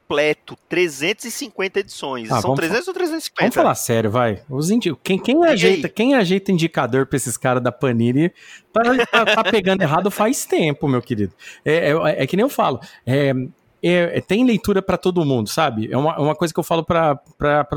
completo, 0.07 0.55
350 0.69 1.79
edições. 1.79 2.29
Ah, 2.31 2.35
São 2.35 2.41
vamos 2.41 2.57
300 2.59 2.87
ou 2.87 2.93
350? 2.93 3.41
Vamos 3.41 3.55
falar 3.55 3.75
sério, 3.75 4.11
vai. 4.11 4.41
Os 4.49 4.69
indi... 4.69 4.95
quem, 5.03 5.17
quem, 5.19 5.43
ajeita, 5.45 5.89
quem 5.89 6.13
ajeita 6.13 6.51
indicador 6.51 7.05
pra 7.07 7.17
esses 7.17 7.35
caras 7.37 7.61
da 7.61 7.71
Panini 7.71 8.31
tá, 8.71 8.81
tá- 9.07 9.25
tá 9.25 9.43
pegando 9.43 9.81
errado 9.81 10.11
faz 10.11 10.45
tempo, 10.45 10.87
meu 10.87 11.01
querido. 11.01 11.33
É, 11.63 11.91
é- 11.91 12.23
é 12.23 12.27
que 12.27 12.35
nem 12.35 12.43
eu 12.43 12.49
falo. 12.49 12.79
é- 13.05 13.33
é- 13.83 14.17
é- 14.17 14.21
tem 14.21 14.45
leitura 14.45 14.81
pra 14.81 14.97
todo 14.97 15.23
mundo, 15.25 15.49
sabe? 15.49 15.89
É 15.91 15.97
uma, 15.97 16.17
uma 16.19 16.35
coisa 16.35 16.53
que 16.53 16.59
eu 16.59 16.63
falo 16.63 16.83
pra 16.83 17.17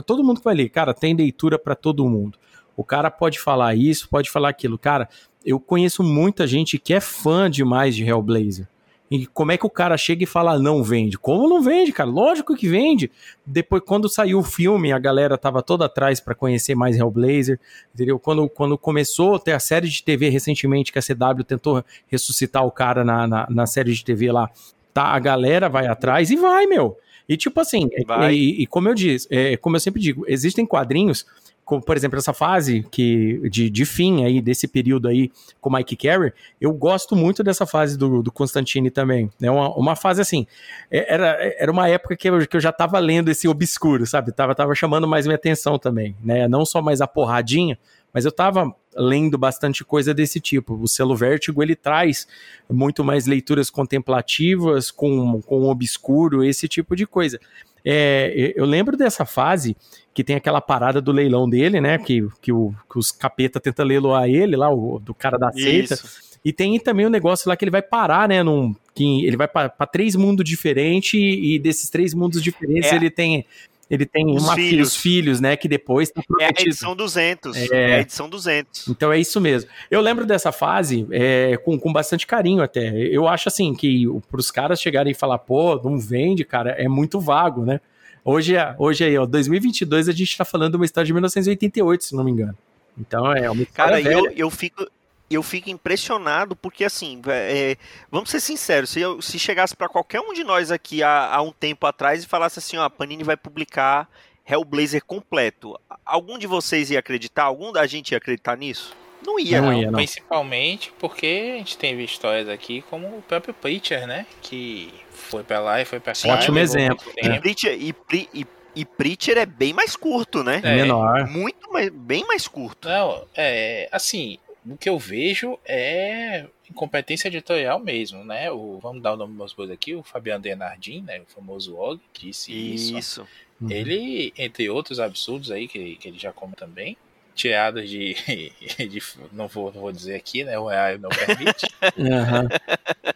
todo 0.07 0.23
mundo 0.25 0.39
que 0.39 0.45
vai 0.45 0.55
ler. 0.55 0.69
Cara, 0.69 0.93
tem 0.95 1.15
leitura 1.15 1.59
pra 1.59 1.75
todo 1.75 2.07
mundo. 2.09 2.39
O 2.77 2.85
cara 2.85 3.11
pode 3.11 3.39
falar 3.41 3.75
isso, 3.75 4.09
pode 4.09 4.31
falar 4.31 4.49
aquilo. 4.51 4.79
Cara, 4.79 5.09
eu 5.45 5.59
conheço 5.59 6.03
muita 6.03 6.47
gente 6.47 6.79
que 6.79 6.95
é 6.95 7.01
fã 7.01 7.51
demais 7.51 7.97
de 7.97 8.05
Hellblazer. 8.05 8.69
E 9.11 9.27
como 9.27 9.53
é 9.53 9.57
que 9.57 9.65
o 9.67 9.71
cara 9.71 9.97
chega 9.97 10.25
e 10.25 10.27
fala 10.27 10.59
não 10.59 10.83
vende? 10.83 11.19
Como 11.19 11.49
não 11.49 11.63
vende, 11.63 11.93
cara? 11.93 12.09
Lógico 12.09 12.55
que 12.55 12.69
vende. 12.69 13.11
Depois, 13.45 13.83
quando 13.85 14.09
saiu 14.09 14.39
o 14.39 14.43
filme, 14.43 14.93
a 14.93 14.99
galera 14.99 15.39
tava 15.39 15.63
toda 15.63 15.87
atrás 15.87 16.21
para 16.21 16.35
conhecer 16.35 16.75
mais 16.75 16.97
Hellblazer, 16.97 17.59
entendeu? 17.95 18.19
Quando, 18.19 18.49
quando 18.49 18.77
começou 18.77 19.37
a 19.37 19.39
ter 19.39 19.53
a 19.53 19.61
série 19.61 19.89
de 19.89 20.03
TV 20.03 20.29
recentemente, 20.29 20.93
que 20.93 20.99
a 20.99 21.03
CW 21.03 21.43
tentou 21.47 21.83
ressuscitar 22.07 22.67
o 22.67 22.71
cara 22.71 23.03
na, 23.03 23.27
na, 23.27 23.47
na 23.49 23.67
série 23.67 23.93
de 23.95 24.05
TV 24.05 24.31
lá, 24.31 24.51
tá? 24.93 25.05
A 25.05 25.19
galera 25.19 25.69
vai 25.69 25.87
atrás 25.87 26.31
e 26.31 26.37
vai, 26.37 26.67
meu. 26.67 26.97
E 27.29 27.37
tipo 27.37 27.61
assim, 27.61 27.89
é- 27.93 28.05
e, 28.35 28.63
e 28.63 28.67
como 28.67 28.89
eu 28.89 28.95
disse, 28.95 29.27
é, 29.31 29.57
como 29.57 29.77
eu 29.77 29.81
sempre 29.81 30.01
digo, 30.01 30.25
existem 30.27 30.65
quadrinhos, 30.67 31.27
como 31.69 31.83
por 31.83 31.99
exemplo 31.99 32.19
essa 32.19 32.33
fase 32.33 32.83
que 32.91 33.47
de, 33.51 33.69
de 33.69 33.85
fim 33.85 34.25
aí 34.25 34.41
desse 34.41 34.67
período 34.67 35.07
aí 35.07 35.31
com 35.61 35.69
Mike 35.71 35.97
Carey, 35.97 36.33
eu 36.59 36.73
gosto 36.73 37.15
muito 37.15 37.45
dessa 37.45 37.67
fase 37.67 37.99
do, 37.99 38.23
do 38.23 38.33
Constantine 38.33 38.91
também. 38.91 39.31
É 39.39 39.51
uma, 39.51 39.77
uma 39.77 39.95
fase 39.95 40.23
assim, 40.23 40.47
é- 40.91 41.13
era, 41.13 41.37
era 41.59 41.71
uma 41.71 41.87
época 41.87 42.17
que 42.17 42.27
eu, 42.31 42.49
que 42.49 42.57
eu 42.57 42.61
já 42.61 42.73
tava 42.73 42.99
lendo 42.99 43.31
esse 43.31 43.47
obscuro, 43.47 44.07
sabe? 44.07 44.33
Tava, 44.33 44.55
tava 44.55 44.75
chamando 44.75 45.07
mais 45.07 45.27
minha 45.27 45.37
atenção 45.37 45.79
também, 45.79 46.17
né? 46.25 46.49
Não 46.49 46.65
só 46.65 46.81
mais 46.81 47.03
a 47.03 47.07
porradinha, 47.07 47.79
mas 48.15 48.25
eu 48.25 48.33
tava 48.33 48.75
lendo 48.97 49.37
bastante 49.37 49.85
coisa 49.85 50.15
desse 50.15 50.41
tipo. 50.41 50.75
O 50.75 50.89
selo 50.89 51.15
Vértigo, 51.15 51.63
ele 51.63 51.77
traz 51.77 52.27
muito 52.69 53.05
mais 53.05 53.27
leituras 53.27 53.69
contemplativas 53.69 54.91
com, 54.91 55.43
com 55.43 55.69
obscuro, 55.69 56.43
esse 56.43 56.67
tipo 56.67 56.97
de 56.97 57.07
coisa. 57.07 57.39
É, 57.85 58.53
eu 58.57 58.65
lembro 58.65 58.97
dessa 58.97 59.25
fase 59.25 59.77
que 60.13 60.25
tem 60.25 60.37
aquela 60.37 60.61
parada 60.61 61.01
do 61.01 61.13
leilão 61.13 61.49
dele, 61.49 61.81
né? 61.81 61.99
Que, 61.99 62.27
que, 62.41 62.53
o, 62.53 62.75
que 62.91 62.99
os 62.99 63.13
capeta 63.13 63.61
tenta 63.61 63.85
leiloar 63.85 64.29
ele 64.29 64.57
lá, 64.57 64.69
o 64.69 64.99
do 64.99 65.15
cara 65.15 65.39
da 65.39 65.53
seita. 65.53 65.95
Isso. 65.95 66.29
E 66.45 66.53
tem 66.53 66.79
também 66.79 67.07
o 67.07 67.09
um 67.09 67.13
negócio 67.13 67.49
lá 67.49 67.57
que 67.57 67.65
ele 67.65 67.71
vai 67.71 67.83
parar, 67.83 68.29
né? 68.29 68.43
Num, 68.43 68.75
que 68.95 69.25
ele 69.25 69.37
vai 69.37 69.47
para 69.47 69.69
três 69.87 70.17
mundos 70.17 70.45
diferentes 70.45 71.15
e 71.15 71.59
desses 71.59 71.89
três 71.89 72.15
mundos 72.15 72.43
diferentes 72.43 72.93
É. 72.93 72.97
ele 72.97 73.11
tem 73.11 73.47
ele 73.91 74.05
tem 74.07 74.27
Os 74.35 74.43
uma 74.45 74.55
filha, 74.55 74.69
filhos. 74.71 74.89
os 74.89 74.97
filhos, 74.97 75.41
né? 75.41 75.57
Que 75.57 75.67
depois 75.69 76.11
tá 76.11 76.23
É 76.41 76.47
a 76.47 76.49
edição 76.51 76.95
200. 76.95 77.57
É. 77.57 77.67
É, 77.73 77.95
a 77.97 78.01
edição 78.01 78.29
200. 78.29 78.89
Então 78.89 79.13
é 79.13 79.19
isso 79.19 79.41
mesmo. 79.41 79.71
Eu 79.91 80.01
lembro 80.01 80.27
dessa 80.27 80.53
fase 80.53 81.07
é, 81.11 81.57
com, 81.65 81.79
com 81.79 81.93
bastante 81.93 82.27
carinho 82.27 82.63
até. 82.63 82.89
Eu 82.97 83.27
acho 83.27 83.49
assim 83.49 83.75
que 83.75 84.05
para 84.31 84.41
os 84.41 84.51
caras 84.51 84.81
chegarem 84.81 85.13
e 85.13 85.15
falar, 85.15 85.39
pô, 85.39 85.77
não 85.83 85.99
vende, 85.99 86.45
cara, 86.45 86.71
é 86.73 86.89
muito 86.89 87.19
vago, 87.21 87.65
né? 87.65 87.81
Hoje, 88.25 88.57
é- 88.57 88.75
hoje 88.79 89.05
aí, 89.05 89.17
ó, 89.17 89.25
2022, 89.25 90.09
a 90.09 90.13
gente 90.13 90.37
tá 90.37 90.45
falando 90.45 90.73
de 90.73 90.77
uma 90.77 90.85
história 90.85 91.07
de 91.07 91.13
1988, 91.15 92.05
se 92.05 92.15
não 92.15 92.25
me 92.25 92.31
engano. 92.31 92.57
Então 92.99 93.33
é 93.33 93.49
uma 93.51 93.63
história 93.63 94.03
Cara, 94.03 94.13
eu, 94.13 94.31
eu 94.37 94.51
fico. 94.51 94.87
Eu 95.31 95.43
fico 95.43 95.69
impressionado 95.69 96.57
porque, 96.57 96.85
assim, 96.85 97.21
é, 97.29 97.77
vamos 98.11 98.31
ser 98.31 98.41
sinceros, 98.41 98.91
se, 98.91 99.01
eu- 99.01 99.21
se 99.21 99.39
chegasse 99.39 99.77
pra 99.77 99.89
qualquer 99.89 100.21
um 100.21 100.33
de 100.33 100.43
nós 100.43 100.71
aqui 100.71 101.03
há, 101.03 101.27
há 101.35 101.43
um 101.43 101.53
tempo 101.53 101.87
atrás 101.87 102.23
e 102.25 102.27
falasse 102.27 102.59
assim, 102.59 102.77
ó, 102.79 102.85
a 102.85 102.91
Panini 102.91 103.23
vai 103.25 103.37
publicar 103.37 104.09
Hellblazer 104.47 105.05
completo, 105.05 105.79
algum 106.07 106.39
de 106.39 106.47
vocês 106.47 106.91
ia 106.91 106.99
acreditar? 106.99 107.43
Algum 107.45 107.71
da 107.73 107.87
gente 107.87 108.13
ia 108.13 108.17
acreditar 108.19 108.57
nisso? 108.57 108.97
Não 109.23 109.39
ia, 109.39 109.61
Não 109.61 109.69
não. 109.73 109.79
ia, 109.79 109.87
não. 109.91 109.97
Principalmente 109.99 110.93
porque 110.99 111.51
a 111.55 111.59
gente 111.59 111.77
teve 111.77 112.03
histórias 112.05 112.49
aqui 112.49 112.81
como 112.89 113.07
o 113.19 113.21
próprio 113.21 113.53
Preacher, 113.53 114.07
né? 114.07 114.25
Que 114.41 114.95
foi 115.11 115.43
pra 115.43 115.59
lá 115.61 115.83
e 115.83 115.85
foi 115.85 116.01
pra 116.01 116.15
cá. 116.15 116.29
Ótimo 116.29 116.59
exemplo, 116.59 117.05
E. 117.19 117.41
Preacher, 117.41 117.73
e, 117.79 117.95
e, 118.33 118.47
e 118.77 118.85
Preacher 118.87 119.37
é 119.37 119.45
bem 119.45 119.75
mais 119.75 119.95
curto, 119.97 120.43
né? 120.43 120.61
É. 120.65 120.77
menor. 120.77 121.27
Muito 121.29 121.71
mais, 121.71 121.91
bem 121.91 122.25
mais 122.27 122.49
curto. 122.49 122.89
Não, 122.89 123.23
é 123.37 123.89
assim, 123.93 124.39
o 124.75 124.77
que 124.77 124.89
eu 124.89 124.99
vejo 124.99 125.59
é 125.65 126.47
incompetência 126.71 127.29
editorial 127.29 127.79
mesmo, 127.79 128.25
né? 128.25 128.51
O, 128.51 128.79
vamos 128.81 129.03
dar 129.03 129.15
o 129.15 129.17
nome 129.17 129.37
dos 129.37 129.53
bois 129.53 129.71
aqui, 129.71 129.95
o 129.95 130.03
Fabiano 130.03 130.43
Denardim, 130.43 131.03
né? 131.03 131.21
O 131.21 131.27
famoso 131.27 131.77
Og, 131.77 132.01
disse 132.13 132.53
isso. 132.53 132.99
Isso. 132.99 133.29
Uhum. 133.61 133.71
Ele, 133.71 134.33
entre 134.37 134.69
outros 134.71 135.01
absurdos 135.01 135.51
aí 135.51 135.67
que, 135.67 135.97
que 135.97 136.09
ele 136.09 136.19
já 136.19 136.33
come 136.33 136.55
também, 136.55 136.97
tirados 137.35 137.89
de, 137.89 138.15
de- 138.89 139.03
não 139.33 139.47
vou 139.49 139.73
não 139.73 139.81
vou 139.81 139.93
dizer 139.93 140.15
aqui, 140.17 140.45
né? 140.45 140.59
O 140.59 140.67
real 140.67 140.99
não 140.99 141.09
permite. 141.09 141.67
Aham. 141.99 142.49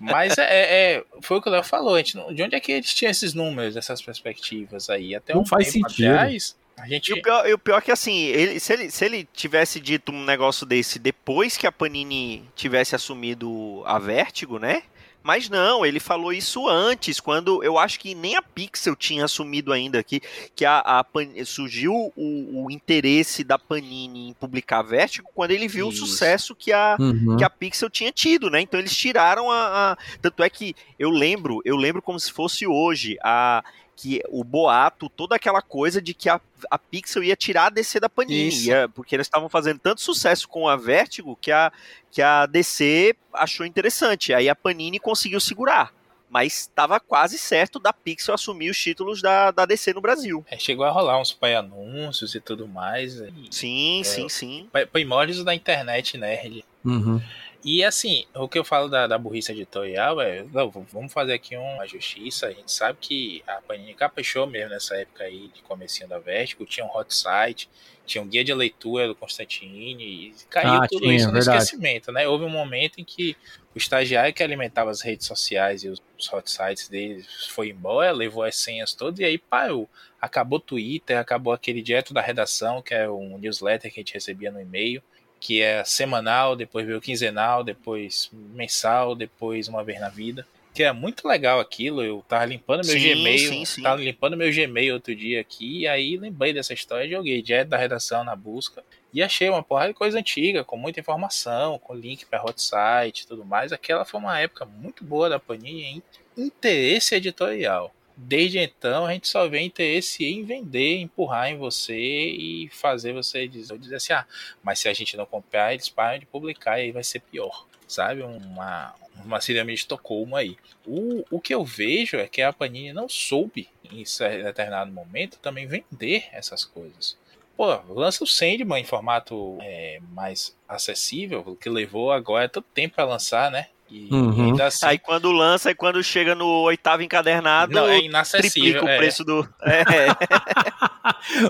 Mas 0.01 0.39
é, 0.39 0.95
é- 0.97 1.05
foi 1.21 1.37
o 1.39 1.43
que 1.43 1.49
o 1.49 1.53
Léo 1.53 1.63
falou, 1.65 1.95
a 1.95 1.99
gente 1.99 2.13
de 2.35 2.43
onde 2.43 2.55
é 2.55 2.61
que 2.61 2.73
eles 2.73 2.95
tinham 2.95 3.11
esses 3.11 3.35
números, 3.35 3.77
essas 3.77 4.01
perspectivas 4.01 4.89
aí? 4.91 5.15
Até 5.15 5.35
Não 5.35 5.43
um 5.43 5.47
faz 5.47 5.73
tempo 5.73 5.89
sentido. 5.91 6.09
atrás, 6.13 6.57
a 6.77 6.87
gente 6.89 7.09
E 7.11 7.13
o 7.15 7.23
pior, 7.23 7.49
e 7.49 7.53
o 7.55 7.59
pior 7.59 7.79
é 7.79 7.81
que 7.81 7.93
assim, 7.93 8.15
ele- 8.25 8.59
se, 8.61 8.73
ele, 8.73 8.91
se 8.91 9.05
ele 9.05 9.29
tivesse 9.33 9.79
dito 9.81 10.11
um 10.13 10.25
negócio 10.25 10.65
desse 10.67 10.99
depois 10.99 11.57
que 11.57 11.67
a 11.67 11.73
Panini 11.73 12.45
tivesse 12.57 12.95
assumido 12.95 13.83
a 13.85 13.99
Vertigo, 13.99 14.59
né? 14.59 14.83
Mas 15.25 15.49
não, 15.49 15.87
ele 15.87 16.01
falou 16.01 16.33
isso 16.33 16.67
antes, 16.69 17.21
quando 17.21 17.63
eu 17.63 17.79
acho 17.79 18.01
que 18.01 18.13
nem 18.13 18.35
a 18.35 18.43
Pixel 18.43 18.97
tinha 18.97 19.25
assumido 19.25 19.73
ainda 19.73 19.97
aqui, 20.01 20.21
que 20.57 20.65
a, 20.65 20.81
a 20.81 21.05
Pan- 21.05 21.29
surgiu 21.45 21.95
o, 22.17 22.65
o 22.65 22.71
interesse 22.73 23.45
da 23.45 23.57
Panini 23.57 24.31
em 24.31 24.33
publicar 24.33 24.81
a 24.81 24.83
Vertigo 24.83 25.29
quando 25.33 25.53
ele 25.53 25.69
viu 25.69 25.89
Isso. 25.91 26.03
o 26.03 26.07
sucesso 26.09 26.57
que 26.57 26.73
a, 26.73 26.97
Uhum. 26.99 27.37
que 27.37 27.45
a 27.45 27.51
Pixel 27.51 27.89
tinha 27.89 28.11
tido, 28.11 28.51
né? 28.51 28.61
Então 28.63 28.81
eles 28.81 28.97
tiraram 28.97 29.49
a, 29.49 29.93
a- 29.93 29.97
tanto 30.21 30.43
é 30.43 30.51
que 30.51 30.75
eu 30.99 31.09
lembro, 31.11 31.61
eu 31.65 31.77
lembro 31.77 32.03
como 32.03 32.19
se 32.19 32.33
fosse 32.33 32.67
hoje 32.67 33.17
a 33.23 33.63
que 33.97 34.21
o 34.29 34.43
boato, 34.43 35.09
toda 35.09 35.37
aquela 35.37 35.61
coisa 35.63 36.01
de 36.01 36.15
que 36.15 36.29
a, 36.29 36.41
a 36.71 36.79
Pixel 36.79 37.23
ia 37.23 37.37
tirar 37.37 37.67
a 37.67 37.71
DC 37.71 38.01
da 38.01 38.09
Panini, 38.09 38.51
ia- 38.67 38.89
porque 38.89 39.15
eles 39.15 39.27
estavam 39.27 39.49
fazendo 39.49 39.79
tanto 39.79 40.01
sucesso 40.01 40.49
com 40.49 40.67
a 40.69 40.77
Vertigo 40.77 41.37
que 41.41 41.53
a 41.53 41.71
que 42.11 42.21
a 42.21 42.45
DC 42.47 43.15
achou 43.33 43.65
interessante. 43.65 44.35
Aí 44.35 44.49
a 44.49 44.55
Panini 44.55 44.99
conseguiu 44.99 45.41
segurar. 45.41 45.93
Mas 46.29 46.61
estava 46.61 46.99
quase 46.99 47.37
certo 47.37 47.79
da 47.79 47.93
Pixel 47.93 48.35
assumir 48.35 48.71
os 48.71 48.79
títulos 48.79 49.21
da, 49.21 49.51
da 49.51 49.67
DC 49.67 49.93
no 49.93 50.01
Brasil. 50.01 50.43
é, 50.51 50.59
chegou 50.59 50.87
a 50.87 50.91
rolar 50.91 51.21
uns 51.21 51.31
pai 51.31 51.55
anúncios 51.55 52.35
e 52.35 52.41
tudo 52.41 52.67
mais. 52.67 53.17
e- 53.21 53.31
Sim, 53.51 54.01
É. 54.01 54.05
sim, 54.05 54.29
sim. 54.31 54.71
Primórdios 54.91 55.45
da 55.45 55.55
internet 55.55 56.17
nerd. 56.17 56.65
Uhum. 56.83 57.21
E 57.65 57.85
assim, 57.85 58.27
o 58.35 58.49
que 58.49 58.59
eu 58.59 58.65
falo 58.65 58.89
da, 58.89 59.07
da 59.07 59.17
burrice 59.17 59.53
editorial 59.53 60.21
é, 60.21 60.45
não, 60.53 60.69
vamos 60.69 61.13
fazer 61.13 61.35
aqui 61.35 61.57
uma 61.57 61.87
justiça. 61.87 62.49
A 62.49 62.51
gente 62.53 62.73
sabe 62.73 62.99
que 63.01 63.43
a 63.47 63.61
Panini 63.63 63.95
caprichou 63.95 64.47
mesmo 64.49 64.71
nessa 64.71 64.97
época 64.97 65.25
aí 65.25 65.49
de 65.55 65.63
comecinho 65.63 66.09
da 66.09 66.19
Vertigo, 66.19 66.67
tinha 66.67 66.85
um 66.85 66.91
hot 66.91 67.15
site, 67.15 67.71
tinha 68.05 68.21
um 68.21 68.27
guia 68.27 68.43
de 68.43 68.53
leitura 68.53 69.07
do 69.07 69.15
Constantine, 69.15 70.03
e 70.03 70.35
caiu 70.51 70.71
Ah, 70.71 70.89
tudo 70.89 71.03
tinha, 71.03 71.15
isso 71.15 71.27
no 71.29 71.35
verdade. 71.35 71.63
esquecimento, 71.63 72.11
né? 72.11 72.27
Houve 72.27 72.45
um 72.45 72.51
momento 72.51 72.99
em 72.99 73.05
que 73.05 73.37
o 73.73 73.79
estagiário 73.79 74.35
que 74.35 74.43
alimentava 74.43 74.91
as 74.91 75.01
redes 75.01 75.27
sociais 75.29 75.85
e 75.85 75.89
os, 75.89 76.03
os 76.19 76.33
hot 76.33 76.51
sites 76.51 76.89
dele 76.89 77.25
foi 77.51 77.69
embora, 77.69 78.11
levou 78.11 78.43
as 78.43 78.57
senhas 78.57 78.93
todas 78.93 79.21
e 79.21 79.25
aí 79.25 79.39
parou. 79.39 79.89
Acabou 80.21 80.59
o 80.59 80.63
Twitter, 80.63 81.17
acabou 81.17 81.53
aquele 81.53 81.81
direto 81.81 82.13
da 82.13 82.21
redação, 82.21 82.83
que 82.83 82.93
é 82.93 83.09
um 83.09 83.39
newsletter 83.39 83.93
que 83.93 84.01
a 84.01 84.03
gente 84.03 84.15
recebia 84.15 84.51
no 84.51 84.61
e-mail 84.61 85.01
que 85.43 85.61
é 85.61 85.83
semanal, 85.83 86.55
depois 86.55 86.87
veio 86.87 87.01
quinzenal, 87.01 87.65
depois 87.65 88.31
mensal, 88.33 89.17
depois 89.17 89.67
uma 89.67 89.83
vez 89.83 89.99
na 89.99 90.09
vida. 90.09 90.47
Que 90.73 90.85
é 90.85 90.93
muito 90.93 91.27
legal 91.27 91.59
aquilo. 91.59 92.01
Eu 92.01 92.25
tava 92.29 92.45
limpando 92.45 92.87
meu 92.87 92.95
Sim, 92.97 93.09
Gmail, 93.09 93.49
sim, 93.49 93.65
sim. 93.65 93.83
tava 93.83 94.01
limpando 94.01 94.37
meu 94.37 94.53
Gmail 94.53 94.95
outro 94.95 95.17
dia 95.17 95.41
aqui, 95.41 95.81
e 95.81 95.89
aí 95.89 96.17
lembrei 96.17 96.53
dessa 96.53 96.73
história, 96.73 97.11
joguei 97.11 97.43
direto 97.43 97.71
da 97.71 97.77
redação 97.77 98.23
na 98.23 98.37
busca 98.37 98.85
e 99.13 99.21
achei 99.21 99.49
uma 99.49 99.65
porrada 99.65 99.89
de 99.89 99.99
coisa 99.99 100.17
antiga, 100.17 100.63
com 100.63 100.77
muita 100.77 101.01
informação, 101.01 101.77
com 101.77 101.93
link 101.93 102.25
para 102.25 102.43
hot 102.45 102.63
site 102.63 103.23
e 103.23 103.27
tudo 103.27 103.45
mais. 103.45 103.73
Aquela 103.73 104.05
foi 104.05 104.21
uma 104.21 104.39
época 104.39 104.65
muito 104.65 105.03
boa 105.03 105.29
da 105.29 105.41
Panini 105.41 105.83
em 105.83 106.03
interesse 106.45 107.17
editorial. 107.17 107.93
Desde 108.17 108.59
então, 108.59 109.07
a 109.07 109.13
gente 109.13 109.29
só 109.29 109.49
vê 109.49 109.61
interesse 109.61 110.25
em 110.25 110.45
vender, 110.45 110.99
empurrar 110.99 111.49
em 111.49 111.57
você 111.57 111.97
e 111.97 112.69
fazer 112.71 113.13
você 113.13 113.49
dizer, 113.49 113.79
dizer 113.79 113.97
assim: 113.97 114.13
ah, 114.13 114.27
mas 114.63 114.79
se 114.79 114.89
a 114.89 114.93
gente 114.93 115.17
não 115.17 115.27
comprar, 115.27 115.73
eles 115.73 115.89
param 115.89 116.19
de 116.19 116.27
publicar 116.27 116.79
e 116.79 116.83
aí 116.83 116.93
vai 116.93 117.05
ser 117.05 117.21
pior. 117.21 117.67
Sabe? 117.89 118.23
Uma, 118.23 118.95
uma 119.25 119.41
síndrome 119.41 119.75
de 119.75 119.81
Estocolmo 119.81 120.37
aí. 120.37 120.57
O, 120.87 121.25
o 121.31 121.41
que 121.41 121.55
eu 121.55 121.65
vejo 121.65 122.17
é 122.17 122.27
que 122.27 122.41
a 122.41 122.53
Panini 122.53 122.93
não 122.93 123.09
soube, 123.09 123.69
em 123.85 124.05
determinado 124.43 124.91
momento, 124.91 125.39
também 125.39 125.67
vender 125.67 126.27
essas 126.33 126.65
coisas. 126.65 127.17
Pô, 127.57 127.67
lança 127.89 128.25
o 128.25 128.27
Sandman 128.27 128.81
em 128.81 128.85
formato 128.85 129.59
é, 129.61 130.01
mais 130.11 130.57
acessível, 130.67 131.57
que 131.61 131.69
levou 131.69 132.11
agora 132.11 132.49
tanto 132.49 132.67
tempo 132.73 132.95
para 132.95 133.05
lançar, 133.05 133.51
né? 133.51 133.69
E 133.93 134.09
Uhum. 134.11 134.47
ainda 134.47 134.67
assim. 134.67 134.87
Aí 134.87 134.99
quando 134.99 135.31
lança, 135.31 135.69
aí 135.69 135.75
quando 135.75 136.03
chega 136.03 136.35
no 136.35 136.47
oitavo 136.63 137.03
encadernado, 137.03 137.75
não, 137.75 137.87
é 137.87 138.01
triplica 138.25 138.83
o 138.83 138.89
é. 138.89 138.97
preço 138.97 139.23
do. 139.23 139.47
É. 139.65 140.09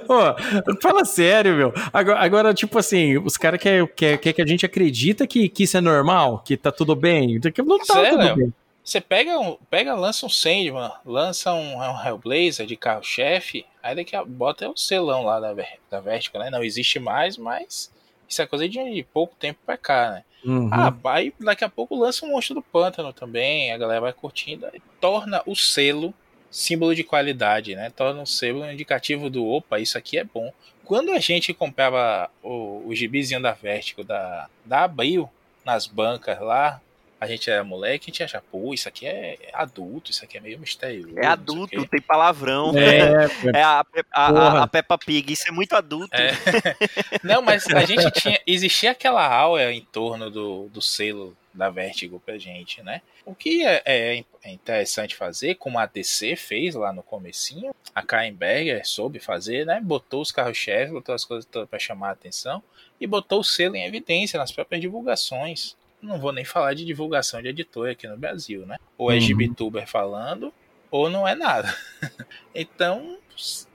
Ô, 0.09 0.80
fala 0.80 1.05
sério, 1.05 1.55
meu. 1.55 1.74
Agora, 1.93 2.18
agora, 2.20 2.55
tipo 2.55 2.78
assim, 2.78 3.18
os 3.18 3.36
caras 3.36 3.61
querem 3.61 3.86
quer, 3.86 4.18
quer 4.18 4.32
que 4.32 4.43
a 4.43 4.47
gente 4.47 4.64
acredita 4.64 5.26
que, 5.26 5.49
que 5.49 5.64
isso 5.64 5.76
é 5.76 5.80
normal, 5.80 6.43
que 6.45 6.57
tá 6.57 6.72
tudo 6.72 6.97
bem. 6.97 7.38
Que 7.38 7.62
Não 7.62 7.78
tá 7.78 7.95
Sério? 7.95 8.18
tudo 8.18 8.36
bem. 8.36 8.55
Você 8.82 9.01
pega, 9.01 9.38
um, 9.38 9.57
pega, 9.70 9.95
lança 9.95 10.26
um 10.26 10.28
Sandman, 10.28 10.90
lança 11.05 11.53
um, 11.53 11.76
um 11.76 12.05
Hellblazer 12.05 12.66
de 12.66 12.76
carro-chefe, 12.76 13.64
aí 13.80 13.95
daqui 13.95 14.16
a 14.16 14.24
bota 14.24 14.68
o 14.68 14.76
selão 14.76 15.24
lá 15.24 15.38
da, 15.38 15.55
da 15.88 16.01
Vertigo, 16.01 16.38
né? 16.38 16.51
Não 16.51 16.64
existe 16.64 16.99
mais, 16.99 17.36
mas 17.36 17.93
isso 18.28 18.43
é 18.43 18.47
coisa 18.47 18.68
de 18.68 19.07
pouco 19.12 19.36
tempo 19.38 19.61
pra 19.64 19.76
cá, 19.76 20.11
né? 20.11 20.24
Uhum. 20.45 20.68
Ah, 20.72 20.95
aí 21.05 21.32
daqui 21.38 21.64
a 21.64 21.68
pouco 21.68 21.95
lança 21.95 22.26
um 22.26 22.30
Monstro 22.30 22.57
do 22.57 22.62
Pântano 22.62 23.12
também, 23.12 23.72
a 23.72 23.78
galera 23.78 24.01
vai 24.01 24.12
curtindo, 24.12 24.66
torna 25.01 25.43
o 25.47 25.55
selo 25.55 26.12
símbolo 26.51 26.95
de 26.95 27.05
qualidade, 27.05 27.74
né? 27.74 27.90
Torna 27.90 28.22
o 28.22 28.26
selo 28.26 28.70
indicativo 28.70 29.30
do 29.30 29.47
opa, 29.47 29.80
isso 29.80 29.97
aqui 29.97 30.18
é 30.18 30.24
bom. 30.24 30.53
Quando 30.84 31.12
a 31.12 31.18
gente 31.18 31.55
comprava 31.55 32.28
o, 32.43 32.82
o 32.86 32.95
gibizinho 32.95 33.40
da 33.40 33.53
Vertigo 33.53 34.05
da, 34.05 34.49
da 34.64 34.84
Abril 34.84 35.30
nas 35.64 35.86
bancas 35.86 36.40
lá, 36.40 36.80
a 37.23 37.27
gente 37.29 37.49
era 37.49 37.62
moleque, 37.62 38.07
a 38.07 38.11
gente 38.12 38.23
achava, 38.25 38.45
pô, 38.51 38.75
isso 38.75 38.89
aqui 38.89 39.07
é 39.07 39.39
adulto, 39.53 40.11
isso 40.11 40.25
aqui 40.25 40.37
é 40.39 40.41
meio 40.41 40.59
misterioso. 40.59 41.16
É 41.16 41.25
adulto, 41.27 41.87
tem 41.87 42.01
palavrão. 42.01 42.73
É, 42.77 43.59
É 43.59 43.62
a, 43.62 43.85
Pe- 43.85 44.05
a, 44.11 44.27
a, 44.27 44.62
a 44.64 44.66
Peppa 44.66 44.99
Pig, 44.99 45.33
isso 45.33 45.47
é 45.47 45.53
muito 45.53 45.73
adulto. 45.75 46.11
É. 46.14 46.33
Não, 47.23 47.41
mas 47.41 47.64
a 47.68 47.85
gente 47.85 48.11
tinha. 48.11 48.41
Existia 48.47 48.91
aquela 48.91 49.25
aura 49.25 49.73
em 49.73 49.83
torno 49.85 50.31
do, 50.31 50.68
do 50.70 50.83
selo 50.83 51.37
da 51.55 51.70
Vertigo 51.70 52.18
pra 52.18 52.37
gente, 52.39 52.83
né? 52.83 53.01
O 53.25 53.35
que 53.37 53.64
é, 53.64 53.83
é 53.85 54.25
interessante 54.51 55.14
fazer, 55.14 55.55
como 55.55 55.79
a 55.79 55.87
DC 55.87 56.35
fez 56.35 56.75
lá 56.75 56.93
no 56.93 57.03
comecinho, 57.05 57.73
a 57.95 58.03
Karen 58.03 58.33
Berger 58.33 58.85
soube 58.85 59.20
fazer, 59.20 59.64
né? 59.64 59.81
Botou 59.81 60.23
os 60.23 60.33
carros-chefes, 60.33 60.93
botou 60.93 61.14
as 61.14 61.25
coisas 61.25 61.45
todas 61.45 61.68
pra 61.68 61.79
chamar 61.79 62.09
a 62.09 62.12
atenção 62.12 62.61
e 63.01 63.07
botou 63.07 63.41
o 63.41 63.45
selo 63.45 63.77
em 63.77 63.85
evidência 63.85 64.39
nas 64.39 64.51
próprias 64.51 64.81
divulgações. 64.81 65.77
Não 66.03 66.18
vou 66.18 66.32
nem 66.32 66.44
falar 66.44 66.74
de 66.74 66.84
divulgação 66.84 67.40
de 67.40 67.48
editora 67.48 67.92
aqui 67.92 68.09
no 68.09 68.16
Brasil, 68.16 68.66
né? 68.66 68.76
Ou 68.98 69.11
é 69.11 69.14
Uhum. 69.14 69.20
Gibituber 69.20 69.86
falando, 69.86 70.53
ou 70.90 71.09
não 71.09 71.26
é 71.26 71.34
nada. 71.34 71.74
então, 72.55 73.18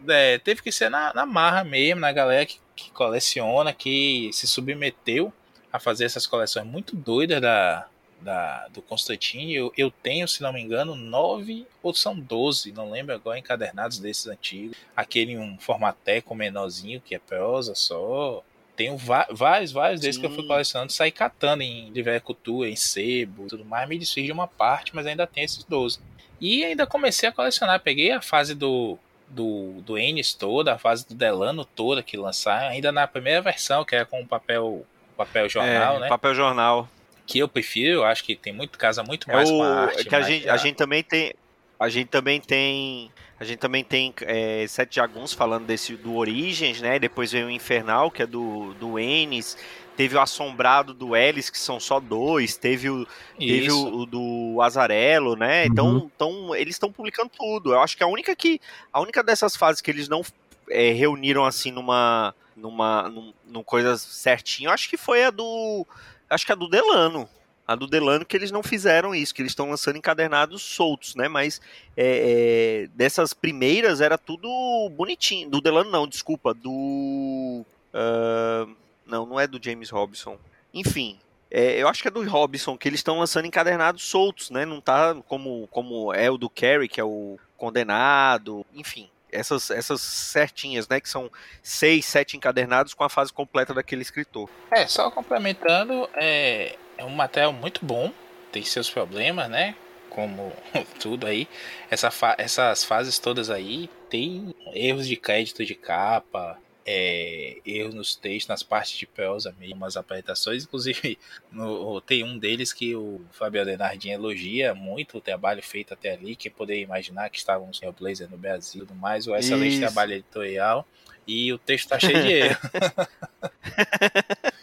é, 0.08 0.38
teve 0.38 0.62
que 0.62 0.72
ser 0.72 0.90
na, 0.90 1.14
na, 1.14 1.26
marra 1.26 1.64
mesmo, 1.64 2.02
na 2.02 2.12
galera 2.12 2.46
que, 2.46 2.60
que, 2.76 2.92
coleciona, 2.92 3.74
que 3.74 4.30
se 4.34 4.48
submeteu 4.48 5.34
a 5.72 5.80
fazer 5.80 6.06
essas 6.06 6.28
coleções 6.28 6.66
muito 6.66 6.96
doidas 6.96 7.42
da, 7.42 7.88
da, 8.22 8.68
do 8.70 8.82
Constantine. 8.82 9.56
Eu, 9.56 9.74
eu 9.78 9.90
tenho, 9.90 10.28
se 10.28 10.42
não 10.42 10.54
me 10.54 10.62
engano, 10.62 10.96
nove 10.96 11.66
ou 11.82 11.94
são 11.94 12.18
doze, 12.18 12.72
não 12.72 12.92
lembro 12.92 13.16
agora, 13.16 13.40
encadernados 13.40 14.00
desses 14.00 14.28
antigos. 14.28 14.78
Aquele 14.96 15.34
em 15.34 15.40
um 15.40 15.58
formateco 15.58 16.36
menorzinho, 16.36 17.02
que 17.02 17.16
é 17.16 17.20
prosa 17.20 17.74
só. 17.76 18.44
Tenho 18.78 18.96
vários, 18.96 19.72
vários 19.72 20.00
desses 20.00 20.22
que 20.22 20.26
eu 20.28 20.30
fui 20.30 20.46
colecionando, 20.46 20.92
saí 20.92 21.12
catando 21.12 21.64
em 21.64 21.92
Cultura, 22.24 22.70
em 22.70 22.76
sebo 22.76 23.48
tudo 23.48 23.66
mais. 23.66 23.90
Me 23.90 23.98
desfiz 23.98 24.24
de 24.24 24.32
uma 24.32 24.48
parte, 24.48 24.96
mas 24.96 25.08
ainda 25.08 25.26
tem 25.26 25.44
esses 25.44 25.64
12. 25.64 26.00
E 26.40 26.64
ainda 26.64 26.86
comecei 26.86 27.28
a 27.28 27.32
colecionar. 27.32 27.80
Peguei 27.80 28.12
a 28.12 28.22
fase 28.22 28.54
do, 28.54 29.00
do, 29.28 29.82
do 29.82 29.98
Ennis 29.98 30.36
toda, 30.36 30.76
a 30.76 30.78
fase 30.78 31.08
do 31.08 31.16
Delano 31.16 31.66
toda 31.66 32.04
que 32.04 32.16
lançaram, 32.16 32.68
ainda 32.68 32.92
na 32.92 33.08
primeira 33.08 33.42
versão, 33.42 33.84
que 33.84 33.96
é 33.96 34.06
com 34.06 34.24
papel, 34.28 34.86
papel 35.18 35.50
jornal, 35.50 35.98
é, 35.98 36.00
né? 36.02 36.08
Papel 36.08 36.36
jornal. 36.36 36.88
Que 37.26 37.40
eu 37.40 37.48
prefiro, 37.48 38.04
acho 38.04 38.24
que 38.24 38.36
tem 38.36 38.54
muito, 38.54 38.78
casa 38.78 39.04
muito 39.04 39.28
é 39.32 39.34
mais 39.34 39.50
é 39.50 39.54
o, 39.54 39.58
com 39.58 39.64
a 39.64 39.76
arte. 39.86 40.06
Que 40.06 40.16
a 40.16 40.22
gente, 40.22 40.48
a 40.48 40.56
gente 40.56 40.76
também 40.76 41.02
tem. 41.02 41.34
A 41.80 41.90
gente 41.90 42.08
também 42.08 42.40
tem. 42.42 43.12
A 43.40 43.44
gente 43.44 43.60
também 43.60 43.84
tem 43.84 44.14
é, 44.22 44.66
Sete 44.68 44.96
Jaguns 44.96 45.32
falando 45.32 45.66
desse 45.66 45.96
do 45.96 46.16
Origens, 46.16 46.82
né? 46.82 46.98
Depois 46.98 47.32
veio 47.32 47.48
o 47.48 47.52
Infernal, 47.52 48.10
que 48.10 48.24
é 48.24 48.26
do, 48.26 48.74
do 48.76 48.98
Ennis. 48.98 49.56
Teve 49.96 50.16
o 50.16 50.22
Assombrado 50.22 50.94
do 50.94 51.16
Ellis, 51.16 51.50
que 51.50 51.58
são 51.58 51.80
só 51.80 52.00
dois. 52.00 52.56
Teve 52.56 52.90
o, 52.90 53.08
teve 53.38 53.72
o, 53.72 54.00
o 54.02 54.06
do 54.06 54.62
Azarelo, 54.62 55.36
né? 55.36 55.64
Uhum. 55.64 55.68
Então, 55.72 56.12
então 56.16 56.56
eles 56.56 56.76
estão 56.76 56.92
publicando 56.92 57.32
tudo. 57.36 57.74
Eu 57.74 57.82
acho 57.82 57.96
que 57.96 58.04
a 58.04 58.08
única 58.08 58.36
que. 58.36 58.60
A 58.92 59.00
única 59.00 59.24
dessas 59.24 59.56
fases 59.56 59.82
que 59.82 59.92
eles 59.92 60.08
não 60.08 60.24
é, 60.70 60.92
reuniram 60.92 61.46
assim 61.46 61.72
numa. 61.72 62.34
numa. 62.56 63.08
num, 63.10 63.34
num 63.46 63.64
coisa 63.64 63.98
certinho, 63.98 64.72
acho 64.72 64.90
que 64.90 64.98
foi 64.98 65.26
a 65.26 65.32
do. 65.32 65.86
Acho 66.28 66.46
que 66.46 66.52
a 66.52 66.56
do 66.56 66.68
Delano 66.68 67.30
a 67.68 67.76
do 67.76 67.86
Delano 67.86 68.26
que 68.26 68.38
eles 68.38 68.50
não 68.50 68.64
fizeram 68.64 69.14
isso, 69.14 69.36
que 69.36 69.42
eles 69.42 69.52
estão 69.52 69.70
lançando 69.70 69.98
encadernados 69.98 70.62
soltos, 70.62 71.16
né? 71.16 71.28
Mas 71.28 71.60
é, 71.98 72.86
é, 72.86 72.88
dessas 72.96 73.34
primeiras 73.34 74.00
era 74.00 74.18
tudo 74.18 74.48
bonitinho. 74.96 75.50
Do 75.50 75.60
Delano 75.60 75.92
não, 75.92 76.08
desculpa, 76.08 76.54
do 76.54 77.66
uh, 77.94 78.76
não, 79.06 79.26
não 79.26 79.40
é 79.40 79.46
do 79.46 79.62
James 79.62 79.90
Robson. 79.90 80.38
Enfim, 80.74 81.20
é, 81.52 81.82
eu 81.82 81.90
acho 81.90 82.02
que 82.02 82.08
é 82.08 82.12
do 82.12 82.28
Robson, 82.28 82.78
que 82.78 82.88
eles 82.88 83.00
estão 83.00 83.20
lançando 83.20 83.46
encadernados 83.46 84.04
soltos, 84.04 84.50
né? 84.50 84.66
Não 84.66 84.80
tá 84.80 85.16
como, 85.28 85.68
como 85.68 86.14
é 86.14 86.32
o 86.32 86.38
do 86.38 86.50
Carrie, 86.50 86.88
que 86.88 87.02
é 87.02 87.04
o 87.04 87.38
condenado, 87.58 88.66
enfim. 88.74 89.10
Essas, 89.30 89.70
essas 89.72 90.00
certinhas, 90.00 90.88
né? 90.88 91.02
Que 91.02 91.10
são 91.10 91.30
seis, 91.62 92.06
sete 92.06 92.38
encadernados 92.38 92.94
com 92.94 93.04
a 93.04 93.10
fase 93.10 93.34
completa 93.34 93.74
daquele 93.74 94.02
escritor. 94.02 94.50
É, 94.72 94.88
só 94.88 95.12
complementando, 95.12 96.10
é, 96.16 96.78
é 96.98 97.06
um 97.06 97.10
material 97.10 97.54
muito 97.54 97.86
bom, 97.86 98.12
tem 98.52 98.64
seus 98.64 98.90
problemas, 98.90 99.50
né? 99.50 99.76
Como 100.10 100.52
tudo 101.00 101.28
aí. 101.28 101.48
Essa 101.90 102.10
fa 102.10 102.36
essas 102.38 102.84
fases 102.84 103.20
todas 103.20 103.50
aí 103.50 103.90
tem 104.10 104.54
erros 104.74 105.08
de 105.08 105.16
crédito 105.16 105.64
de 105.66 105.76
capa, 105.76 106.58
é, 106.90 107.58
erros 107.66 107.94
nos 107.94 108.16
textos, 108.16 108.48
nas 108.48 108.64
partes 108.64 108.98
de 108.98 109.06
prosa 109.06 109.54
mesmo, 109.60 109.76
umas 109.76 109.98
apresentações. 109.98 110.64
Inclusive, 110.64 111.20
no, 111.52 112.00
tem 112.00 112.24
um 112.24 112.38
deles 112.38 112.72
que 112.72 112.96
o 112.96 113.22
Fabio 113.32 113.66
Denardinho 113.66 114.14
elogia 114.14 114.74
muito 114.74 115.18
o 115.18 115.22
trabalho 115.22 115.62
feito 115.62 115.94
até 115.94 116.14
ali, 116.14 116.36
que 116.36 116.50
poderia 116.50 116.82
imaginar 116.82 117.30
que 117.30 117.38
estávamos 117.38 117.82
no 117.82 117.92
Blazer 117.92 118.30
no 118.30 118.38
Brasil 118.38 118.84
e 118.84 118.88
tudo 118.88 118.98
mais, 118.98 119.28
o 119.28 119.36
excelente 119.36 119.74
Isso. 119.74 119.82
trabalho 119.82 120.14
editorial. 120.14 120.88
E 121.28 121.52
o 121.52 121.58
texto 121.58 121.90
tá 121.90 122.00
cheio 122.00 122.24
de 122.24 122.32
erro. 122.32 122.58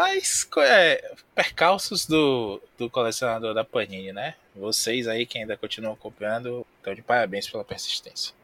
Mas 0.00 0.48
é, 0.56 1.12
percalços 1.34 2.06
do, 2.06 2.58
do 2.78 2.88
colecionador 2.88 3.52
da 3.52 3.62
Panini, 3.62 4.14
né? 4.14 4.34
Vocês 4.56 5.06
aí 5.06 5.26
que 5.26 5.36
ainda 5.36 5.58
continuam 5.58 5.92
acompanhando, 5.92 6.66
estão 6.78 6.94
de 6.94 7.02
parabéns 7.02 7.46
pela 7.46 7.62
persistência. 7.62 8.34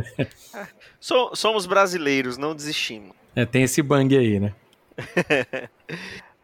somos 1.00 1.64
brasileiros, 1.64 2.36
não 2.36 2.54
desistimos. 2.54 3.16
É, 3.34 3.46
tem 3.46 3.62
esse 3.62 3.80
bang 3.80 4.14
aí, 4.14 4.38
né? 4.38 4.52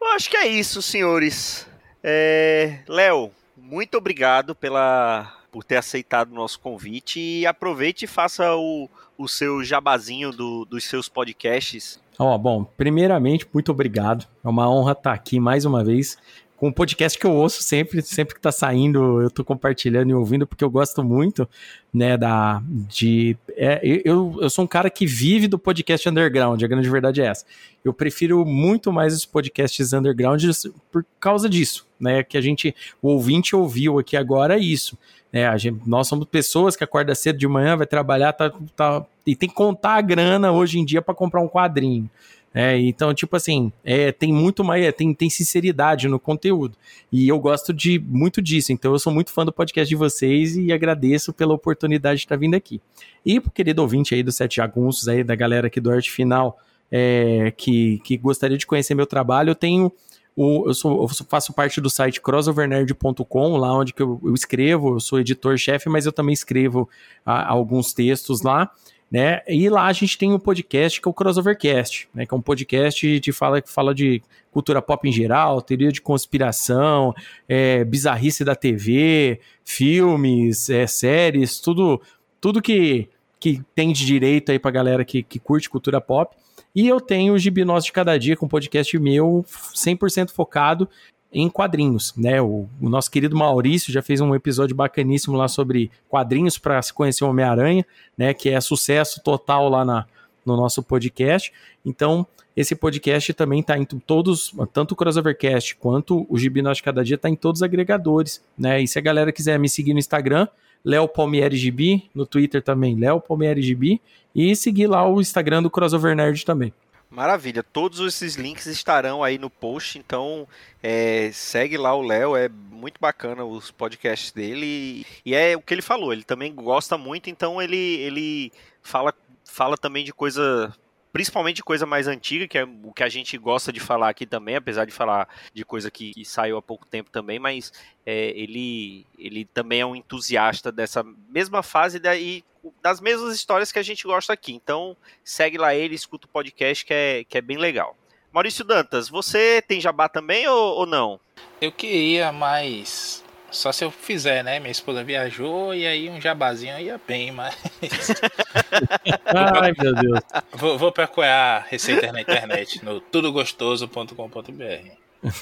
Eu 0.01 0.07
acho 0.07 0.27
que 0.27 0.37
é 0.37 0.47
isso, 0.47 0.81
senhores. 0.81 1.67
É... 2.03 2.79
Léo, 2.87 3.31
muito 3.55 3.95
obrigado 3.95 4.55
pela 4.55 5.39
por 5.55 5.63
ter 5.63 5.77
aceitado 5.77 6.33
o 6.33 6.35
nosso 6.35 6.59
convite 6.59 7.17
e 7.17 7.45
aproveite 7.45 8.03
e 8.03 8.07
faça 8.09 8.57
o, 8.57 8.89
o 9.17 9.25
seu 9.25 9.63
jabazinho 9.63 10.33
do, 10.33 10.65
dos 10.65 10.83
seus 10.83 11.07
podcasts. 11.07 11.97
Oh, 12.19 12.37
bom, 12.37 12.65
primeiramente, 12.65 13.47
muito 13.53 13.71
obrigado. 13.71 14.27
É 14.43 14.49
uma 14.49 14.69
honra 14.69 14.91
estar 14.91 15.13
aqui 15.13 15.39
mais 15.39 15.63
uma 15.63 15.81
vez 15.81 16.17
com 16.57 16.69
um 16.69 16.71
podcast 16.71 17.19
que 17.19 17.25
eu 17.25 17.33
ouço 17.33 17.61
sempre, 17.61 18.01
sempre 18.01 18.35
que 18.35 18.41
tá 18.41 18.51
saindo, 18.51 19.21
eu 19.21 19.29
tô 19.29 19.43
compartilhando 19.43 20.09
e 20.09 20.13
ouvindo, 20.13 20.47
porque 20.47 20.63
eu 20.63 20.69
gosto 20.69 21.03
muito, 21.03 21.47
né, 21.93 22.17
da, 22.17 22.61
de, 22.65 23.37
é, 23.49 23.81
eu, 23.83 24.37
eu 24.41 24.49
sou 24.49 24.63
um 24.63 24.67
cara 24.67 24.89
que 24.89 25.05
vive 25.05 25.47
do 25.47 25.59
podcast 25.59 26.07
underground, 26.07 26.61
a 26.63 26.67
grande 26.67 26.89
verdade 26.89 27.21
é 27.21 27.27
essa. 27.27 27.45
Eu 27.83 27.93
prefiro 27.93 28.45
muito 28.45 28.91
mais 28.91 29.13
os 29.13 29.25
podcasts 29.25 29.91
underground 29.91 30.43
por 30.91 31.05
causa 31.19 31.49
disso, 31.49 31.87
né, 31.99 32.23
que 32.23 32.37
a 32.37 32.41
gente, 32.41 32.73
o 33.01 33.09
ouvinte 33.09 33.55
ouviu 33.55 33.99
aqui 33.99 34.15
agora 34.15 34.57
isso, 34.57 34.97
né, 35.35 35.47
a 35.47 35.57
gente, 35.57 35.81
nós 35.85 36.07
somos 36.07 36.25
pessoas 36.25 36.77
que 36.77 36.83
acordam 36.83 37.13
cedo 37.13 37.37
de 37.37 37.45
manhã, 37.45 37.75
vai 37.75 37.85
trabalhar, 37.85 38.31
tá, 38.31 38.49
tá, 38.73 39.05
e 39.27 39.35
tem 39.35 39.49
que 39.49 39.55
contar 39.55 39.95
a 39.95 40.01
grana 40.01 40.53
hoje 40.53 40.79
em 40.79 40.85
dia 40.85 41.01
para 41.01 41.13
comprar 41.13 41.41
um 41.41 41.49
quadrinho, 41.49 42.09
é, 42.57 42.79
então, 42.79 43.13
tipo 43.13 43.35
assim, 43.35 43.69
é, 43.83 44.13
tem 44.13 44.31
muito 44.31 44.63
mais, 44.63 44.81
é, 44.85 44.89
tem, 44.89 45.13
tem 45.13 45.29
sinceridade 45.29 46.07
no 46.07 46.17
conteúdo. 46.17 46.77
E 47.11 47.27
eu 47.27 47.37
gosto 47.37 47.73
de 47.73 47.99
muito 47.99 48.41
disso. 48.41 48.71
Então, 48.71 48.93
eu 48.93 48.99
sou 48.99 49.11
muito 49.11 49.33
fã 49.33 49.45
do 49.45 49.51
podcast 49.51 49.89
de 49.89 49.95
vocês 49.97 50.55
e 50.55 50.71
agradeço 50.71 51.33
pela 51.33 51.53
oportunidade 51.53 52.19
de 52.19 52.25
estar 52.25 52.37
vindo 52.37 52.55
aqui. 52.55 52.79
E 53.25 53.41
pro 53.41 53.51
querido 53.51 53.81
ouvinte 53.81 54.15
aí 54.15 54.23
do 54.23 54.31
Sete 54.31 54.55
Jagunços, 54.55 55.09
aí, 55.09 55.21
da 55.21 55.35
galera 55.35 55.67
aqui 55.67 55.81
do 55.81 55.91
Arte 55.91 56.09
Final, 56.09 56.57
é, 56.89 57.51
que, 57.57 57.99
que 58.05 58.15
gostaria 58.15 58.57
de 58.57 58.65
conhecer 58.65 58.95
meu 58.95 59.05
trabalho, 59.05 59.49
eu 59.49 59.55
tenho. 59.55 59.91
O, 60.35 60.67
eu, 60.67 60.73
sou, 60.73 61.01
eu 61.01 61.07
faço 61.07 61.53
parte 61.53 61.79
do 61.79 61.89
site 61.89 62.19
crossovernerd.com, 62.19 63.57
lá 63.57 63.73
onde 63.73 63.93
eu, 63.97 64.19
eu, 64.23 64.33
escrevo, 64.33 64.95
eu 64.95 64.99
sou 64.99 65.19
editor-chefe, 65.19 65.87
mas 65.87 66.05
eu 66.05 66.11
também 66.11 66.33
escrevo 66.33 66.89
a, 67.25 67.49
alguns 67.49 67.93
textos 67.93 68.41
lá 68.41 68.71
né? 69.11 69.41
E 69.47 69.69
lá 69.69 69.85
a 69.85 69.93
gente 69.93 70.17
tem 70.17 70.33
um 70.33 70.39
podcast 70.39 70.99
que 70.99 71.07
é 71.07 71.09
o 71.09 71.13
Crossovercast, 71.13 72.09
né? 72.13 72.25
Que 72.25 72.33
é 72.33 72.37
um 72.37 72.41
podcast 72.41 73.19
de 73.19 73.31
fala 73.31 73.61
que 73.61 73.69
fala 73.69 73.93
de 73.93 74.21
cultura 74.51 74.81
pop 74.81 75.07
em 75.07 75.11
geral, 75.11 75.61
teoria 75.61 75.91
de 75.91 76.01
conspiração, 76.01 77.13
é, 77.47 77.83
bizarrice 77.83 78.43
da 78.43 78.55
TV, 78.55 79.39
filmes, 79.63 80.69
é, 80.69 80.87
séries, 80.87 81.59
tudo, 81.59 82.01
tudo 82.41 82.61
que, 82.61 83.07
que 83.39 83.61
tem 83.75 83.93
de 83.93 84.05
direito 84.05 84.51
aí 84.51 84.59
pra 84.59 84.71
galera 84.71 85.05
que, 85.05 85.21
que 85.23 85.39
curte 85.39 85.69
cultura 85.69 86.01
pop. 86.01 86.35
E 86.75 86.87
eu 86.87 86.99
tenho 86.99 87.33
o 87.33 87.37
Gibi 87.37 87.63
Nosso 87.63 87.85
de 87.85 87.93
Cada 87.93 88.17
Dia, 88.17 88.35
com 88.35 88.45
um 88.47 88.49
podcast 88.49 88.99
meu 88.99 89.45
100% 89.73 90.31
focado 90.31 90.89
em 91.31 91.49
quadrinhos, 91.49 92.13
né? 92.17 92.41
O, 92.41 92.67
o, 92.81 92.89
nosso 92.89 93.09
querido 93.09 93.35
Maurício 93.35 93.93
já 93.93 94.01
fez 94.01 94.19
um 94.19 94.35
episódio 94.35 94.75
bacaníssimo 94.75 95.37
lá 95.37 95.47
sobre 95.47 95.89
quadrinhos 96.09 96.57
para 96.57 96.81
se 96.81 96.93
conhecer 96.93 97.23
o 97.23 97.29
Homem-Aranha, 97.29 97.85
né? 98.17 98.33
Que 98.33 98.49
é 98.49 98.59
sucesso 98.59 99.21
total 99.23 99.69
lá 99.69 99.85
na, 99.85 100.05
no 100.45 100.57
nosso 100.57 100.83
podcast. 100.83 101.51
Então, 101.85 102.27
esse 102.55 102.75
podcast 102.75 103.33
também 103.33 103.61
está 103.61 103.77
em 103.77 103.85
todos, 103.85 104.53
tanto 104.73 104.93
o 104.93 104.95
Crossovercast 104.95 105.75
quanto 105.77 106.25
o 106.29 106.37
Gibi 106.37 106.61
Nós 106.61 106.79
Cada 106.81 107.03
Dia 107.03 107.15
está 107.15 107.29
em 107.29 107.35
todos 107.35 107.59
os 107.59 107.63
agregadores, 107.63 108.43
né? 108.57 108.81
E 108.81 108.87
se 108.87 108.99
a 108.99 109.01
galera 109.01 109.31
quiser 109.31 109.57
me 109.57 109.67
seguir 109.69 109.93
no 109.93 109.99
Instagram, 109.99 110.47
Léo 110.85 111.07
Palmieri 111.07 111.57
Gibi, 111.57 112.09
no 112.13 112.27
Twitter 112.27 112.61
também, 112.61 112.95
Léo 112.95 113.19
Palmieri 113.19 113.63
Gibi, 113.63 113.99
e 114.35 114.55
seguir 114.55 114.85
lá 114.85 115.07
o 115.09 115.19
Instagram 115.19 115.63
do 115.63 115.69
Crossover 115.71 116.15
Nerd 116.15 116.45
também. 116.45 116.71
Maravilha, 117.09 117.63
todos 117.63 117.99
esses 118.01 118.35
links 118.35 118.65
estarão 118.65 119.23
aí 119.23 119.37
no 119.37 119.49
post, 119.49 119.97
então 119.97 120.47
é, 120.83 121.29
segue 121.33 121.77
lá 121.77 121.95
o 121.95 122.01
Léo, 122.01 122.35
é 122.35 122.49
muito 122.49 122.99
bacana 122.99 123.45
os 123.45 123.71
podcasts 123.71 124.31
dele 124.31 125.05
e, 125.25 125.33
é 125.33 125.55
o 125.55 125.61
que 125.61 125.73
ele 125.73 125.81
falou, 125.81 126.11
ele 126.11 126.23
também 126.23 126.53
gosta 126.53 126.97
muito, 126.97 127.29
então 127.29 127.61
ele, 127.61 127.77
ele 127.77 128.51
fala, 128.81 129.13
fala 129.45 129.77
também 129.77 130.03
de 130.03 130.11
coisa 130.11 130.75
principalmente 131.15 131.63
coisa 131.63 131.85
mais 131.85 132.09
antiga, 132.09 132.45
que 132.45 132.57
é 132.57 132.65
o 132.65 132.91
que 132.91 133.01
a 133.01 133.07
gente 133.07 133.37
gosta 133.37 133.71
de 133.71 133.79
falar 133.79 134.09
aqui 134.09 134.25
também, 134.25 134.57
apesar 134.57 134.83
de 134.83 134.91
falar 134.91 135.29
de 135.53 135.63
coisa 135.63 135.89
que, 135.89 136.13
que 136.13 136.25
saiu 136.25 136.57
há 136.57 136.61
pouco 136.61 136.85
tempo 136.85 137.09
também, 137.09 137.39
mas 137.39 137.71
é, 138.05 138.31
ele, 138.31 139.07
ele 139.17 139.45
também 139.45 139.79
é 139.79 139.85
um 139.85 139.95
entusiasta 139.95 140.73
dessa 140.73 141.05
mesma 141.29 141.63
fase 141.63 141.99
daí 141.99 142.43
das 142.81 142.99
mesmas 142.99 143.33
histórias 143.33 143.71
que 143.71 143.79
a 143.79 143.81
gente 143.81 144.03
gosta 144.03 144.33
aqui. 144.33 144.53
Então 144.53 144.97
segue 145.23 145.57
lá 145.57 145.73
ele, 145.73 145.95
escuta 145.95 146.27
o 146.27 146.29
podcast 146.29 146.83
que 146.83 146.93
é, 146.93 147.23
que 147.23 147.37
é 147.37 147.41
bem 147.41 147.55
legal. 147.55 147.95
Maurício 148.29 148.65
Dantas, 148.65 149.07
você 149.07 149.61
tem 149.65 149.79
jabá 149.79 150.09
também 150.09 150.45
ou, 150.49 150.79
ou 150.79 150.85
não? 150.85 151.17
Eu 151.61 151.71
queria, 151.71 152.33
mas 152.33 153.23
só 153.55 153.71
se 153.71 153.83
eu 153.83 153.89
fizer, 153.89 154.43
né? 154.43 154.59
Minha 154.59 154.71
esposa 154.71 155.03
viajou 155.03 155.73
e 155.73 155.87
aí 155.87 156.09
um 156.09 156.19
jabazinho 156.19 156.77
ia 156.79 156.99
bem, 157.07 157.31
mas. 157.31 157.55
Ai, 159.25 159.73
meu 159.79 159.95
Deus. 159.95 160.19
vou, 160.53 160.77
vou 160.77 160.91
procurar 160.91 161.65
receitas 161.69 162.11
na 162.11 162.21
internet, 162.21 162.83
no 162.83 162.99
tudogostoso.com.br. 162.99 164.91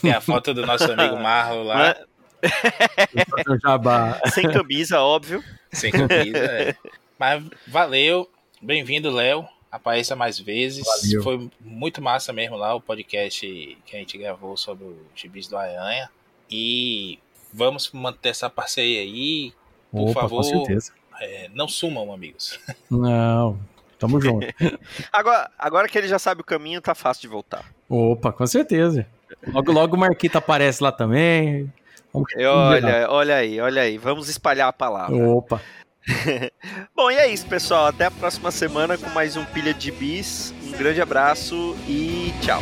Tem 0.02 0.12
a 0.12 0.22
foto 0.22 0.54
do 0.54 0.66
nosso 0.66 0.92
amigo 0.92 1.18
Marlon 1.18 1.64
lá. 1.64 1.96
Jabá. 3.62 4.22
Sem 4.32 4.50
camisa, 4.50 5.02
óbvio. 5.02 5.44
Sem 5.72 5.92
camisa, 5.92 6.38
é. 6.38 6.76
Mas 7.20 7.44
valeu. 7.68 8.30
Bem-vindo, 8.62 9.12
Léo. 9.12 9.46
Apareça 9.72 10.16
mais 10.16 10.40
vezes. 10.40 10.86
Valeu. 10.86 11.24
Foi 11.24 11.50
muito 11.60 12.02
massa 12.02 12.32
mesmo 12.32 12.56
lá 12.56 12.76
o 12.76 12.82
podcast 12.82 13.78
que 13.86 13.96
a 13.96 14.00
gente 14.00 14.18
gravou 14.18 14.56
sobre 14.56 14.86
o 14.86 14.98
gibis 15.16 15.48
do 15.48 15.58
Aranha. 15.58 16.10
E 16.50 17.20
vamos 17.54 17.90
manter 17.92 18.30
essa 18.30 18.50
parceria 18.50 19.02
aí. 19.02 19.54
Por 19.92 20.10
Opa, 20.10 20.22
favor, 20.22 20.38
com 20.38 20.44
certeza. 20.44 20.92
É, 21.22 21.50
não 21.54 21.68
sumam, 21.68 22.12
amigos. 22.12 22.60
Não, 22.90 23.60
tamo 24.00 24.20
junto. 24.20 24.48
Agora, 25.14 25.50
agora 25.58 25.88
que 25.88 25.98
ele 25.98 26.08
já 26.08 26.18
sabe 26.18 26.42
o 26.42 26.44
caminho, 26.44 26.82
tá 26.82 26.96
fácil 26.96 27.22
de 27.22 27.28
voltar. 27.28 27.64
Opa, 27.88 28.34
com 28.34 28.46
certeza. 28.48 29.06
Logo, 29.48 29.72
logo 29.72 29.96
o 29.96 30.00
Marquito 30.00 30.38
aparece 30.38 30.84
lá 30.84 30.92
também. 30.92 31.72
Olha, 32.14 33.10
olha 33.10 33.36
aí, 33.36 33.60
olha 33.60 33.82
aí. 33.84 33.98
Vamos 33.98 34.30
espalhar 34.30 34.68
a 34.68 34.74
palavra. 34.74 35.16
Opa. 35.16 35.62
Bom, 36.96 37.10
e 37.10 37.16
é 37.16 37.28
isso, 37.32 37.46
pessoal. 37.46 37.88
Até 37.88 38.06
a 38.06 38.12
próxima 38.12 38.52
semana 38.52 38.98
com 38.98 39.10
mais 39.10 39.38
um 39.38 39.46
Pilha 39.46 39.74
de 39.74 39.92
Bis. 39.92 40.54
Um 40.64 40.72
grande 40.72 41.02
abraço 41.02 41.76
e 41.88 42.34
tchau. 42.42 42.62